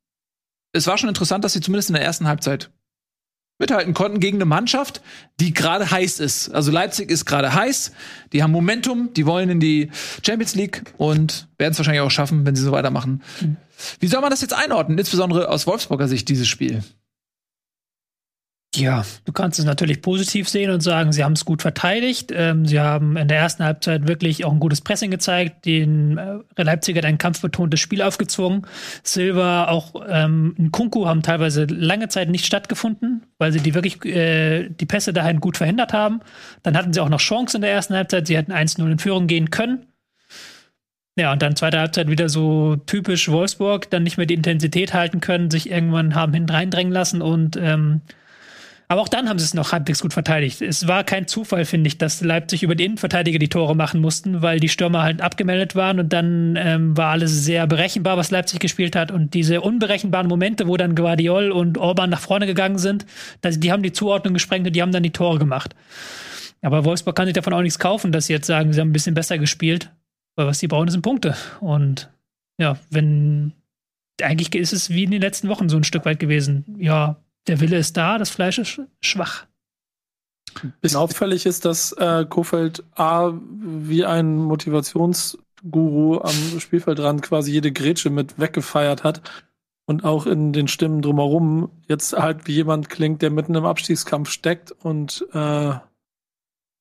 [0.72, 2.70] es war schon interessant, dass sie zumindest in der ersten Halbzeit
[3.61, 5.03] mithalten konnten gegen eine Mannschaft,
[5.38, 6.49] die gerade heiß ist.
[6.49, 7.93] Also Leipzig ist gerade heiß,
[8.32, 9.91] die haben Momentum, die wollen in die
[10.24, 13.22] Champions League und werden es wahrscheinlich auch schaffen, wenn sie so weitermachen.
[13.99, 16.83] Wie soll man das jetzt einordnen, insbesondere aus Wolfsburger Sicht, dieses Spiel?
[18.76, 22.31] Ja, du kannst es natürlich positiv sehen und sagen, sie haben es gut verteidigt.
[22.33, 25.64] Ähm, sie haben in der ersten Halbzeit wirklich auch ein gutes Pressing gezeigt.
[25.66, 28.64] Den äh, Leipziger hat ein kampfbetontes Spiel aufgezwungen.
[29.03, 34.68] Silva, auch ähm, Kunku haben teilweise lange Zeit nicht stattgefunden, weil sie die wirklich äh,
[34.68, 36.20] die Pässe dahin gut verhindert haben.
[36.62, 38.28] Dann hatten sie auch noch Chancen in der ersten Halbzeit.
[38.28, 39.89] Sie hätten 1-0 in Führung gehen können.
[41.17, 45.21] Ja, und dann zweite Halbzeit wieder so typisch Wolfsburg, dann nicht mehr die Intensität halten
[45.21, 48.01] können, sich irgendwann haben hinten reindrängen lassen und ähm,
[48.91, 50.61] aber auch dann haben sie es noch halbwegs gut verteidigt.
[50.61, 54.43] Es war kein Zufall, finde ich, dass Leipzig über die Innenverteidiger die Tore machen mussten,
[54.43, 58.59] weil die Stürmer halt abgemeldet waren und dann ähm, war alles sehr berechenbar, was Leipzig
[58.59, 59.13] gespielt hat.
[59.13, 63.07] Und diese unberechenbaren Momente, wo dann Guardiol und Orban nach vorne gegangen sind,
[63.43, 65.77] das, die haben die Zuordnung gesprengt und die haben dann die Tore gemacht.
[66.61, 68.93] Aber Wolfsburg kann sich davon auch nichts kaufen, dass sie jetzt sagen, sie haben ein
[68.93, 69.93] bisschen besser gespielt,
[70.41, 71.36] weil was sie brauchen, sind Punkte.
[71.61, 72.11] Und
[72.59, 73.53] ja, wenn
[74.22, 76.64] eigentlich ist es wie in den letzten Wochen so ein Stück weit gewesen.
[76.78, 77.16] Ja,
[77.47, 79.47] der Wille ist da, das Fleisch ist sch- schwach.
[80.80, 88.11] Bisschen auffällig ist, dass äh, Kofeld A wie ein Motivationsguru am Spielfeldrand quasi jede Grätsche
[88.11, 89.20] mit weggefeiert hat
[89.86, 94.30] und auch in den Stimmen drumherum jetzt halt wie jemand klingt, der mitten im Abstiegskampf
[94.30, 95.72] steckt und äh,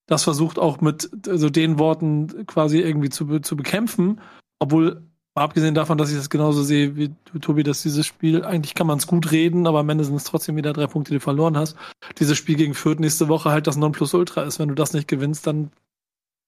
[0.10, 4.20] das versucht auch mit also den Worten quasi irgendwie zu, zu bekämpfen,
[4.60, 5.04] obwohl
[5.36, 8.98] abgesehen davon, dass ich das genauso sehe wie Tobi, dass dieses Spiel, eigentlich kann man
[8.98, 11.56] es gut reden, aber am Ende sind es trotzdem wieder drei Punkte, die du verloren
[11.56, 11.78] hast
[12.18, 14.60] dieses Spiel gegen Fürth nächste Woche halt das Nonplusultra ist.
[14.60, 15.72] Wenn du das nicht gewinnst, dann,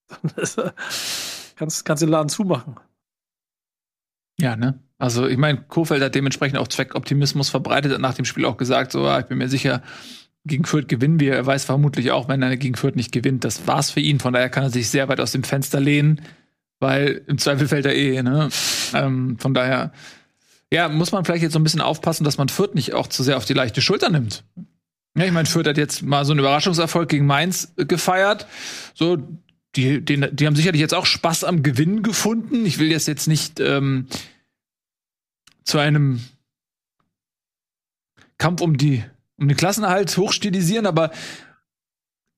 [0.09, 0.61] dann ist,
[1.55, 2.75] kannst, kannst du den Laden zumachen.
[4.39, 4.79] Ja, ne?
[4.97, 8.91] Also ich meine, Kofeld hat dementsprechend auch Zweckoptimismus verbreitet, hat nach dem Spiel auch gesagt,
[8.91, 9.81] so, ja, ich bin mir sicher,
[10.45, 11.35] gegen Fürth gewinnen wir.
[11.35, 14.19] Er weiß vermutlich auch, wenn er gegen Fürth nicht gewinnt, das war's für ihn.
[14.19, 16.21] Von daher kann er sich sehr weit aus dem Fenster lehnen,
[16.79, 18.49] weil im Zweifel fällt er eh, ne?
[18.93, 19.93] Ähm, von daher,
[20.71, 23.23] ja, muss man vielleicht jetzt so ein bisschen aufpassen, dass man Fürth nicht auch zu
[23.23, 24.43] sehr auf die leichte Schulter nimmt.
[25.15, 28.47] Ja, ich meine, Fürth hat jetzt mal so einen Überraschungserfolg gegen Mainz äh, gefeiert.
[28.93, 29.17] So,
[29.75, 32.65] die, die, die haben sicherlich jetzt auch Spaß am Gewinnen gefunden.
[32.65, 34.07] Ich will das jetzt nicht ähm,
[35.63, 36.21] zu einem
[38.37, 39.03] Kampf um die
[39.41, 41.11] um den Klassenerhalt hochstilisieren, aber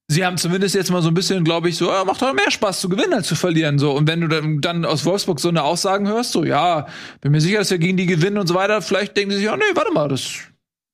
[0.07, 2.49] sie haben zumindest jetzt mal so ein bisschen, glaube ich, so, ja, macht doch mehr
[2.49, 3.77] Spaß zu gewinnen als zu verlieren.
[3.77, 3.91] So.
[3.91, 6.87] Und wenn du dann, aus Wolfsburg so eine Aussagen hörst, so, ja,
[7.21, 9.45] bin mir sicher, dass wir gegen die gewinnen und so weiter, vielleicht denken sie sich,
[9.45, 10.35] ja, nee, warte mal, das,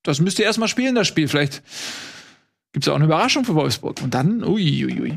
[0.03, 1.27] das müsst ihr erstmal spielen, das Spiel.
[1.27, 1.61] Vielleicht
[2.73, 4.01] gibt's ja auch eine Überraschung für Wolfsburg.
[4.01, 5.15] Und dann, ui, ui, ui.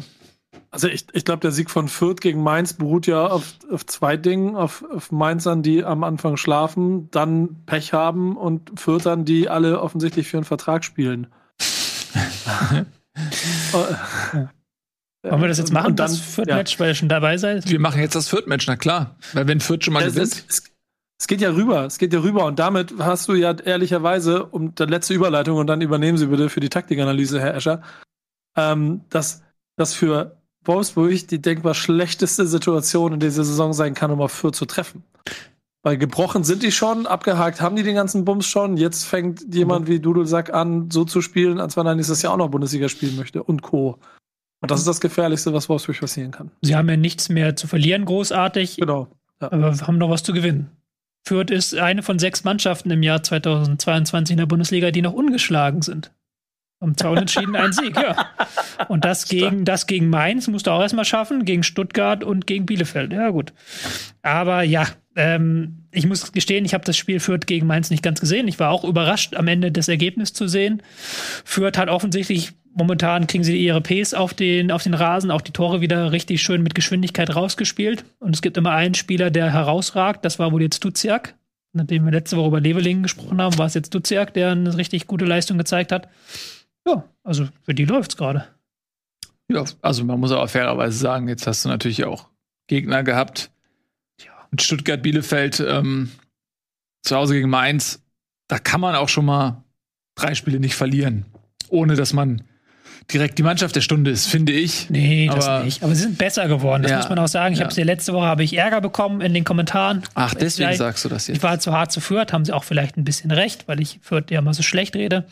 [0.75, 4.17] Also ich, ich glaube, der Sieg von Fürth gegen Mainz beruht ja auf, auf zwei
[4.17, 4.57] Dingen.
[4.57, 10.29] Auf, auf Mainzern, die am Anfang schlafen, dann Pech haben und Fürthern, die alle offensichtlich
[10.29, 11.27] für einen Vertrag spielen.
[15.25, 17.69] Wollen wir das jetzt machen, Und dann- das Fürth-Match, weil ihr schon dabei seid?
[17.71, 19.17] Wir machen jetzt das Fürth-Match, na klar.
[19.35, 20.33] Weil wenn Fürth schon mal Es, gewinnt.
[20.33, 20.63] es, es,
[21.21, 24.75] es geht ja rüber, es geht ja rüber und damit hast du ja ehrlicherweise, um
[24.75, 27.83] die letzte Überleitung und dann übernehmen Sie bitte für die Taktikanalyse, Herr Escher,
[28.57, 29.43] ähm, dass
[29.77, 34.57] das für Wolfsburg die denkbar schlechteste Situation in dieser Saison sein kann, um auf Fürth
[34.57, 35.03] zu treffen.
[35.85, 38.77] Weil gebrochen sind die schon, abgehakt haben die den ganzen Bums schon.
[38.77, 42.37] Jetzt fängt jemand wie Dudelsack an, so zu spielen, als wenn er nächstes Jahr auch
[42.37, 43.99] noch Bundesliga spielen möchte und Co.
[44.61, 46.53] Und das ist das Gefährlichste, was Wolfsburg passieren kann.
[46.63, 49.09] Sie haben ja nichts mehr zu verlieren, großartig, Genau.
[49.41, 50.71] aber haben noch was zu gewinnen.
[51.27, 55.83] Fürth ist eine von sechs Mannschaften im Jahr 2022 in der Bundesliga, die noch ungeschlagen
[55.83, 56.13] sind.
[56.83, 58.17] Haben zwei Unentschieden, ein Sieg, ja.
[58.89, 62.67] Und das gegen, das gegen Mainz musst du auch erstmal schaffen, gegen Stuttgart und gegen
[62.67, 63.13] Bielefeld.
[63.13, 63.53] Ja, gut.
[64.23, 68.19] Aber ja, ähm, ich muss gestehen, ich habe das Spiel Fürth gegen Mainz nicht ganz
[68.21, 68.49] gesehen.
[68.49, 70.83] Ich war auch überrascht, am Ende das Ergebnis zu sehen.
[71.45, 75.53] Fürth hat offensichtlich, momentan kriegen sie ihre Ps auf den, auf den Rasen, auch die
[75.53, 78.05] Tore wieder richtig schön mit Geschwindigkeit rausgespielt.
[78.19, 80.25] Und es gibt immer einen Spieler, der herausragt.
[80.25, 81.37] Das war wohl jetzt Duziak.
[81.75, 85.07] Nachdem wir letzte Woche über Levelingen gesprochen haben, war es jetzt Duziak, der eine richtig
[85.07, 86.09] gute Leistung gezeigt hat.
[86.87, 88.47] Ja, also für die läuft's gerade.
[89.51, 92.29] Ja, also man muss aber fairerweise sagen, jetzt hast du natürlich auch
[92.69, 93.51] Gegner gehabt.
[94.51, 96.11] Mit Stuttgart, Bielefeld, ähm,
[97.03, 98.03] zu Hause gegen Mainz.
[98.49, 99.65] Da kann man auch schon mal
[100.15, 101.25] drei Spiele nicht verlieren,
[101.71, 102.43] ohne dass man
[103.11, 104.91] direkt die Mannschaft der Stunde ist, finde ich.
[104.91, 105.83] Nee, das Aber- nicht.
[105.83, 107.55] Aber sie sind besser geworden, das Ja, muss man auch sagen.
[107.55, 107.65] Ich ja.
[107.65, 110.03] habe sie letzte Woche habe ich Ärger bekommen in den Kommentaren.
[110.15, 111.43] Ach, deswegen Vielleicht- sagst du das Ich jetzt.
[111.43, 114.31] war zu hart zu Fürth, haben sie auch vielleicht ein bisschen recht, weil ich Fürth
[114.31, 115.27] ja mal so schlecht rede.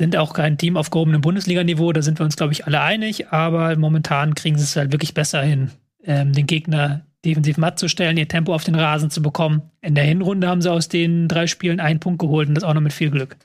[0.00, 3.34] Sind auch kein Team auf gehobenem Bundesliga-Niveau, da sind wir uns, glaube ich, alle einig.
[3.34, 5.72] Aber momentan kriegen sie es halt wirklich besser hin,
[6.02, 9.60] ähm, den Gegner defensiv matt zu stellen, ihr Tempo auf den Rasen zu bekommen.
[9.82, 12.72] In der Hinrunde haben sie aus den drei Spielen einen Punkt geholt und das auch
[12.72, 13.36] noch mit viel Glück.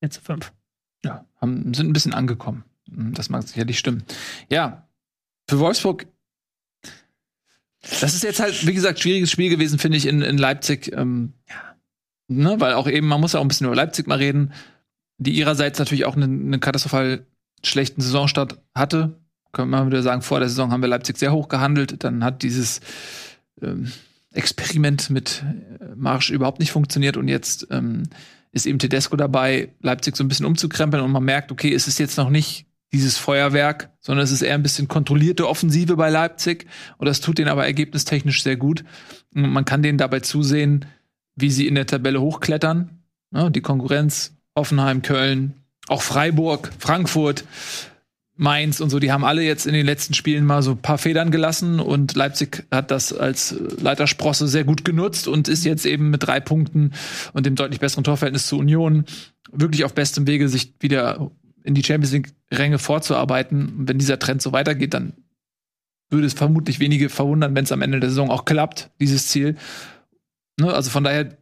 [0.00, 0.52] Jetzt zu fünf.
[1.04, 2.64] Ja, haben, sind ein bisschen angekommen.
[2.90, 4.02] Hm, Das mag sicherlich stimmen.
[4.50, 4.88] Ja,
[5.48, 6.08] für Wolfsburg,
[8.00, 10.90] das ist jetzt halt, wie gesagt, schwieriges Spiel gewesen, finde ich, in, in Leipzig.
[10.92, 11.34] Ähm,
[12.26, 14.52] ne, weil auch eben, man muss ja auch ein bisschen über Leipzig mal reden,
[15.18, 17.26] die ihrerseits natürlich auch einen, einen katastrophal
[17.62, 19.18] schlechten Saisonstart hatte.
[19.52, 22.04] Können wir mal wieder sagen, vor der Saison haben wir Leipzig sehr hoch gehandelt.
[22.04, 22.80] Dann hat dieses
[23.62, 23.90] ähm,
[24.32, 25.42] Experiment mit
[25.80, 28.04] äh, Marsch überhaupt nicht funktioniert und jetzt ähm,
[28.52, 31.98] ist eben Tedesco dabei, Leipzig so ein bisschen umzukrempeln und man merkt, okay, es ist
[31.98, 36.66] jetzt noch nicht dieses Feuerwerk, sondern es ist eher ein bisschen kontrollierte Offensive bei Leipzig
[36.98, 38.84] und das tut denen aber ergebnistechnisch sehr gut.
[39.34, 40.86] Und man kann denen dabei zusehen,
[41.34, 42.90] wie sie in der Tabelle hochklettern.
[43.32, 45.54] Ja, die Konkurrenz, Offenheim, Köln,
[45.88, 47.44] auch Freiburg, Frankfurt,
[48.38, 50.98] Mainz und so, die haben alle jetzt in den letzten Spielen mal so ein paar
[50.98, 56.10] Federn gelassen und Leipzig hat das als Leitersprosse sehr gut genutzt und ist jetzt eben
[56.10, 56.92] mit drei Punkten
[57.32, 59.06] und dem deutlich besseren Torverhältnis zur Union
[59.52, 61.30] wirklich auf bestem Wege, sich wieder
[61.62, 63.74] in die Champions League-Ränge vorzuarbeiten.
[63.78, 65.14] Und wenn dieser Trend so weitergeht, dann
[66.10, 69.56] würde es vermutlich wenige verwundern, wenn es am Ende der Saison auch klappt, dieses Ziel.
[70.58, 71.36] Ne, also von daher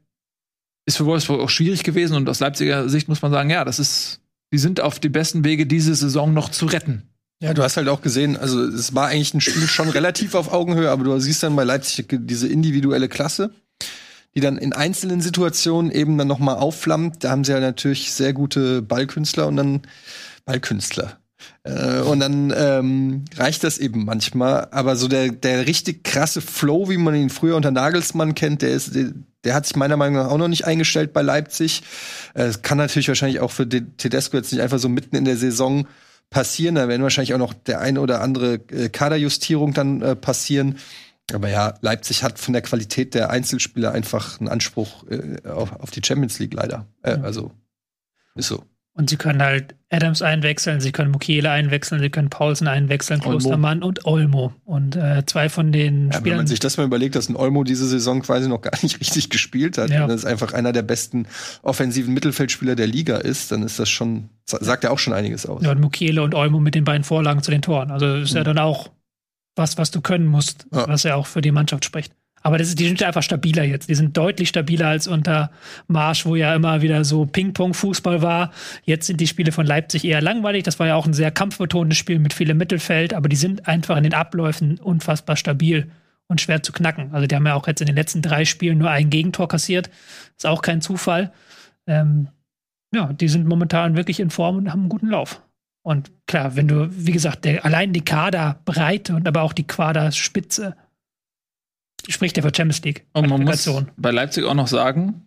[0.86, 3.78] ist für Wolfsburg auch schwierig gewesen und aus Leipziger Sicht muss man sagen, ja, das
[3.78, 4.20] ist,
[4.52, 7.02] die sind auf dem besten Wege, diese Saison noch zu retten.
[7.40, 10.52] Ja, du hast halt auch gesehen, also es war eigentlich ein Spiel schon relativ auf
[10.52, 13.50] Augenhöhe, aber du siehst dann bei Leipzig diese individuelle Klasse,
[14.34, 17.22] die dann in einzelnen Situationen eben dann noch mal aufflammt.
[17.22, 19.82] Da haben sie ja natürlich sehr gute Ballkünstler und dann
[20.44, 21.18] Ballkünstler.
[21.64, 24.68] Äh, und dann ähm, reicht das eben manchmal.
[24.70, 28.70] Aber so der, der richtig krasse Flow, wie man ihn früher unter Nagelsmann kennt, der
[28.70, 28.96] ist,
[29.44, 31.82] der, hat sich meiner Meinung nach auch noch nicht eingestellt bei Leipzig.
[32.34, 35.24] Äh, Es kann natürlich wahrscheinlich auch für De- Tedesco jetzt nicht einfach so mitten in
[35.24, 35.86] der Saison
[36.30, 36.74] passieren.
[36.74, 40.78] Da werden wahrscheinlich auch noch der ein oder andere äh, Kaderjustierung dann äh, passieren.
[41.32, 45.04] Aber ja, Leipzig hat von der Qualität der Einzelspieler einfach einen Anspruch
[45.44, 46.86] auf, die Champions League leider.
[47.00, 47.50] Also
[48.34, 48.62] ist so.
[48.96, 53.32] Und sie können halt Adams einwechseln, sie können Mukiele einwechseln, sie können Paulsen einwechseln, Olmo.
[53.38, 54.52] Klostermann und Olmo.
[54.64, 56.36] Und äh, zwei von den Ja, wenn Spielern.
[56.38, 59.30] man sich das mal überlegt, dass ein Olmo diese Saison quasi noch gar nicht richtig
[59.30, 60.04] gespielt hat, Ja.
[60.04, 61.26] und das einfach einer der besten
[61.62, 65.64] offensiven Mittelfeldspieler der Liga ist, dann ist das schon, sagt ja auch schon einiges aus.
[65.64, 67.90] ja, und Mukiele und Olmo mit den beiden Vorlagen zu den Toren.
[67.90, 68.44] Also ist ja Mhm.
[68.44, 68.90] dann auch
[69.56, 70.86] was, was du können musst, Ja.
[70.86, 72.12] was ja auch für die Mannschaft spricht.
[72.46, 73.88] Aber das ist, die sind einfach stabiler jetzt.
[73.88, 75.50] Die sind deutlich stabiler als unter
[75.88, 78.52] Marsch, wo ja immer wieder so Ping-Pong-Fußball war.
[78.84, 80.62] Jetzt sind die Spiele von Leipzig eher langweilig.
[80.62, 83.66] Das war ja auch ein sehr kampfbetontes Spiel mit viel im Mittelfeld, aber die sind
[83.66, 85.90] einfach in den Abläufen unfassbar stabil
[86.28, 87.14] und schwer zu knacken.
[87.14, 89.88] Also die haben ja auch jetzt in den letzten drei Spielen nur ein Gegentor kassiert.
[90.36, 91.32] Ist auch kein Zufall.
[91.86, 92.28] Ähm,
[92.94, 95.40] ja, die sind momentan wirklich in Form und haben einen guten Lauf.
[95.82, 100.76] Und klar, wenn du, wie gesagt, der, allein die Kaderbreite und aber auch die Kaderspitze
[102.08, 103.06] spricht ja für Champions League.
[103.12, 105.26] Und man muss bei Leipzig auch noch sagen,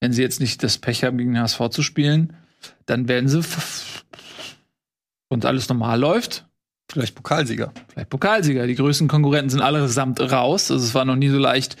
[0.00, 2.34] wenn sie jetzt nicht das Pech haben, gegen den HSV zu spielen,
[2.86, 3.40] dann werden sie,
[5.28, 6.46] und alles normal läuft,
[6.90, 7.72] Vielleicht Pokalsieger.
[7.88, 8.66] vielleicht Pokalsieger.
[8.66, 10.70] Die größten Konkurrenten sind allesamt raus.
[10.70, 11.76] Also es war noch nie so leicht,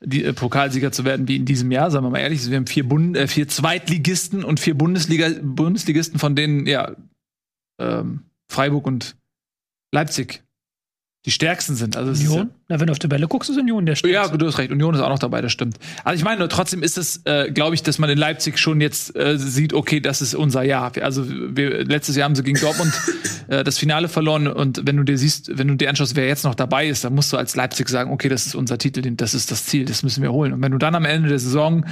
[0.00, 2.48] die äh, Pokalsieger zu werden wie in diesem Jahr, sagen wir mal ehrlich.
[2.48, 6.94] Wir haben vier, Bund äh, vier Zweitligisten und vier Bundesliga Bundesligisten, von denen ja
[7.80, 9.16] ähm, Freiburg und
[9.92, 10.44] Leipzig
[11.24, 11.96] die stärksten sind.
[11.96, 12.50] Also ist ja- Union?
[12.68, 14.36] Na, wenn du auf Tabelle guckst, ist Union der ja, stärkste.
[14.36, 14.70] du hast recht.
[14.70, 15.78] Union ist auch noch dabei, das stimmt.
[16.04, 18.80] Also ich meine, nur trotzdem ist es, äh, glaube ich, dass man in Leipzig schon
[18.80, 20.92] jetzt äh, sieht, okay, das ist unser Jahr.
[21.00, 22.92] Also wir, letztes Jahr haben sie gegen Dortmund
[23.48, 26.44] äh, das Finale verloren und wenn du dir siehst, wenn du dir anschaust, wer jetzt
[26.44, 29.32] noch dabei ist, dann musst du als Leipzig sagen, okay, das ist unser Titel, das
[29.34, 30.52] ist das Ziel, das müssen wir holen.
[30.52, 31.84] Und wenn du dann am Ende der Saison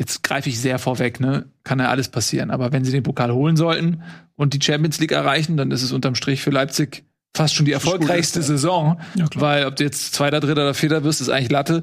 [0.00, 1.44] Jetzt greife ich sehr vorweg, ne?
[1.62, 2.50] Kann ja alles passieren.
[2.50, 4.02] Aber wenn sie den Pokal holen sollten
[4.34, 7.04] und die Champions League erreichen, dann ist es unterm Strich für Leipzig
[7.36, 8.44] fast schon die erfolgreichste ja.
[8.44, 9.00] Saison.
[9.14, 11.82] Ja, weil ob du jetzt Zweiter, Dritter oder Vierter wirst, ist eigentlich Latte.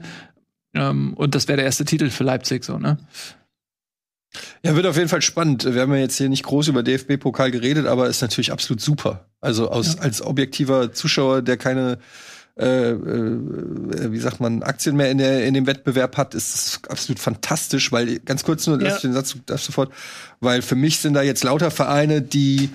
[0.73, 2.97] Ähm, und das wäre der erste Titel für Leipzig, so, ne?
[4.61, 5.63] Ja, wird auf jeden Fall spannend.
[5.73, 9.25] Wir haben ja jetzt hier nicht groß über DFB-Pokal geredet, aber ist natürlich absolut super.
[9.39, 10.01] Also aus, Ja.
[10.01, 11.97] als objektiver Zuschauer, der keine,
[12.59, 16.81] äh, äh, wie sagt man, Aktien mehr in, der, in dem Wettbewerb hat, ist es
[16.89, 18.89] absolut fantastisch, weil ganz kurz nur, Ja.
[18.89, 19.91] lass den Satz darf sofort,
[20.39, 22.69] weil für mich sind da jetzt lauter Vereine, die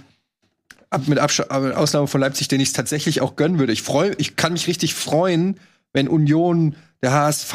[0.93, 3.73] ab mit Absch äh, Ausnahme von Leipzig, den ich es tatsächlich auch gönnen würde.
[3.73, 5.59] Ich freue, ich kann mich richtig freuen,
[5.93, 7.55] wenn Union, der HSV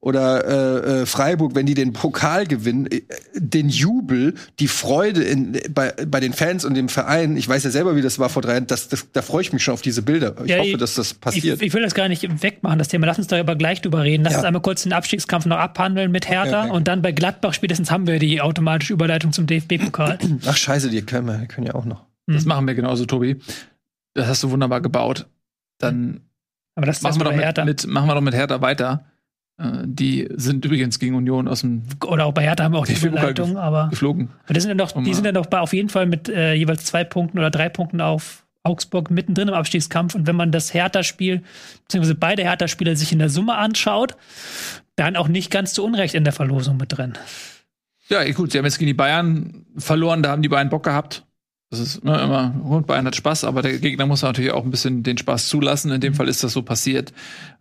[0.00, 3.02] oder äh, äh, Freiburg, wenn die den Pokal gewinnen, äh,
[3.36, 7.36] den Jubel, die Freude in, bei, bei den Fans und dem Verein.
[7.36, 8.66] Ich weiß ja selber, wie das war vor drei Jahren.
[8.66, 10.34] Das, das, da freue ich mich schon auf diese Bilder.
[10.44, 11.62] Ich Ja, hoffe, ich- dass das Ich, passiert.
[11.62, 13.06] ich will das gar nicht wegmachen, das Thema.
[13.06, 14.24] Lass uns darüber gleich drüber reden.
[14.24, 14.38] Lass Ja.
[14.40, 16.72] uns einmal kurz den Abstiegskampf noch abhandeln mit Hertha okay.
[16.72, 20.18] und dann bei Gladbach spätestens haben wir die automatische Überleitung zum DFB-Pokal.
[20.46, 22.04] Ach scheiße, die können, wir, können ja auch noch.
[22.26, 22.34] Hm.
[22.34, 23.36] Das machen wir genauso, Tobi.
[24.14, 25.26] Das hast du wunderbar gebaut.
[25.78, 26.20] Dann
[26.74, 27.64] Aber das machen wir, doch mit, Hertha.
[27.64, 29.04] mit, machen wir doch mit Hertha weiter.
[29.58, 32.86] Äh, die sind übrigens gegen Union aus dem Oder auch bei Hertha haben wir auch
[32.86, 34.30] die Überleitung, aber geflogen.
[34.44, 36.54] aber die sind ja noch, die sind ja noch bei, auf jeden Fall mit äh,
[36.54, 40.14] jeweils zwei Punkten oder drei Punkten auf Augsburg mittendrin im Abstiegskampf.
[40.14, 41.42] Und wenn man das Hertha-Spiel,
[41.82, 44.16] beziehungsweise beide Hertha-Spieler sich in der Summe anschaut,
[44.96, 47.12] dann auch nicht ganz zu Unrecht in der Verlosung mit drin.
[48.08, 51.24] Ja, gut, sie haben jetzt gegen die Bayern verloren, da haben die Bayern Bock gehabt.
[51.78, 54.70] Das ist ne, immer, gut, Bayern hat Spaß, aber der Gegner muss natürlich auch ein
[54.70, 55.90] bisschen den Spaß zulassen.
[55.90, 56.14] In dem.
[56.14, 57.12] Fall ist das so passiert.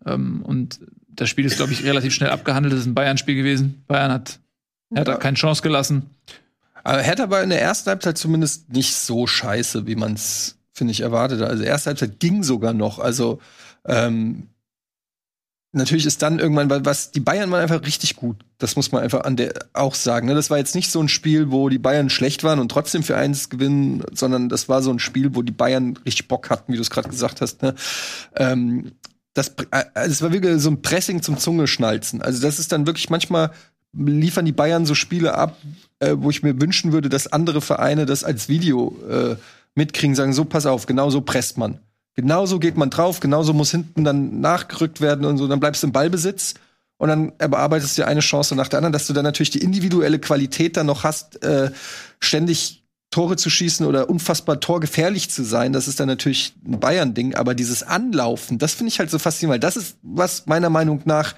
[0.06, 0.80] Ähm, und
[1.10, 2.74] das Spiel ist, glaube ich, relativ schnell abgehandelt.
[2.74, 3.84] Das ist ein Bayern-Spiel gewesen.
[3.88, 4.40] Bayern hat,
[4.96, 5.16] hat Ja.
[5.18, 6.10] keine Chance gelassen.
[6.84, 10.92] Aber Hertha war in der ersten Halbzeit zumindest nicht so scheiße, wie man es, finde
[10.92, 11.48] ich, erwartete.
[11.48, 13.00] Also erste Halbzeit ging sogar noch.
[13.00, 13.40] Also
[13.86, 14.48] ähm,
[15.74, 18.38] natürlich ist dann irgendwann, weil was die Bayern waren einfach richtig gut.
[18.60, 20.28] Das muss man einfach an der auch sagen.
[20.28, 20.36] Ne?
[20.36, 23.18] Das war jetzt nicht so ein Spiel, wo die Bayern schlecht waren und trotzdem für
[23.18, 26.78] eins gewinnen, sondern das war so ein Spiel, wo die Bayern richtig Bock hatten, wie
[26.78, 27.62] du es gerade gesagt hast.
[27.64, 27.76] Ne?
[28.36, 28.92] Ähm,
[29.34, 32.22] das, äh, also es war wirklich so ein Pressing zum Zungeschnalzen.
[32.22, 33.52] Also das ist dann wirklich manchmal
[33.94, 35.58] liefern die Bayern so Spiele ab,
[36.00, 39.36] äh, wo ich mir wünschen würde, dass andere Vereine das als Video äh,
[39.76, 41.80] mitkriegen, sagen, so pass auf, genau so presst man.
[42.16, 45.88] Genauso geht man drauf, genauso muss hinten dann nachgerückt werden und so, dann bleibst du
[45.88, 46.54] im Ballbesitz
[46.98, 50.20] und dann bearbeitest du eine Chance nach der anderen, dass du dann natürlich die individuelle
[50.20, 51.72] Qualität dann noch hast, äh,
[52.20, 57.36] ständig Tore zu schießen oder unfassbar torgefährlich zu sein, das ist dann natürlich ein Bayern-Ding,
[57.36, 61.02] aber dieses Anlaufen, das finde ich halt so faszinierend, weil das ist, was meiner Meinung
[61.06, 61.36] nach,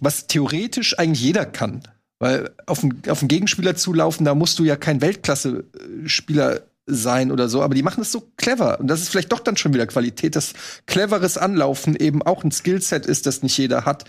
[0.00, 1.82] was theoretisch eigentlich jeder kann.
[2.18, 7.48] Weil auf einen, auf einen Gegenspieler zulaufen, da musst du ja kein Weltklasse-Spieler sein oder
[7.48, 8.80] so, aber die machen es so clever.
[8.80, 10.54] Und das ist vielleicht doch dann schon wieder Qualität, dass
[10.86, 14.04] cleveres Anlaufen eben auch ein Skillset ist, das nicht jeder hat.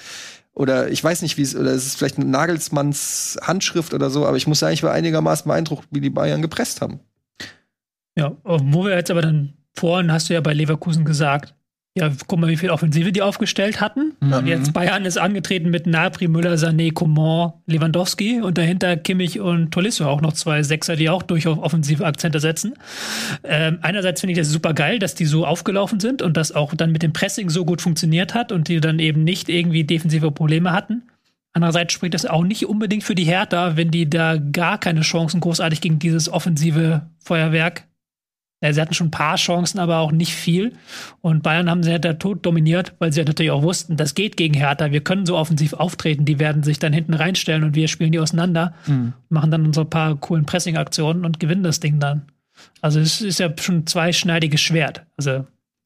[0.54, 4.26] Oder ich weiß nicht, wie es, oder es ist vielleicht ein Nagelsmanns Handschrift oder so,
[4.26, 7.00] aber ich muss sagen, ich war einigermaßen beeindruckt, wie die Bayern gepresst haben.
[8.18, 11.56] Ja, wo wir jetzt aber dann vorhin hast du ja bei Leverkusen gesagt,
[11.96, 14.09] ja, guck mal, wie viel Offensive die aufgestellt hatten.
[14.20, 14.48] Mhm.
[14.48, 20.06] Jetzt Bayern ist angetreten mit Napri, Müller, Sané, Coman, Lewandowski und dahinter Kimmich und Tolisso
[20.06, 22.74] auch noch zwei Sechser, die auch durchaus offensive Akzente setzen.
[23.44, 26.74] Ähm, einerseits finde ich das super geil, dass die so aufgelaufen sind und das auch
[26.76, 30.32] dann mit dem Pressing so gut funktioniert hat und die dann eben nicht irgendwie defensive
[30.32, 31.04] Probleme hatten.
[31.54, 35.40] Andererseits spricht das auch nicht unbedingt für die Hertha, wenn die da gar keine Chancen
[35.40, 37.86] großartig gegen dieses offensive Feuerwerk
[38.62, 40.74] sie hatten schon ein paar Chancen, aber auch nicht viel.
[41.22, 44.36] Und Bayern haben sie ja tot dominiert, weil sie ja natürlich auch wussten, das geht
[44.36, 44.92] gegen Hertha.
[44.92, 46.26] Wir können so offensiv auftreten.
[46.26, 49.14] Die werden sich dann hinten reinstellen und wir spielen die auseinander, mhm.
[49.30, 52.24] machen dann unsere paar coolen Pressing-Aktionen und gewinnen das Ding dann.
[52.82, 55.06] Also es ist ja schon ein zweischneidiges Schwert.
[55.16, 55.46] Also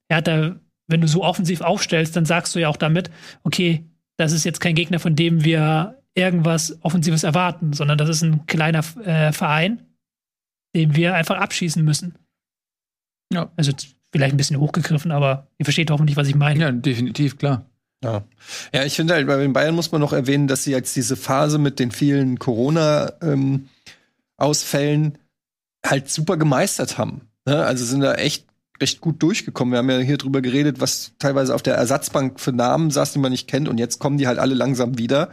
[0.10, 0.56] Hertha,
[0.88, 3.12] wenn du so offensiv aufstellst, dann sagst du ja auch damit,
[3.44, 3.84] okay,
[4.18, 8.46] das ist jetzt kein Gegner, von dem wir irgendwas Offensives erwarten, sondern das ist ein
[8.46, 9.82] kleiner äh, Verein,
[10.76, 12.16] den wir einfach abschießen müssen.
[13.34, 13.52] Ja.
[13.56, 13.72] Also
[14.12, 16.60] vielleicht ein bisschen hochgegriffen, aber ihr versteht hoffentlich, was ich meine.
[16.60, 17.66] Ja, definitiv, klar.
[18.04, 18.24] Ja.
[18.74, 21.16] ja, ich finde halt, bei den Bayern muss man noch erwähnen, dass sie jetzt diese
[21.16, 25.14] Phase mit den vielen Corona-Ausfällen ähm,
[25.86, 27.22] halt super gemeistert haben.
[27.46, 27.64] Ne?
[27.64, 28.46] Also sind da echt
[28.82, 29.72] recht gut durchgekommen.
[29.72, 33.20] Wir haben ja hier drüber geredet, was teilweise auf der Ersatzbank für Namen saß, die
[33.20, 33.70] man nicht kennt.
[33.70, 35.30] Und jetzt kommen die halt alle langsam wieder.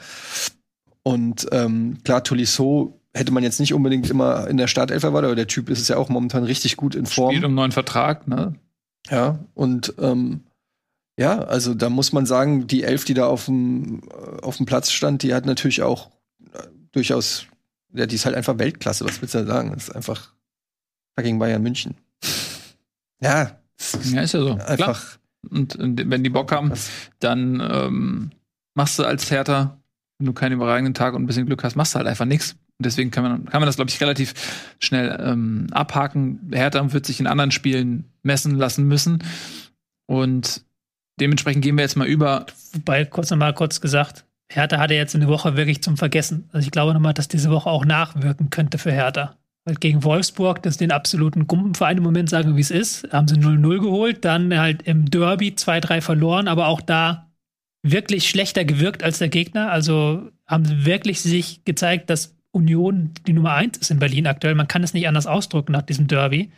[1.03, 5.37] Und ähm, klar, Tolisso hätte man jetzt nicht unbedingt immer in der Startelf erwartet, aber
[5.37, 7.31] der Typ ist es ja auch momentan richtig gut in Form.
[7.31, 8.55] Spielt um neuen Vertrag, ne?
[9.09, 10.45] Ja, und ähm,
[11.19, 14.67] ja, also da muss man sagen, die Elf, die da auf dem, äh, auf dem
[14.67, 16.11] Platz stand, die hat natürlich auch
[16.53, 16.63] äh,
[16.93, 17.47] durchaus,
[17.93, 19.73] ja, die ist halt einfach Weltklasse, was willst du da sagen?
[19.73, 20.33] Das ist einfach
[21.17, 21.95] fucking Bayern München.
[23.21, 23.59] ja.
[24.05, 24.55] Ja, ist ja so.
[24.55, 25.19] Einfach.
[25.51, 26.73] Und, und, wenn die Bock haben,
[27.19, 28.31] dann ähm,
[28.75, 29.79] machst du als Hertha,
[30.19, 32.57] wenn du keinen überragenden Tag und ein bisschen Glück hast, machst du halt einfach nichts.
[32.81, 34.33] Und deswegen kann man, kann man das, glaube ich, relativ
[34.79, 36.49] schnell ähm, abhaken.
[36.51, 39.23] Hertha wird sich in anderen Spielen messen lassen müssen.
[40.07, 40.63] Und
[41.21, 42.47] dementsprechend gehen wir jetzt mal über.
[42.73, 46.49] Wobei, kurz nochmal kurz gesagt, Hertha hatte jetzt eine Woche wirklich zum Vergessen.
[46.53, 49.37] Also ich glaube nochmal, dass diese Woche auch nachwirken könnte für Hertha.
[49.67, 53.29] Weil gegen Wolfsburg, das ist den absoluten Gumpenverein im Moment, sagen wie es ist, haben
[53.29, 57.31] sie 0-0 geholt, dann halt im Derby 2-3 verloren, aber auch da
[57.83, 59.71] wirklich schlechter gewirkt als der Gegner.
[59.71, 64.55] Also haben sie wirklich sich gezeigt, dass Union die Nummer eins ist in Berlin aktuell.
[64.55, 66.51] Man kann es nicht anders ausdrücken nach diesem Derby.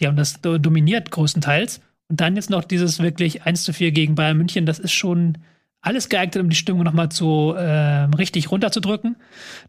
[0.00, 1.80] Die haben das dominiert größtenteils.
[2.08, 4.66] Und dann jetzt noch dieses wirklich 1 zu 4 gegen Bayern München.
[4.66, 5.38] Das ist schon
[5.82, 9.16] alles geeignet, um die Stimmung nochmal zu äh, richtig runterzudrücken.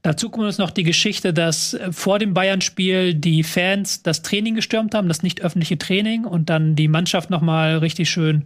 [0.02, 4.56] Dazu kommt jetzt noch die Geschichte, dass äh, vor dem Bayern-Spiel die Fans das Training
[4.56, 8.45] gestürmt haben, das nicht öffentliche Training und dann die Mannschaft nochmal richtig schön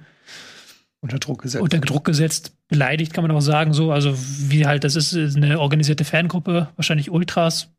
[1.05, 1.61] unter Druck gesetzt.
[1.61, 3.91] Unter Druck gesetzt, beleidigt, kann man auch sagen, so.
[3.91, 4.15] Also,
[4.49, 7.69] wie halt, das ist eine organisierte Fangruppe, wahrscheinlich Ultras.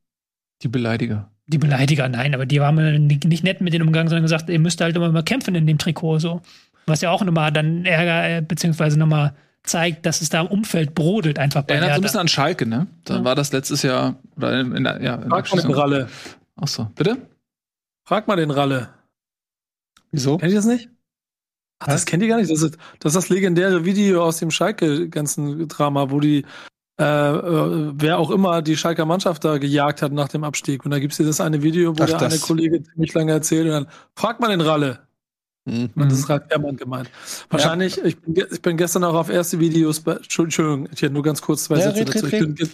[0.63, 1.29] Die Beleidiger.
[1.49, 4.81] Die Beleidiger, nein, aber die waren nicht nett mit denen umgegangen, sondern gesagt, ihr müsst
[4.81, 6.41] halt immer mal kämpfen in dem Trikot, so.
[6.87, 9.35] Was ja auch nochmal dann Ärger, äh, beziehungsweise nochmal
[9.65, 12.65] zeigt, dass es da im Umfeld brodelt einfach bei Erinnert so ein bisschen an Schalke,
[12.65, 12.87] ne?
[13.05, 13.25] Da ja.
[13.25, 15.17] war das letztes Jahr, oder in, in der, ja.
[15.17, 16.09] In Frag mal den Ralle.
[16.55, 17.17] Ach so, bitte?
[18.05, 18.89] Frag mal den Ralle.
[20.13, 20.39] Wieso?
[20.39, 20.91] Kennt ihr das nicht?
[21.79, 22.51] Ach, das kennt ihr gar nicht.
[22.51, 26.45] Das ist, das ist das legendäre Video aus dem Schalke-ganzen Drama, wo die,
[26.99, 30.85] äh, äh, wer auch immer die Schalker Mannschaft da gejagt hat nach dem Abstieg.
[30.85, 33.67] Und da gibt es dieses eine Video, wo Ach, der eine Kollege ziemlich lange erzählt
[33.67, 35.01] und dann fragt man den Ralle.
[35.67, 35.91] Mhm.
[35.97, 37.11] Und das ist Ralf Herrmann gemeint.
[37.51, 38.05] Wahrscheinlich, ja.
[38.05, 41.43] ich, bin, ich bin gestern auch auf erste Videos, bei, Entschuldigung, ich hätte nur ganz
[41.43, 42.27] kurz zwei ja, Sätze red, dazu.
[42.27, 42.69] Red, ich, bin,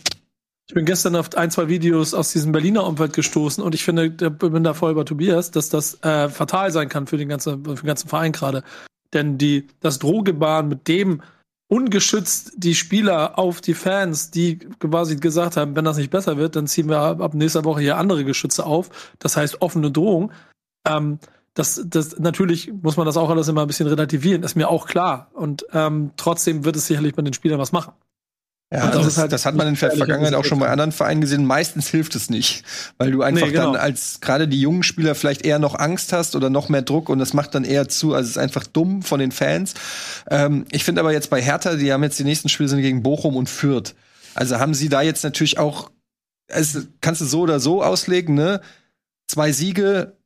[0.69, 4.07] ich bin gestern auf ein, zwei Videos aus diesem Berliner Umfeld gestoßen und ich finde,
[4.07, 7.65] ich bin da voll über Tobias, dass das äh, fatal sein kann für den ganzen,
[7.65, 8.63] für den ganzen Verein gerade.
[9.13, 11.23] Denn die, das Drohgebaren, mit dem
[11.69, 16.55] ungeschützt die Spieler auf die Fans, die quasi gesagt haben, wenn das nicht besser wird,
[16.55, 19.15] dann ziehen wir ab, nächster Woche hier andere Geschütze auf.
[19.19, 20.33] Das heißt offene Drohung.
[20.87, 21.19] Ähm,
[21.55, 24.87] das, das natürlich muss man das auch alles immer ein bisschen relativieren, ist mir auch
[24.87, 25.31] klar.
[25.33, 27.93] Und ähm, trotzdem wird es sicherlich bei den Spielern was machen.
[28.73, 31.21] Ja, das, ist halt, das hat man in der Vergangenheit auch schon bei anderen Vereinen
[31.21, 31.45] gesehen.
[31.45, 32.65] Meistens hilft es nicht,
[32.97, 33.73] weil du einfach nee, genau.
[33.73, 37.11] dann als gerade die jungen Spieler vielleicht eher noch Angst hast oder noch mehr Druck
[37.11, 38.15] und das macht dann eher zu.
[38.15, 39.75] Also es ist einfach dumm von den Fans.
[40.31, 43.03] Ähm, ich finde aber jetzt bei Hertha, die haben jetzt die nächsten Spiele sind gegen
[43.03, 43.95] Bochum und Fürth.
[44.35, 45.91] Also haben sie da jetzt natürlich auch,
[46.51, 48.63] also kannst du so oder so auslegen, ne?
[49.27, 50.17] Zwei Siege,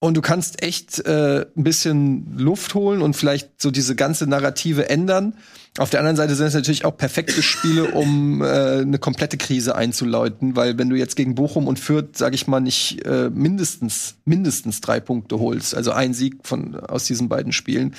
[0.00, 4.88] und du kannst echt äh, ein bisschen Luft holen und vielleicht so diese ganze Narrative
[4.88, 5.34] ändern.
[5.76, 9.74] Auf der anderen Seite sind es natürlich auch perfekte Spiele, um äh, eine komplette Krise
[9.74, 14.16] einzuläuten, weil wenn du jetzt gegen Bochum und Fürth, sag ich mal, nicht äh, mindestens
[14.24, 17.94] mindestens drei Punkte holst, also ein Sieg von aus diesen beiden Spielen,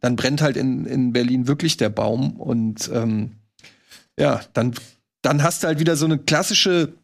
[0.00, 3.32] dann brennt halt in, in Berlin wirklich der Baum und ähm,
[4.18, 4.74] ja, dann
[5.20, 6.94] dann hast du halt wieder so eine klassische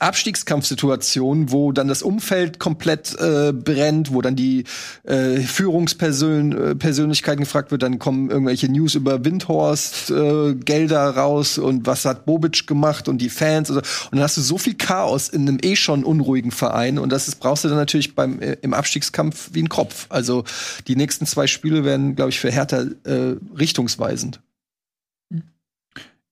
[0.00, 4.64] Abstiegskampfsituation, wo dann das Umfeld komplett äh, brennt, wo dann die
[5.04, 11.86] äh, Führungspersönlichkeiten äh, gefragt wird, dann kommen irgendwelche News über Windhorst äh, Gelder raus und
[11.86, 15.28] was hat Bobic gemacht und die Fans und, und dann hast du so viel Chaos
[15.28, 18.56] in einem eh schon unruhigen Verein und das ist, brauchst du dann natürlich beim äh,
[18.62, 20.06] im Abstiegskampf wie ein Kropf.
[20.08, 20.44] Also
[20.86, 24.40] die nächsten zwei Spiele werden, glaube ich, für Hertha äh, richtungsweisend.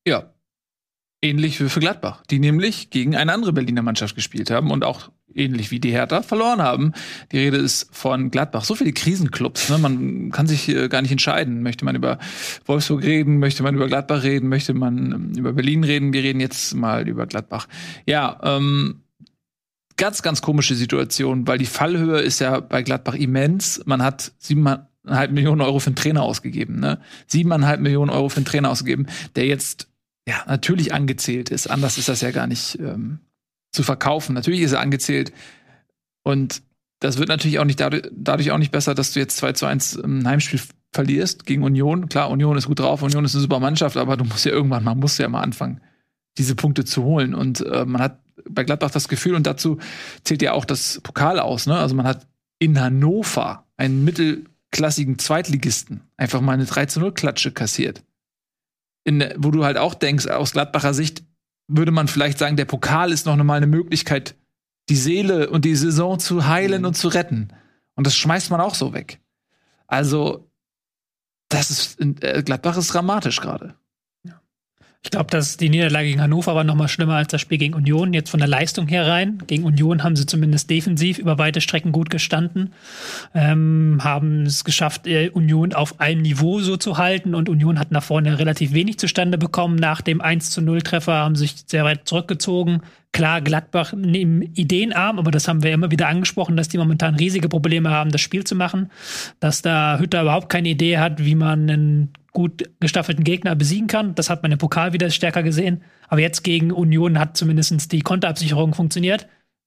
[0.06, 0.30] Ja,
[1.22, 5.10] ähnlich wie für Gladbach, die nämlich gegen eine andere Berliner Mannschaft gespielt haben und auch
[5.34, 6.92] ähnlich wie die Hertha verloren haben.
[7.32, 8.64] Die Rede ist von Gladbach.
[8.64, 9.78] So viele Krisenclubs, ne?
[9.78, 11.62] man kann sich äh, gar nicht entscheiden.
[11.62, 12.18] Möchte man über
[12.64, 16.12] Wolfsburg reden, möchte man über Gladbach reden, möchte man ähm, über Berlin reden.
[16.12, 17.68] Wir reden jetzt mal über Gladbach.
[18.06, 19.02] Ja, ähm,
[19.96, 23.82] ganz, ganz komische Situation, weil die Fallhöhe ist ja bei Gladbach immens.
[23.84, 27.00] Man hat siebeneinhalb Millionen Euro für einen Trainer ausgegeben, ne?
[27.26, 29.06] Siebeneinhalb Millionen Euro für einen Trainer ausgegeben,
[29.36, 29.88] der jetzt
[30.26, 31.68] ja natürlich angezählt ist.
[31.68, 33.20] Anders ist das ja gar nicht ähm,
[33.72, 34.34] zu verkaufen.
[34.34, 35.32] Natürlich ist er angezählt.
[36.22, 36.62] Und
[37.00, 39.66] das wird natürlich auch nicht dadurch, dadurch auch nicht besser, dass du jetzt 2 zu
[39.66, 40.60] 1 ein Heimspiel
[40.92, 42.08] verlierst gegen Union.
[42.08, 44.82] Klar, Union ist gut drauf, Union ist eine super Mannschaft, aber du musst ja irgendwann,
[44.82, 45.80] man muss ja mal anfangen,
[46.38, 47.34] diese Punkte zu holen.
[47.34, 49.78] Und äh, man hat bei Gladbach das Gefühl, und dazu
[50.24, 51.76] zählt ja auch das Pokal aus, ne?
[51.76, 52.26] Also man hat
[52.58, 58.02] in Hannover einen mittelklassigen Zweitligisten einfach mal eine 3 zu 0 Klatsche kassiert.
[59.06, 61.22] In, wo du halt auch denkst, aus Gladbacher Sicht
[61.68, 64.34] würde man vielleicht sagen, der Pokal ist noch mal eine Möglichkeit,
[64.88, 66.88] die Seele und die Saison zu heilen mhm.
[66.88, 67.48] und zu retten.
[67.94, 69.20] Und das schmeißt man auch so weg.
[69.86, 70.50] Also,
[71.48, 73.76] das ist, äh, Gladbach ist dramatisch gerade.
[75.06, 77.74] Ich glaube, dass die Niederlage gegen Hannover war noch mal schlimmer als das Spiel gegen
[77.74, 78.12] Union.
[78.12, 79.38] Jetzt von der Leistung her rein.
[79.46, 82.72] Gegen Union haben sie zumindest defensiv über weite Strecken gut gestanden,
[83.32, 87.92] ähm, haben es geschafft, äh, Union auf einem Niveau so zu halten und Union hat
[87.92, 89.76] nach vorne relativ wenig zustande bekommen.
[89.76, 92.82] Nach dem 1 zu 0 Treffer haben sich sehr weit zurückgezogen.
[93.16, 97.48] Klar, Gladbach nehmen ideenarm, aber das haben wir immer wieder angesprochen, dass die momentan riesige
[97.48, 98.90] Probleme haben, das Spiel zu machen.
[99.40, 104.14] Dass da Hütter überhaupt keine Idee hat, wie man einen gut gestaffelten Gegner besiegen kann.
[104.14, 105.80] Das hat man im Pokal wieder stärker gesehen.
[106.08, 109.26] Aber jetzt gegen Union hat zumindest die Konterabsicherung funktioniert.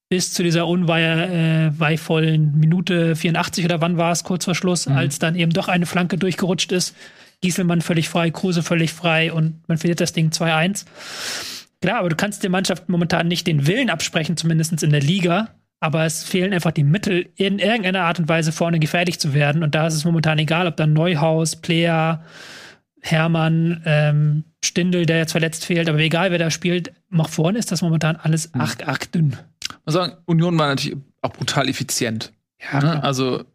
[0.09, 4.95] Bis zu dieser unweihevollen äh, Minute 84 oder wann war es, kurz vor Schluss, mhm.
[4.95, 6.95] als dann eben doch eine Flanke durchgerutscht ist.
[7.41, 10.85] Gieselmann völlig frei, Kruse völlig frei und man verliert das Ding 2-1.
[11.81, 15.49] Klar, aber du kannst der Mannschaft momentan nicht den Willen absprechen, zumindest in der Liga.
[15.81, 19.63] Aber es fehlen einfach die Mittel, in irgendeiner Art und Weise vorne gefährlich zu werden.
[19.63, 22.21] Und da ist es momentan egal, ob dann Neuhaus, Player,
[23.01, 27.71] Hermann, ähm, Stindel, der jetzt verletzt fehlt, aber egal wer da spielt, nach vorne ist
[27.71, 28.61] das momentan alles mhm.
[28.61, 29.37] arg, arg dünn.
[29.85, 32.33] Man sagen, Union war natürlich auch brutal effizient.
[32.71, 33.03] Ja, ne?
[33.03, 33.45] also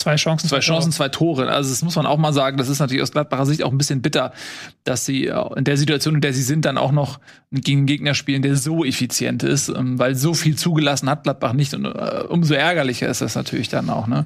[0.00, 1.48] zwei Chancen, zwei Chancen, zwei Tore.
[1.48, 2.56] Also das muss man auch mal sagen.
[2.56, 4.32] Das ist natürlich aus Gladbacher Sicht auch ein bisschen bitter,
[4.84, 7.20] dass sie in der Situation, in der sie sind, dann auch noch
[7.52, 11.52] gegen einen Gegner spielen, der so effizient ist, ähm, weil so viel zugelassen hat Gladbach
[11.52, 11.74] nicht.
[11.74, 14.24] Und äh, umso ärgerlicher ist das natürlich dann auch, ne,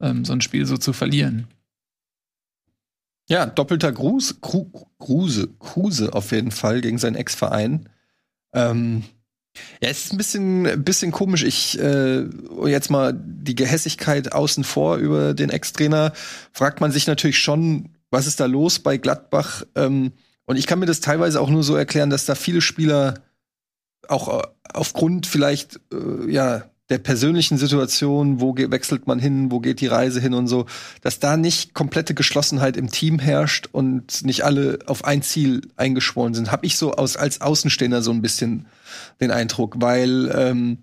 [0.00, 1.48] ähm, so ein Spiel so zu verlieren.
[3.28, 4.66] Ja, doppelter Gruß, Gru,
[4.98, 7.88] Gruse, Kruse auf jeden Fall gegen seinen Ex-Verein.
[8.52, 9.04] Ähm,
[9.82, 11.42] ja, es ist ein bisschen, bisschen komisch.
[11.42, 12.24] Ich äh,
[12.66, 16.12] jetzt mal die Gehässigkeit außen vor über den Ex-Trainer.
[16.52, 19.64] Fragt man sich natürlich schon, was ist da los bei Gladbach?
[19.74, 20.12] Ähm,
[20.46, 23.14] und ich kann mir das teilweise auch nur so erklären, dass da viele Spieler
[24.08, 29.80] auch äh, aufgrund vielleicht äh, ja der persönlichen Situation, wo wechselt man hin, wo geht
[29.80, 30.66] die Reise hin und so,
[31.00, 36.34] dass da nicht komplette Geschlossenheit im Team herrscht und nicht alle auf ein Ziel eingeschworen
[36.34, 38.66] sind, habe ich so aus, als Außenstehender so ein bisschen
[39.20, 40.78] den Eindruck, weil ähm,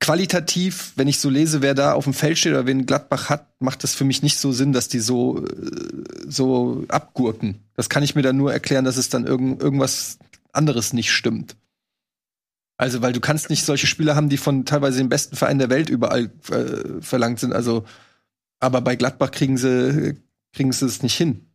[0.00, 3.48] qualitativ, wenn ich so lese, wer da auf dem Feld steht oder wen Gladbach hat,
[3.60, 5.48] macht das für mich nicht so Sinn, dass die so, äh,
[6.26, 7.60] so abgurken.
[7.74, 10.18] Das kann ich mir dann nur erklären, dass es dann irgend, irgendwas
[10.52, 11.56] anderes nicht stimmt.
[12.78, 15.68] Also, weil du kannst nicht solche Spieler haben, die von teilweise den besten Vereinen der
[15.68, 17.52] Welt überall äh, verlangt sind.
[17.52, 17.84] Also,
[18.60, 20.16] aber bei Gladbach kriegen sie,
[20.52, 21.46] kriegen sie es nicht hin.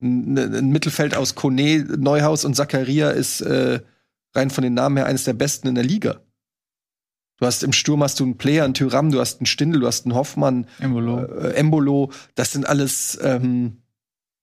[0.00, 3.80] Ein, ein Mittelfeld aus Kone, Neuhaus und Zakaria ist äh,
[4.34, 6.20] rein von den Namen her eines der besten in der Liga.
[7.38, 9.86] Du hast im Sturm hast du einen Player, einen Tyram, du hast einen Stindel, du
[9.88, 11.24] hast einen Hoffmann, Embolo.
[11.24, 12.12] Äh, Embolo.
[12.36, 13.78] Das sind alles ähm,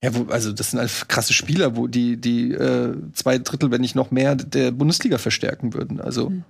[0.04, 3.82] ja, wo, also das sind halt krasse Spieler, wo die, die äh, zwei Drittel, wenn
[3.82, 6.00] nicht noch mehr, der Bundesliga verstärken würden.
[6.00, 6.44] Also mhm.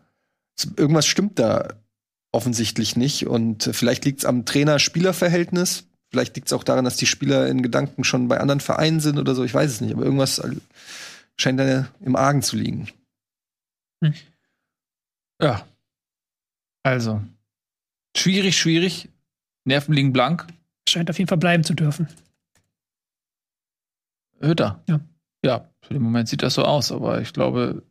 [0.75, 1.73] irgendwas stimmt da
[2.31, 3.27] offensichtlich nicht.
[3.27, 5.85] Und vielleicht liegt es am Trainer-Spieler-Verhältnis.
[6.11, 9.17] Vielleicht liegt es auch daran, dass die Spieler in Gedanken schon bei anderen Vereinen sind
[9.17, 9.43] oder so.
[9.43, 9.93] Ich weiß es nicht.
[9.93, 10.41] Aber irgendwas
[11.37, 12.89] scheint da im Argen zu liegen.
[14.03, 14.13] Hm.
[15.41, 15.65] Ja.
[16.83, 17.21] Also.
[18.17, 19.09] Schwierig, schwierig.
[19.65, 20.45] Nerven liegen blank.
[20.87, 22.07] Scheint auf jeden Fall bleiben zu dürfen.
[24.47, 24.83] Hütter.
[24.87, 24.99] Ja.
[25.43, 27.83] Ja, für den Moment sieht das so aus, aber ich glaube,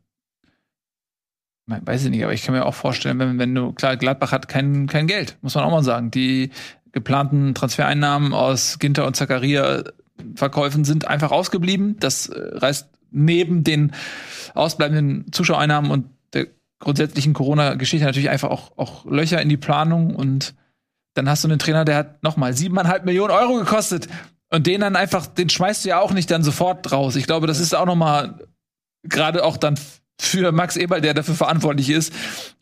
[1.67, 4.47] weiß ich nicht, aber ich kann mir auch vorstellen, wenn, wenn du, klar, Gladbach hat
[4.47, 6.11] kein, kein Geld, muss man auch mal sagen.
[6.11, 6.51] Die
[6.91, 9.83] geplanten Transfereinnahmen aus Ginter und Zakaria
[10.35, 11.97] Verkäufen sind einfach ausgeblieben.
[11.99, 13.91] Das äh, reißt neben den
[14.53, 16.47] ausbleibenden Zuschauereinnahmen und der
[16.79, 20.55] grundsätzlichen Corona-Geschichte natürlich einfach auch, auch Löcher in die Planung und
[21.13, 24.09] dann hast du einen Trainer, der hat nochmal siebeneinhalb Millionen Euro gekostet
[24.55, 27.15] und den dann einfach, den schmeißt du ja auch nicht dann sofort raus.
[27.15, 28.39] Ich glaube, das ist auch nochmal
[29.03, 29.77] gerade auch dann
[30.19, 32.13] für Max Eberl, der dafür verantwortlich ist,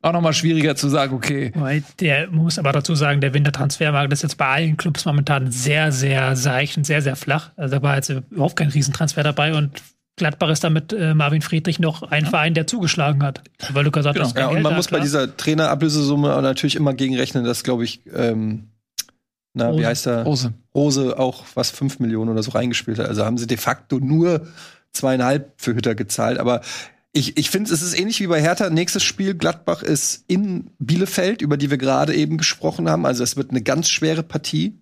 [0.02, 1.53] auch nochmal schwieriger zu sagen, okay.
[1.99, 6.36] Der muss aber dazu sagen, der Wintertransfermarkt ist jetzt bei allen Clubs momentan sehr, sehr
[6.36, 7.52] seicht und sehr, sehr flach.
[7.56, 9.84] Also da war jetzt überhaupt kein Riesentransfer dabei und
[10.15, 12.30] Gladbach ist damit äh, Marvin Friedrich noch ein ja.
[12.30, 13.41] Verein, der zugeschlagen hat.
[13.72, 14.28] Weil du gesagt genau.
[14.28, 14.99] hast, ja, und man muss klar.
[14.99, 18.73] bei dieser Trainerablösesumme natürlich immer gegenrechnen, dass, glaube ich, ähm,
[19.54, 19.80] na, Rose.
[19.80, 20.24] wie heißt er?
[20.24, 20.54] Rose.
[20.74, 23.08] Rose auch was fünf Millionen oder so reingespielt hat.
[23.08, 24.48] Also haben sie de facto nur
[24.92, 26.40] zweieinhalb für Hütter gezahlt.
[26.40, 26.62] Aber
[27.12, 28.70] ich, ich finde, es ist ähnlich wie bei Hertha.
[28.72, 33.06] Nächstes Spiel, Gladbach ist in Bielefeld, über die wir gerade eben gesprochen haben.
[33.06, 34.80] Also es wird eine ganz schwere Partie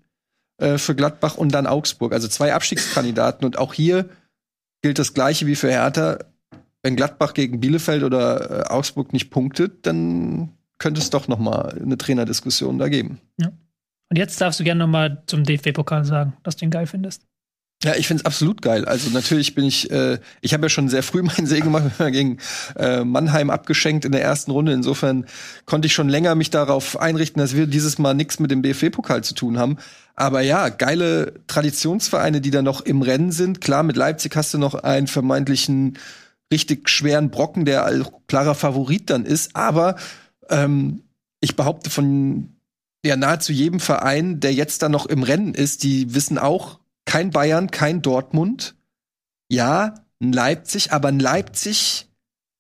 [0.58, 2.14] äh, für Gladbach und dann Augsburg.
[2.14, 3.46] Also zwei Abstiegskandidaten.
[3.46, 4.10] Und auch hier
[4.82, 6.20] gilt das Gleiche wie für Hertha.
[6.82, 11.78] Wenn Gladbach gegen Bielefeld oder äh, Augsburg nicht punktet, dann könnte es doch noch mal
[11.80, 13.20] eine Trainerdiskussion da geben.
[13.38, 13.52] Ja.
[14.12, 17.22] Und jetzt darfst du gerne noch mal zum DFB-Pokal sagen, dass du ihn geil findest.
[17.82, 18.84] Ja, ich find's absolut geil.
[18.84, 22.38] Also natürlich bin ich, äh, ich habe ja schon sehr früh meinen Segen gemacht, gegen
[22.76, 24.74] äh, Mannheim abgeschenkt in der ersten Runde.
[24.74, 25.26] Insofern
[25.66, 29.24] konnte ich schon länger mich darauf einrichten, dass wir dieses Mal nichts mit dem DFB-Pokal
[29.24, 29.78] zu tun haben.
[30.14, 33.62] Aber ja, geile Traditionsvereine, die da noch im Rennen sind.
[33.62, 35.98] Klar, mit Leipzig hast du noch einen vermeintlichen
[36.52, 39.56] richtig schweren Brocken, der klarer Favorit dann ist.
[39.56, 39.96] Aber
[40.50, 41.04] ähm,
[41.40, 42.50] ich behaupte von
[43.06, 47.32] ja nahezu jedem Verein, der jetzt da noch im Rennen ist, die wissen auch, kein
[47.32, 48.76] Bayern, kein Dortmund.
[49.50, 52.08] Ja, ein Leipzig, aber ein Leipzig,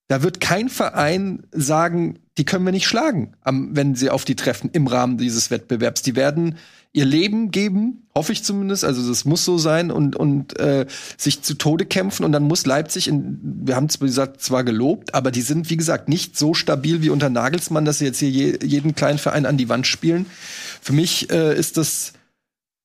[0.07, 4.69] da wird kein Verein sagen, die können wir nicht schlagen, wenn sie auf die treffen
[4.71, 6.01] im Rahmen dieses Wettbewerbs.
[6.01, 6.57] Die werden
[6.93, 8.85] ihr Leben geben, hoffe ich zumindest.
[8.85, 10.85] Also das muss so sein und und äh,
[11.17, 15.13] sich zu Tode kämpfen und dann muss Leipzig, in, wir haben es gesagt zwar gelobt,
[15.13, 18.29] aber die sind wie gesagt nicht so stabil wie unter Nagelsmann, dass sie jetzt hier
[18.29, 20.25] je, jeden kleinen Verein an die Wand spielen.
[20.81, 22.13] Für mich äh, ist das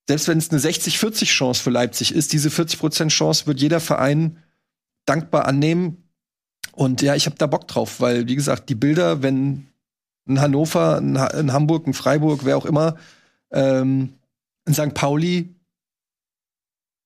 [0.09, 4.39] selbst wenn es eine 60-40 Chance für Leipzig ist, diese 40% Chance wird jeder Verein
[5.05, 6.05] dankbar annehmen.
[6.77, 9.66] Und ja, ich habe da Bock drauf, weil wie gesagt, die Bilder, wenn
[10.28, 12.97] ein Hannover, ein, ha ein Hamburg, ein Freiburg, wer auch immer,
[13.51, 14.12] ähm,
[14.66, 14.93] in St.
[14.93, 15.55] Pauli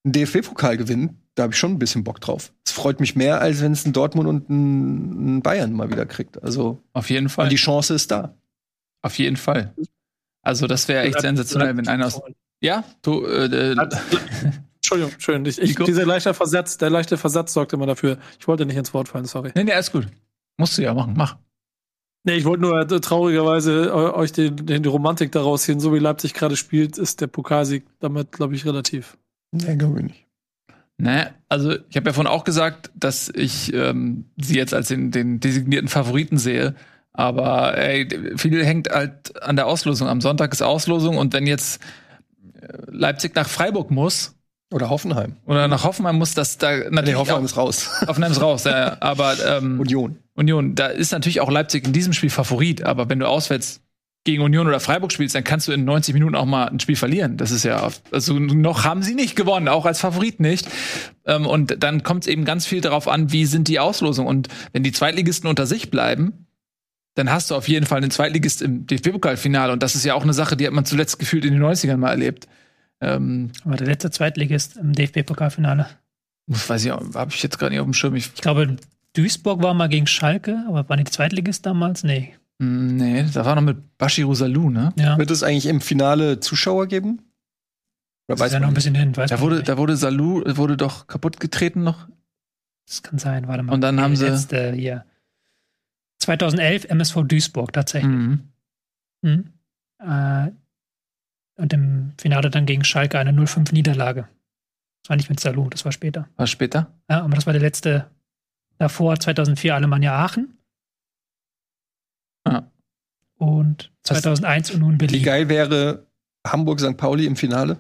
[0.05, 2.53] einen DFB-Pokal gewinnt, da habe ich schon ein bisschen Bock drauf.
[2.67, 6.05] Es freut mich mehr, als wenn es ein Dortmund und ein, ein Bayern mal wieder
[6.05, 6.43] kriegt.
[6.43, 7.45] Also auf jeden Fall.
[7.45, 8.35] Und die Chance ist da.
[9.03, 9.73] Auf jeden Fall.
[10.43, 12.21] Also das wäre echt sensationell, wenn einer aus
[12.61, 13.25] ja, du.
[13.25, 13.77] Äh, äh
[14.81, 15.45] Entschuldigung, schön.
[15.45, 18.19] Ich, ich, dieser leichte Versatz, der leichte Versatz sorgt immer dafür.
[18.39, 19.53] Ich wollte nicht ins Wort fallen, sorry.
[19.55, 20.07] Nee, nee, alles gut.
[20.57, 21.37] Musst du ja machen, mach.
[22.25, 25.81] Nee, ich wollte nur äh, traurigerweise äh, euch den, den, die Romantik daraus ziehen.
[25.81, 29.19] So wie Leipzig gerade spielt, ist der Pokalsieg damit, glaube ich, relativ.
[29.53, 30.27] Nee, glaube ich nicht.
[30.97, 35.11] Nee, also ich habe ja vorhin auch gesagt, dass ich ähm, sie jetzt als den,
[35.11, 36.75] den designierten Favoriten sehe.
[37.13, 40.09] Aber ey, viel hängt halt an der Auslosung.
[40.09, 41.81] Am Sonntag ist Auslosung und wenn jetzt
[42.87, 44.37] Leipzig nach Freiburg muss.
[44.73, 45.37] Oder Hoffenheim.
[45.47, 47.05] Oder nach Hoffenheim muss, das da natürlich.
[47.05, 47.91] Nee, Hoffenheim ist raus.
[48.07, 48.97] Hoffenheim ist raus, ja.
[49.01, 50.19] Aber ähm, Union.
[50.35, 53.81] Union, da ist natürlich auch Leipzig in diesem Spiel Favorit, aber wenn du auswärts
[54.25, 56.97] gegen Union oder Freiburg spielst, dann kannst du in 90 Minuten auch mal ein Spiel
[56.97, 57.37] verlieren.
[57.37, 60.69] Das ist ja, also noch haben sie nicht gewonnen, auch als Favorit nicht.
[61.25, 64.29] Ähm, und dann kommt es eben ganz viel darauf an, wie sind die Auslosungen.
[64.29, 66.47] Und wenn die Zweitligisten unter sich bleiben,
[67.15, 69.73] dann hast du auf jeden Fall einen Zweitligist im DFB-Pokalfinale.
[69.73, 71.97] Und das ist ja auch eine Sache, die hat man zuletzt gefühlt in den 90ern
[71.97, 72.47] mal erlebt.
[73.01, 75.87] Ähm, war der letzte Zweitligist im DFB-Pokalfinale.
[76.47, 78.15] Weiß ich, habe ich jetzt gerade nicht auf dem Schirm.
[78.17, 78.77] Ich, ich, glaube,
[79.15, 82.03] Duisburg war mal gegen Schalke, aber war nicht Zweitligist damals?
[82.05, 82.35] Nee.
[82.59, 84.93] Mm, nee, da war noch mit Bashiru Salou, ne?
[84.99, 85.17] Ja.
[85.17, 87.23] Wird es eigentlich im Finale Zuschauer geben?
[88.29, 89.17] Oder das weiß ist ja noch ein bisschen hin.
[89.17, 92.09] Weiß da, wurde, da wurde Salou wurde doch kaputt getreten noch.
[92.87, 93.73] Das kann sein, warte mal.
[93.73, 94.27] Und dann haben sie.
[94.27, 95.05] Letzte, hier.
[96.19, 98.11] 2011 MSV Duisburg tatsächlich.
[98.13, 98.41] Mhm.
[99.23, 99.53] Mhm.
[99.99, 100.51] Äh,
[101.61, 104.29] und im Finale dann gegen Schalke eine 0-5-Niederlage.
[105.03, 106.29] Das war nicht mit Salou, das war später.
[106.37, 106.93] War später?
[107.09, 108.11] Ja, aber das war der letzte
[108.79, 110.59] davor, 2004 Alemannia Aachen.
[112.45, 112.63] Ah.
[113.37, 115.21] Und 2001 und nun Berlin.
[115.21, 116.07] Wie geil wäre
[116.47, 116.97] Hamburg-St.
[116.97, 117.79] Pauli im Finale?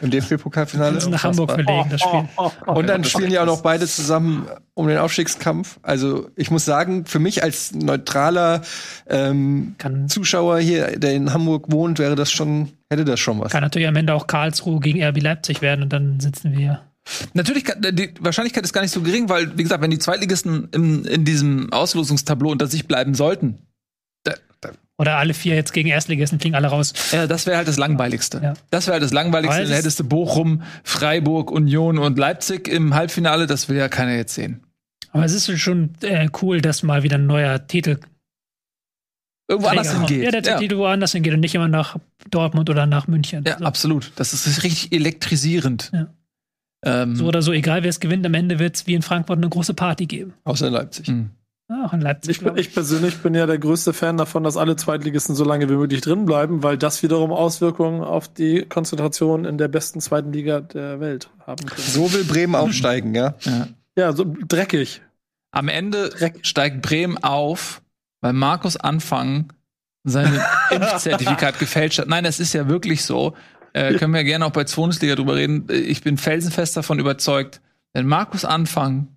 [0.00, 1.08] Im DFB-Pokalfinale.
[1.10, 2.24] Nach Hamburg verlegen, das Spiel.
[2.66, 5.78] Und dann spielen ja auch noch beide zusammen um den Aufstiegskampf.
[5.82, 8.62] Also ich muss sagen, für mich als neutraler
[9.08, 9.74] ähm,
[10.08, 13.52] Zuschauer hier, der in Hamburg wohnt, wäre das schon, hätte das schon was.
[13.52, 16.80] Kann natürlich am Ende auch Karlsruhe gegen RB Leipzig werden und dann sitzen wir
[17.34, 20.68] Natürlich, kann- die Wahrscheinlichkeit ist gar nicht so gering, weil, wie gesagt, wenn die Zweitligisten
[20.72, 23.58] im, in diesem Auslosungstableau unter sich bleiben sollten,
[24.98, 26.94] Oder alle vier jetzt gegen Erstligisten fliegen alle raus.
[27.12, 28.40] Ja, das wäre halt das Langweiligste.
[28.42, 28.54] Ja.
[28.70, 29.62] Das wäre halt das Langweiligste.
[29.62, 33.46] Dann es- hättest du Bochum, Freiburg, Union und Leipzig im Halbfinale.
[33.46, 34.62] Das will ja keiner jetzt sehen.
[35.12, 37.98] Aber es ist schon äh, cool, dass mal wieder ein neuer Titel
[39.48, 40.24] Irgendwo anders hingeht.
[40.24, 41.96] Ja, der Titel woanders hingeht und nicht immer nach
[42.30, 43.44] Dortmund oder nach München.
[43.46, 44.10] Ja, so, absolut.
[44.16, 45.90] Das ist richtig elektrisierend.
[45.94, 46.08] Ja.
[46.84, 49.38] Ähm, so oder so, egal wer es gewinnt, am Ende wird es wie in Frankfurt
[49.38, 50.34] eine große Party geben.
[50.44, 51.08] Außer in Leipzig.
[51.08, 51.26] mh.
[51.68, 52.30] Ja, Auch in Leipzig.
[52.30, 55.44] Ich, bin, glaub ich persönlich bin ja der größte Fan davon, dass alle Zweitligisten so
[55.44, 60.00] lange wie möglich drin bleiben, weil das wiederum Auswirkungen auf die Konzentration in der besten
[60.00, 61.82] zweiten Liga der Welt haben könnte.
[61.82, 63.34] So will Bremen aufsteigen, ja.
[63.40, 63.68] ja.
[63.96, 65.02] Ja, so dreckig.
[65.50, 66.40] Am Ende Dreck.
[66.42, 67.82] steigt Bremen auf,
[68.20, 69.52] weil Markus Anfang
[70.04, 70.40] sein
[70.70, 72.08] Impfzertifikat gefälscht hat.
[72.08, 73.34] Nein, das ist ja wirklich so.
[73.72, 75.66] Äh, können wir gerne auch bei Bundesliga drüber reden.
[75.70, 77.60] Ich bin felsenfest davon überzeugt,
[77.92, 79.08] wenn Markus Anfang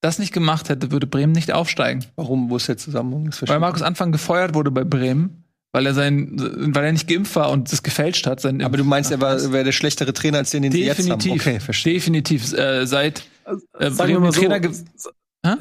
[0.00, 2.04] das nicht gemacht hätte, würde Bremen nicht aufsteigen.
[2.16, 2.50] Warum?
[2.50, 3.26] Wo ist der Zusammenhang?
[3.26, 6.32] Das Weil Markus Anfang gefeuert wurde bei Bremen, weil er sein,
[6.74, 8.40] weil er nicht geimpft war und das gefälscht hat.
[8.40, 8.62] Sein.
[8.62, 11.18] Aber du meinst, er war- wäre der schlechtere Trainer als den, den sie jetzt haben.
[11.18, 11.94] definitiv, Okay, verstehe.
[11.94, 12.52] definitiv.
[12.52, 13.24] Äh, seit
[13.78, 14.40] äh, Sagen wir mal so.
[14.40, 14.60] Trainer?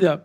[0.01, 0.21] Ja,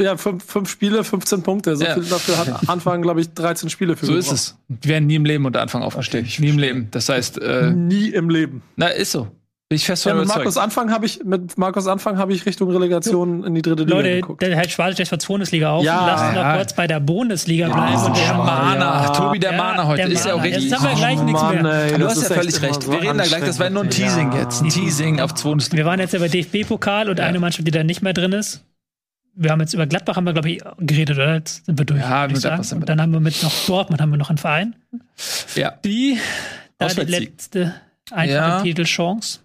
[0.00, 1.74] ja fünf, fünf Spiele, 15 Punkte.
[1.76, 1.94] So Ja.
[1.94, 4.40] viel dafür hat Anfang, glaube ich, 13 Spiele für so ist gebraucht.
[4.40, 4.56] es.
[4.82, 6.26] Die werden nie im Leben unter Anfang aufgestellt.
[6.26, 6.58] ich nie im.
[6.58, 6.88] Leben.
[6.90, 8.62] Das heißt, äh, Nie im Leben.
[8.76, 9.28] na ist so.
[9.70, 10.28] Bin ich fest Ja, von mit.
[10.28, 13.96] Markus Anfang habe ich mit Markus Anfang habe ich Richtung Relegation in die dritte Liga
[13.96, 14.40] Leute, geguckt.
[14.40, 15.84] der hält Schwalz jetzt für Bundesliga auf.
[15.84, 16.48] Ja, Lasst uns ja.
[16.52, 18.02] noch kurz bei der Bundesliga bleiben.
[18.02, 19.08] und der Mahner, Ja.
[19.10, 20.70] Tobi der Ja, Mahner heute der ist ja auch richtig.
[20.70, 21.64] Jetzt haben wir gleich nichts mehr.
[21.92, 22.82] ey, du hast ja völlig recht.
[22.82, 24.38] so Wir reden da gleich, das war nur ein Teasing Ja.
[24.40, 24.62] jetzt.
[24.62, 25.82] Ein Teasing auf Bundesliga.
[25.82, 27.26] Wir waren jetzt über DFB-Pokal und Ja.
[27.26, 28.64] eine Mannschaft, die da nicht mehr drin ist.
[29.34, 31.34] Wir haben jetzt über Gladbach, haben wir, glaube ich, geredet, oder?
[31.34, 32.00] Jetzt sind wir durch.
[32.00, 32.62] Ja, mit sagen.
[32.62, 34.74] sind wir Und dann haben wir mit noch Dortmund haben wir noch einen Verein,
[35.54, 35.72] Ja.
[35.84, 36.18] die
[36.78, 37.74] da die letzte
[38.10, 38.62] einfache Ja.
[38.62, 39.40] Titelchance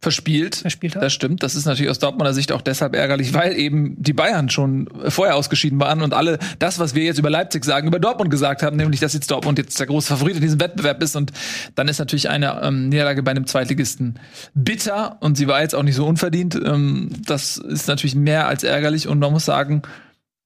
[0.00, 0.56] Verspielt.
[0.56, 1.02] verspielt hat.
[1.02, 1.42] Das stimmt.
[1.42, 5.34] Das ist natürlich aus Dortmunder Sicht auch deshalb ärgerlich, weil eben die Bayern schon vorher
[5.34, 8.76] ausgeschieden waren und alle das, was wir jetzt über Leipzig sagen, über Dortmund gesagt haben,
[8.76, 11.16] nämlich, dass jetzt Dortmund jetzt der große Favorit in diesem Wettbewerb ist.
[11.16, 11.32] Und
[11.74, 14.20] dann ist natürlich eine ähm, Niederlage bei einem Zweitligisten
[14.54, 16.54] bitter und sie war jetzt auch nicht so unverdient.
[16.54, 19.82] Ähm, das ist natürlich mehr als ärgerlich und man muss sagen,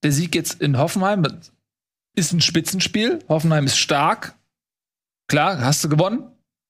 [0.03, 1.27] der Sieg jetzt in Hoffenheim
[2.15, 3.19] ist ein Spitzenspiel.
[3.29, 4.35] Hoffenheim ist stark.
[5.27, 6.23] Klar, hast du gewonnen.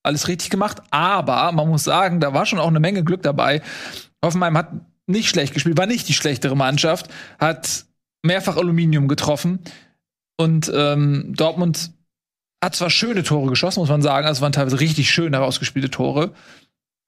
[0.09, 0.83] Alles richtig gemacht.
[0.91, 3.61] Aber man muss sagen, da war schon auch eine Menge Glück dabei.
[4.25, 4.73] Hoffenheim hat
[5.07, 7.85] nicht schlecht gespielt, war nicht die schlechtere Mannschaft, hat
[8.23, 9.59] mehrfach Aluminium getroffen.
[10.39, 11.91] Und ähm, Dortmund
[12.65, 14.27] hat zwar schöne Tore geschossen, muss man sagen.
[14.27, 16.33] Also waren teilweise richtig schön herausgespielte Tore.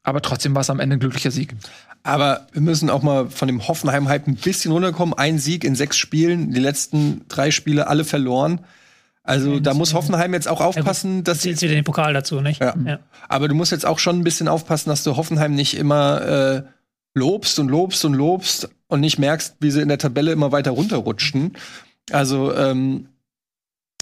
[0.02, 1.56] Aber trotzdem war es am Ende ein glücklicher Sieg.
[2.02, 5.14] Aber wir müssen auch mal von dem Hoffenheim-Hype ein bisschen runterkommen.
[5.14, 8.60] Ein Sieg in sechs Spielen, die letzten drei Spiele alle verloren.
[9.30, 12.60] Also da muss Hoffenheim jetzt auch aufpassen, dass Zählt wieder den Pokal dazu, nicht?
[12.60, 12.74] Ja.
[13.28, 16.62] Aber du musst jetzt auch schon ein bisschen aufpassen, dass du Hoffenheim nicht immer äh,
[17.14, 20.72] lobst und lobst und lobst und nicht merkst, wie sie in der Tabelle immer weiter
[20.72, 21.52] runterrutschten.
[22.10, 23.08] Also ähm,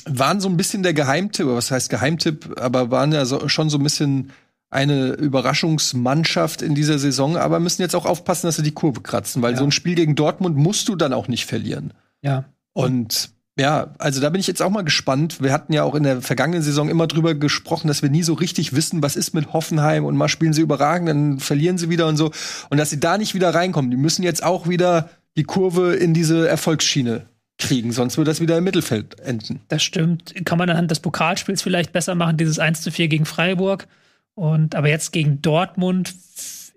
[0.06, 3.76] waren so ein bisschen der Geheimtipp, was heißt Geheimtipp, aber waren ja so, schon so
[3.78, 4.32] ein bisschen
[4.70, 9.42] eine Überraschungsmannschaft in dieser Saison, aber müssen jetzt auch aufpassen, dass sie die Kurve kratzen,
[9.42, 9.58] weil Ja.
[9.58, 11.92] so ein Spiel gegen Dortmund musst du dann auch nicht verlieren.
[12.22, 12.44] ja.
[12.74, 15.42] Und ja, also da bin ich jetzt auch mal gespannt.
[15.42, 18.34] Wir hatten ja auch in der vergangenen Saison immer drüber gesprochen, dass wir nie so
[18.34, 22.06] richtig wissen, was ist mit Hoffenheim und mal spielen sie überragend, dann verlieren sie wieder
[22.06, 22.30] und so.
[22.70, 23.90] Und dass sie da nicht wieder reinkommen.
[23.90, 27.26] Die müssen jetzt auch wieder die Kurve in diese Erfolgsschiene
[27.58, 29.60] kriegen, sonst wird das wieder im Mittelfeld enden.
[29.66, 30.34] Das stimmt.
[30.44, 33.88] Kann man anhand des Pokalspiels vielleicht besser machen, dieses 1 zu 4 gegen Freiburg.
[34.34, 36.14] Und aber jetzt gegen Dortmund,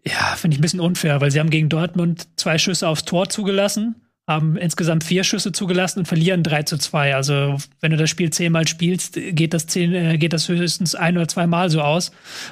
[0.04, 3.30] ja, finde ich ein bisschen unfair, weil sie haben gegen Dortmund zwei Schüsse aufs Tor
[3.30, 3.96] zugelassen,
[4.28, 7.16] haben insgesamt vier Schüsse zugelassen und verlieren 3 zu 2.
[7.16, 11.18] Also wenn du das Spiel zehnmal spielst, geht das, zehn, äh, geht das höchstens ein
[11.18, 12.12] oder zweimal so aus,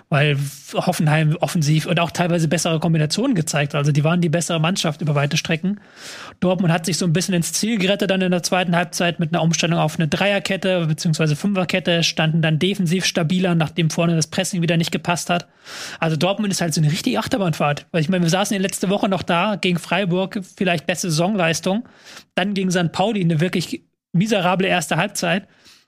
[0.09, 0.37] weil
[0.73, 3.75] Hoffenheim offensiv und auch teilweise bessere Kombinationen gezeigt.
[3.75, 5.79] Also die waren die bessere Mannschaft über weite Strecken.
[6.39, 9.33] Dortmund hat sich so ein bisschen ins Ziel gerettet dann in der zweiten Halbzeit mit
[9.33, 11.35] einer Umstellung auf eine Dreierkette bzw.
[11.35, 15.47] Fünferkette, standen dann defensiv stabiler, nachdem vorne das Pressing wieder nicht gepasst hat.
[15.99, 17.85] Also Dortmund ist halt so eine richtige Achterbahnfahrt.
[17.91, 21.58] Weil ich meine, wir saßen ja letzte Woche noch da gegen Freiburg, vielleicht beste Saisonleistung.
[22.35, 22.91] Dann gegen St.
[22.91, 25.47] Pauli eine wirklich miserable erste Halbzeit,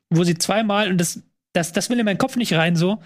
[0.10, 1.24] wo sie zweimal, und das,
[1.54, 3.00] das, das will in meinen Kopf nicht rein so,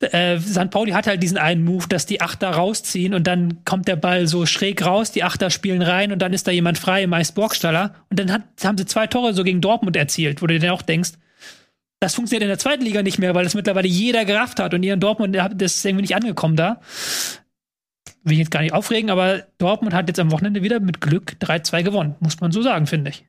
[0.00, 0.70] äh, St.
[0.70, 4.26] Pauli hat halt diesen einen Move, dass die Achter rausziehen und dann kommt der Ball
[4.26, 7.94] so schräg raus, die Achter spielen rein und dann ist da jemand frei, meist Borgstaller.
[8.10, 10.82] Und dann hat, haben sie zwei Tore so gegen Dortmund erzielt, wo du dir auch
[10.82, 11.12] denkst,
[11.98, 14.82] das funktioniert in der zweiten Liga nicht mehr, weil das mittlerweile jeder gerafft hat und
[14.82, 16.80] ihr in Dortmund, das ist irgendwie nicht angekommen da.
[18.26, 21.36] Will ich jetzt gar nicht aufregen, aber Dortmund hat jetzt am Wochenende wieder mit Glück
[21.40, 23.24] 3-2 gewonnen, muss man so sagen, finde ich.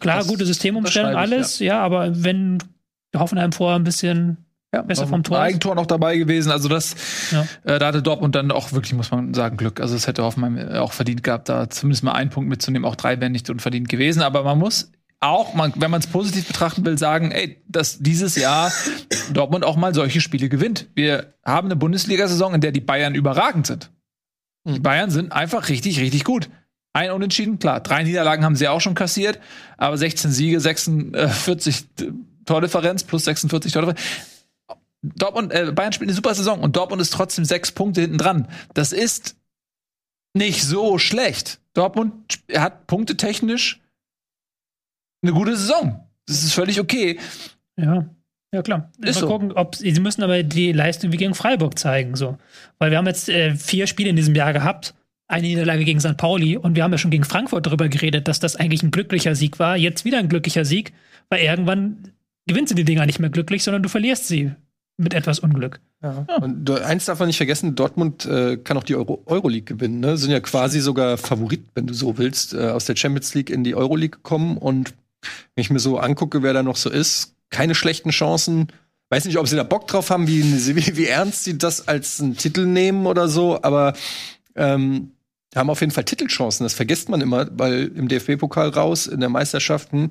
[0.00, 1.80] Klar, Das gute Systemumstellung, unterschreibe ich, alles, ja.
[1.82, 2.58] aber wenn
[3.16, 4.38] Hoffenheim vorher ein bisschen
[4.72, 5.38] Ja, Besser vom Tor.
[5.40, 6.50] Eigentor noch dabei gewesen.
[6.52, 6.94] Also das,
[7.30, 7.46] Ja.
[7.64, 9.80] äh, da hatte Dortmund dann auch wirklich, muss man sagen, Glück.
[9.80, 12.86] Also es hätte Hoffenheim äh, auch verdient gehabt, da zumindest mal einen Punkt mitzunehmen.
[12.88, 14.20] Auch drei wären nicht unverdient gewesen.
[14.22, 18.36] Aber man muss auch, man, wenn man es positiv betrachten will, sagen, ey, dass dieses
[18.36, 18.72] Jahr
[19.32, 20.88] Dortmund auch mal solche Spiele gewinnt.
[20.94, 23.90] Wir haben eine Bundesliga-Saison, in der die Bayern überragend sind.
[24.64, 26.48] Die Bayern sind einfach richtig, richtig gut.
[26.92, 27.80] Ein Unentschieden, klar.
[27.80, 29.40] Drei Niederlagen haben sie auch schon kassiert,
[29.76, 31.86] aber 16 Siege, 46
[32.44, 34.00] Tordifferenz plus 46 Tordifferenz.
[35.02, 38.48] Dortmund, äh, Bayern spielt eine super Saison und Dortmund ist trotzdem sechs Punkte hinten dran.
[38.74, 39.36] Das ist
[40.34, 41.60] nicht so schlecht.
[41.74, 43.80] Dortmund hat punktetechnisch
[45.22, 46.04] eine gute Saison.
[46.26, 47.18] Das ist völlig okay.
[47.76, 48.08] Ja,
[48.52, 48.90] ja klar.
[49.00, 49.26] Ist Mal so.
[49.28, 52.36] gucken, ob sie sie müssen aber die Leistung wie gegen Freiburg zeigen, so,
[52.78, 54.94] weil wir haben jetzt äh, vier Spiele in diesem Jahr gehabt,
[55.28, 56.16] eine Niederlage gegen St.
[56.16, 59.34] Pauli und wir haben ja schon gegen Frankfurt darüber geredet, dass das eigentlich ein glücklicher
[59.34, 59.76] Sieg war.
[59.76, 60.92] Jetzt wieder ein glücklicher Sieg,
[61.28, 62.12] weil irgendwann
[62.46, 64.52] gewinnst du die Dinger nicht mehr glücklich, sondern du verlierst sie
[64.96, 65.80] mit etwas Unglück.
[66.40, 70.00] Und du- eins darf man nicht vergessen, Dortmund äh, kann auch die Euro Euroleague gewinnen.
[70.00, 70.16] Ne?
[70.16, 73.62] Sind ja quasi sogar Favorit, wenn du so willst, äh, aus der Champions League in
[73.64, 74.56] die Euroleague gekommen.
[74.56, 74.94] Und
[75.54, 78.68] wenn ich mir so angucke, wer da noch so ist, keine schlechten Chancen.
[79.10, 80.42] Weiß nicht, ob sie da Bock drauf haben, wie,
[80.76, 83.94] wie, wie ernst sie das als einen Titel nehmen oder so, aber
[84.54, 85.12] ähm,
[85.54, 86.64] haben auf jeden Fall Titelchancen.
[86.64, 90.10] Das vergisst man immer, weil im DFB-Pokal raus, in der Meisterschaften.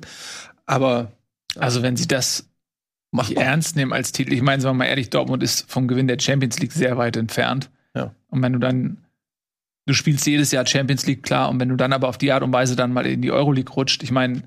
[0.66, 1.12] Aber
[1.56, 2.48] Also wenn sie das
[3.34, 4.32] ernst nehmen als Titel.
[4.32, 7.16] Ich meine, sagen wir mal ehrlich, Dortmund ist vom Gewinn der Champions League sehr weit
[7.16, 7.70] entfernt.
[7.94, 8.14] Ja.
[8.28, 8.98] Und wenn du dann,
[9.86, 12.42] du spielst jedes Jahr Champions League, klar, und wenn du dann aber auf die Art
[12.42, 14.42] und Weise dann mal in die Euroleague rutscht, ich meine,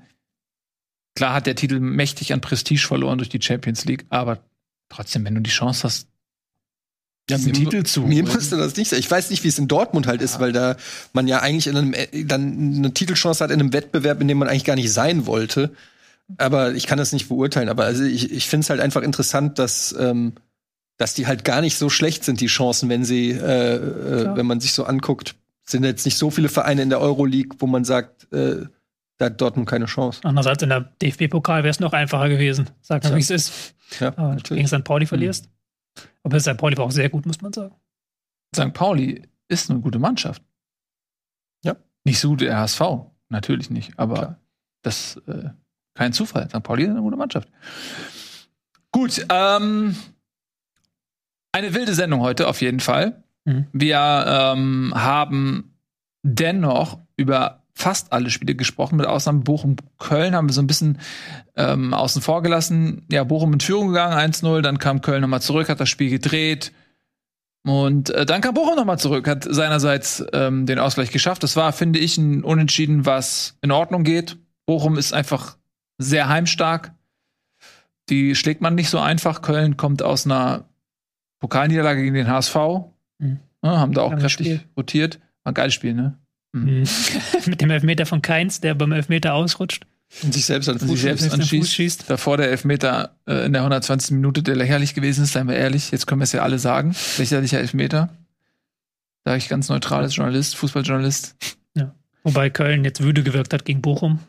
[1.14, 4.38] klar hat der Titel mächtig an Prestige verloren durch die Champions League, aber
[4.88, 6.08] trotzdem, wenn du die Chance hast,
[7.30, 8.98] diesen mir- Titel zu Mir musste das nicht sein.
[8.98, 10.76] Ich weiß nicht, wie es in Dortmund halt ist, weil da
[11.12, 14.38] man ja eigentlich in einem, äh, dann eine Titelchance hat in einem Wettbewerb, in dem
[14.38, 15.72] man eigentlich gar nicht sein wollte.
[16.38, 17.68] Aber ich kann das nicht beurteilen.
[17.68, 20.32] Aber also ich, ich finde es halt einfach interessant, dass, ähm,
[20.96, 24.46] dass die halt gar nicht so schlecht sind, die Chancen, wenn sie, äh, äh, wenn
[24.46, 25.36] man sich so anguckt.
[25.64, 28.66] Sind jetzt nicht so viele Vereine in der Euroleague, wo man sagt, äh,
[29.22, 30.20] da hat Dortmund keine Chance.
[30.24, 32.70] Andererseits in der DFB-Pokal wäre es noch einfacher gewesen.
[32.80, 33.74] Sag mal, wie es ist.
[34.00, 34.82] Ja, Aber gegen St.
[34.82, 35.48] Pauli verlierst.
[36.24, 36.56] Aber St.
[36.56, 37.74] Pauli war auch sehr gut, muss man sagen.
[38.54, 38.72] St.
[38.72, 40.42] Pauli ist eine gute Mannschaft.
[41.62, 41.76] Ja.
[42.04, 42.80] Nicht so der HSV,
[43.28, 44.40] natürlich nicht, aber Klar.
[44.82, 45.50] das äh,
[45.94, 46.48] kein Zufall.
[46.48, 46.62] St.
[46.64, 47.48] Pauli ist eine gute Mannschaft.
[48.90, 49.94] Gut, ähm,
[51.52, 53.22] eine wilde Sendung heute auf jeden Fall.
[53.44, 53.68] Mhm.
[53.72, 55.78] Wir ähm, haben
[56.22, 60.98] dennoch über fast alle Spiele gesprochen, mit Ausnahme Bochum-Köln haben wir so ein bisschen
[61.56, 63.06] ähm, außen vor gelassen.
[63.10, 66.72] Ja, Bochum in Führung gegangen, 1-0, dann kam Köln nochmal zurück, hat das Spiel gedreht.
[67.64, 71.42] Und äh, dann kam Bochum nochmal zurück, hat seinerseits ähm, den Ausgleich geschafft.
[71.42, 74.36] Das war, finde ich, ein Unentschieden, was in Ordnung geht.
[74.66, 75.56] Bochum ist einfach
[75.98, 76.92] sehr heimstark.
[78.08, 79.42] Die schlägt man nicht so einfach.
[79.42, 80.64] Köln kommt aus einer
[81.38, 82.56] Pokalniederlage gegen den HSV.
[83.18, 83.40] Mhm.
[83.62, 85.20] Ja, haben da auch kräftig rotiert.
[85.44, 86.18] War ein geiles Spiel, ne?
[86.52, 86.84] Mhm.
[87.46, 89.84] Mit dem Elfmeter von Keins, der beim Elfmeter ausrutscht.
[90.22, 91.32] Und sich selbst an Fuß sich selbst schießt.
[91.34, 92.10] an den Fuß schießt.
[92.10, 94.10] Davor der Elfmeter äh, in der 120.
[94.10, 95.90] Minute, der lächerlich gewesen ist, seien wir ehrlich.
[95.90, 96.94] Jetzt können wir es ja alle sagen.
[97.16, 98.10] Lächerlicher Elfmeter.
[99.24, 101.36] Sage ich ganz neutral als Journalist, Fußballjournalist.
[102.24, 104.20] Wobei Köln jetzt wüde gewirkt hat gegen Bochum.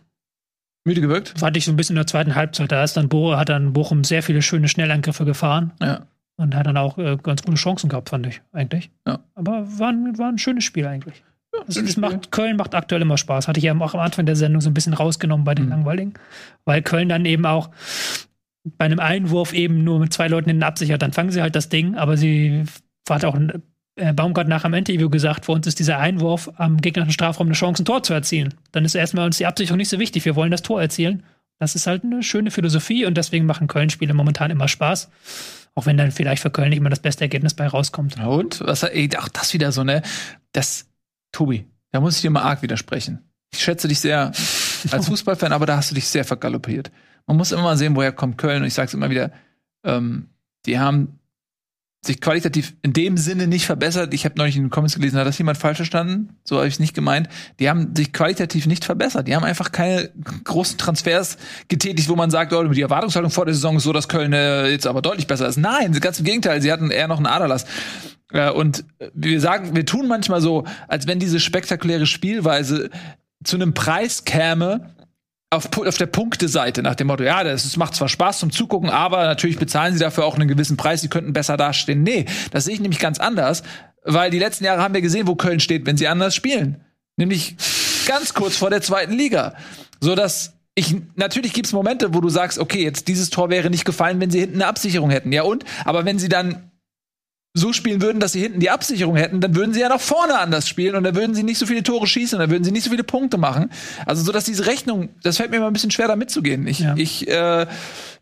[0.83, 1.37] Müde gewirkt?
[1.37, 2.71] Fand ich so ein bisschen in der zweiten Halbzeit.
[2.71, 6.07] Da ist dann Bo hat dann Bochum sehr viele schöne Schnellangriffe gefahren Ja.
[6.37, 8.89] und hat dann auch äh, ganz gute Chancen gehabt, fand ich eigentlich.
[9.07, 9.19] Ja.
[9.35, 11.23] Aber war ein, war ein schönes Spiel eigentlich.
[11.67, 13.47] Also das macht, Köln macht aktuell immer Spaß.
[13.47, 15.71] Hatte ich ja auch am Anfang der Sendung so ein bisschen rausgenommen bei den Mhm.
[15.71, 16.13] langweiligen.
[16.65, 17.69] Weil Köln dann eben auch
[18.77, 21.01] bei einem Einwurf eben nur mit zwei Leuten hinten absichert.
[21.01, 22.63] Dann fangen sie halt das Ding, aber sie
[23.09, 23.37] hat auch
[23.95, 27.55] äh, Baumgart nach am Interview gesagt, für uns ist dieser Einwurf am gegnerischen Strafraum eine
[27.55, 28.53] Chance, ein Tor zu erzielen.
[28.71, 30.25] Dann ist erstmal uns die Absicherung nicht so wichtig.
[30.25, 31.23] Wir wollen das Tor erzielen.
[31.59, 35.11] Das ist halt eine schöne Philosophie und deswegen machen Köln-Spiele momentan immer Spaß.
[35.75, 38.19] Auch wenn dann vielleicht für Köln nicht immer das beste Ergebnis bei rauskommt.
[38.19, 38.61] Und?
[38.61, 40.01] Was, ey, auch das wieder so, ne?
[40.51, 40.87] Das,
[41.33, 43.29] Tobi, da muss ich dir mal arg widersprechen.
[43.51, 44.31] Ich schätze dich sehr
[44.91, 46.91] als Fußballfan, aber da hast du dich sehr vergaloppiert.
[47.27, 48.61] Man muss immer mal sehen, woher kommt Köln.
[48.61, 49.31] Und ich sag's immer wieder,
[49.83, 50.29] ähm,
[50.65, 51.19] die haben
[52.05, 54.13] sich qualitativ in dem Sinne nicht verbessert.
[54.13, 56.35] Ich habe neulich in den Comments gelesen, hat das jemand falsch verstanden?
[56.43, 57.29] So habe ich es nicht gemeint.
[57.59, 59.27] Die haben sich qualitativ nicht verbessert.
[59.27, 60.09] Die haben einfach keine
[60.43, 61.37] großen Transfers
[61.69, 64.69] getätigt, wo man sagt, oh, die Erwartungshaltung vor der Saison ist so, dass Köln äh,
[64.69, 65.57] jetzt aber deutlich besser ist.
[65.57, 66.61] Nein, ganz im Gegenteil.
[66.61, 67.65] Sie hatten eher noch einen Aderlass.
[68.31, 72.89] Äh, und wir sagen, wir tun manchmal so, als wenn diese spektakuläre Spielweise
[73.43, 74.93] zu einem Preis käme,
[75.53, 79.23] auf, auf der Punkteseite nach dem Motto, ja, das, macht zwar Spaß zum Zugucken, aber
[79.23, 82.03] natürlich bezahlen sie dafür auch einen gewissen Preis, sie könnten besser dastehen.
[82.03, 83.63] Nee, das sehe ich nämlich ganz anders,
[84.03, 86.81] weil die letzten Jahre haben wir gesehen, wo Köln steht, wenn sie anders spielen.
[87.15, 87.55] Nämlich
[88.05, 89.55] ganz kurz vor der zweiten Liga.
[90.01, 93.85] So dass ich, natürlich gibt's Momente, wo du sagst, okay, jetzt dieses Tor wäre nicht
[93.85, 95.31] gefallen, wenn sie hinten eine Absicherung hätten.
[95.31, 95.63] Ja, und?
[95.85, 96.71] Aber wenn sie dann
[97.55, 100.39] so spielen würden, dass sie hinten die Absicherung hätten, dann würden sie ja nach vorne
[100.39, 102.83] anders spielen und dann würden sie nicht so viele Tore schießen, dann würden sie nicht
[102.83, 103.69] so viele Punkte machen.
[104.07, 106.65] Also so, dass diese Rechnung, das fällt mir immer ein bisschen schwer, da mitzugehen.
[106.65, 106.95] Ich, Ja.
[106.97, 107.67] ich äh,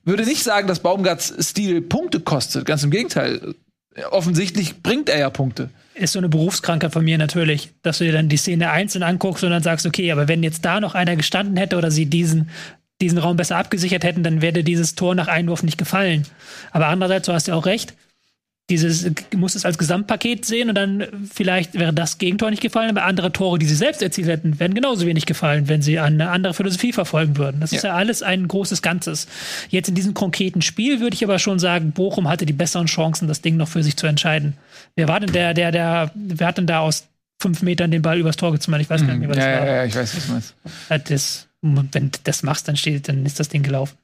[0.04, 2.66] würde nicht sagen, dass Baumgarts Stil Punkte kostet.
[2.66, 3.56] Ganz im Gegenteil.
[4.12, 5.70] Offensichtlich bringt er ja Punkte.
[5.96, 9.44] ist so eine Berufskrankheit von mir natürlich, dass du dir dann die Szene einzeln anguckst
[9.44, 12.50] und dann sagst, okay, aber wenn jetzt da noch einer gestanden hätte oder sie diesen,
[13.02, 16.26] diesen Raum besser abgesichert hätten, dann wäre dieses Tor nach Einwurf nicht gefallen.
[16.72, 17.94] Aber andererseits, du hast ja auch recht,
[18.70, 22.90] dieses, du musst es als Gesamtpaket sehen und dann vielleicht wäre das Gegentor nicht gefallen,
[22.90, 26.30] aber andere Tore, die sie selbst erzielt hätten, wären genauso wenig gefallen, wenn sie eine
[26.30, 27.60] andere Philosophie verfolgen würden.
[27.60, 27.90] Das ist Ja.
[27.90, 29.28] ja alles ein großes Ganzes.
[29.70, 33.28] Jetzt in diesem konkreten Spiel würde ich aber schon sagen, Bochum hatte die besseren Chancen,
[33.28, 34.54] das Ding noch für sich zu entscheiden.
[34.96, 37.08] Wer war denn der, der, der, wer hat denn da aus
[37.42, 38.80] fünf Metern den Ball übers Tor gezogen?
[38.80, 39.66] Ich weiß gar nicht mehr, wer das Ja, war.
[39.68, 40.56] ja, ja, ich weiß, was du meinst.
[41.10, 43.98] Das, wenn du das machst, dann steht, dann ist das Ding gelaufen.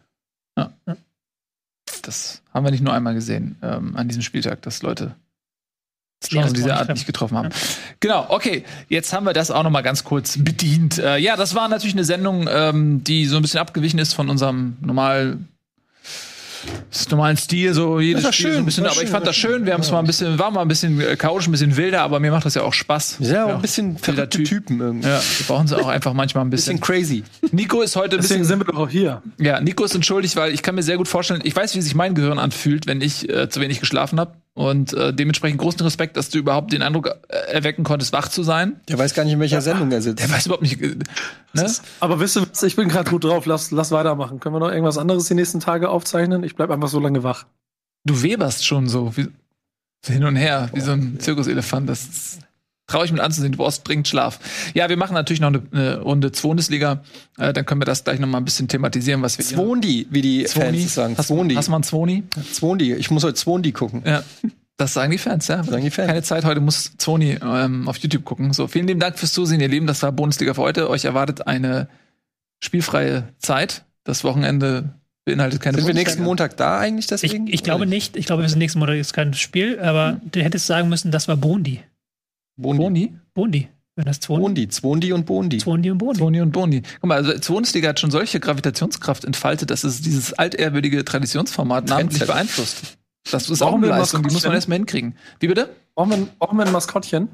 [2.01, 5.15] Das haben wir nicht nur einmal gesehen ähm, an diesem Spieltag, dass Leute
[6.19, 7.49] Das Chancen dieser Art nicht getroffen haben.
[7.99, 8.63] Genau, okay.
[8.89, 10.97] Jetzt haben wir das auch noch mal ganz kurz bedient.
[10.97, 14.29] Äh, ja, das war natürlich eine Sendung, ähm, die so ein bisschen abgewichen ist von
[14.29, 15.37] unserem normal
[16.91, 19.07] des normalen Stil, so jedes Das war Spiel so schön, ein bisschen, aber ich schön,
[19.07, 19.65] fand war das schön.
[19.65, 22.01] Wir haben es mal ein bisschen, war mal ein bisschen äh, chaotisch, ein bisschen wilder,
[22.01, 23.17] aber mir macht das ja auch Spaß.
[23.19, 24.45] Ja, auch ein bisschen wilder verrückte Typ.
[24.47, 25.07] Typen irgendwie.
[25.07, 26.95] Ja, wir brauchen sie auch einfach manchmal ein Bisschen bisschen.
[26.95, 27.23] crazy.
[27.51, 29.21] Nico ist heute ein Deswegen bisschen sind wir doch auch hier.
[29.39, 31.95] Ja, Nico ist entschuldigt, weil ich kann mir sehr gut vorstellen, ich weiß, wie sich
[31.95, 34.33] mein Gehirn anfühlt, wenn ich äh, zu wenig geschlafen habe.
[34.57, 38.41] Und äh, dementsprechend großen Respekt, dass du überhaupt den Eindruck äh, erwecken konntest, wach zu
[38.41, 38.81] sein.
[38.87, 40.23] Der weiß gar nicht, in welcher Sendung er sitzt.
[40.23, 40.81] Der weiß überhaupt nicht.
[40.81, 40.95] Äh,
[41.53, 41.71] ne?
[41.99, 42.63] Aber wisst ihr was?
[42.63, 43.45] Ich bin gerade gut drauf.
[43.45, 44.39] Lass, lass weitermachen.
[44.39, 46.43] Können wir noch irgendwas anderes die nächsten Tage aufzeichnen?
[46.43, 47.45] Ich bleib einfach so lange wach.
[48.03, 49.27] Du weberst schon so, wie,
[50.03, 51.87] so hin und her, wie so ein Zirkuselefant.
[51.87, 52.39] Das ist
[52.87, 53.51] traurig mit anzusehen.
[53.51, 54.39] Du brauchst dringend Schlaf.
[54.73, 57.03] Ja, wir machen natürlich noch eine, eine Runde Bundesliga.
[57.37, 60.07] Äh, dann können wir das gleich noch mal ein bisschen thematisieren, was wir hier- Zwondi,
[60.09, 60.79] wie die Zwoni.
[60.79, 61.15] Fans sagen.
[61.17, 61.55] Hast, Zwondi.
[61.55, 62.23] hast du mal einen Zwoni?
[62.53, 62.93] Zwondi.
[62.93, 64.01] Ich muss heute Zwondi gucken.
[64.05, 64.23] Ja.
[64.77, 65.63] Das sagen die Fans, ja.
[65.63, 66.07] sagen die Fans.
[66.07, 68.53] Keine Zeit, heute muss Sony ähm, auf YouTube gucken.
[68.53, 69.87] So, vielen lieben Dank fürs Zusehen, ihr Lieben.
[69.87, 70.89] Das war Bundesliga für heute.
[70.89, 71.87] Euch erwartet eine
[72.59, 73.85] spielfreie Zeit.
[74.03, 74.93] Das Wochenende
[75.25, 77.47] beinhaltet keine Sind wir nächsten Montag da eigentlich Ich, deswegen?
[77.47, 78.15] ich glaube nicht.
[78.15, 81.27] Ich glaube, wir sind nächsten Monat ist kein Spiel, aber du hättest sagen müssen, das
[81.27, 81.81] war Bondi.
[82.57, 82.79] Bondi.
[82.83, 83.17] Boni?
[83.33, 83.69] Bondi.
[83.95, 84.43] Wenn das Zwondi.
[84.43, 84.67] Bondi.
[84.67, 85.57] Zwondi und Bondi.
[85.57, 86.19] Zwondi und Bondi.
[86.19, 86.81] Sony und Boni.
[87.01, 92.25] Guck mal, also Bundesliga hat schon solche Gravitationskraft entfaltet, dass es dieses altehrwürdige Traditionsformat namentlich
[92.25, 92.97] beeinflusst.
[93.31, 95.15] Das ist auch eine Leistung, die muss man erstmal hinkriegen.
[95.39, 95.69] Wie bitte?
[95.95, 97.29] Brauchen wir, brauchen wir ein Maskottchen?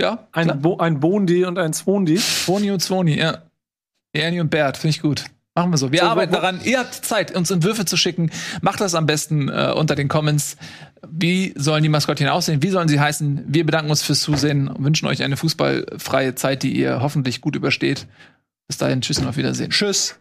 [0.00, 0.60] Ja, Ein.
[0.62, 2.20] Bo ein Bondi und ein Zwondi?
[2.46, 3.42] Boni und Zwoni, ja.
[4.12, 5.24] Ernie und Bert, finde ich gut.
[5.54, 5.92] Machen wir so.
[5.92, 6.60] Wir So, wo- arbeiten wo- daran.
[6.64, 8.30] Ihr habt Zeit, uns Entwürfe zu schicken.
[8.62, 10.56] Macht das am besten äh, unter den Comments.
[11.06, 12.62] Wie sollen die Maskottchen aussehen?
[12.62, 13.44] Wie sollen sie heißen?
[13.48, 17.54] Wir bedanken uns fürs Zusehen und wünschen euch eine fußballfreie Zeit, die ihr hoffentlich gut
[17.54, 18.06] übersteht.
[18.66, 19.70] Bis dahin, tschüss und auf Wiedersehen.
[19.70, 20.16] Tschüss.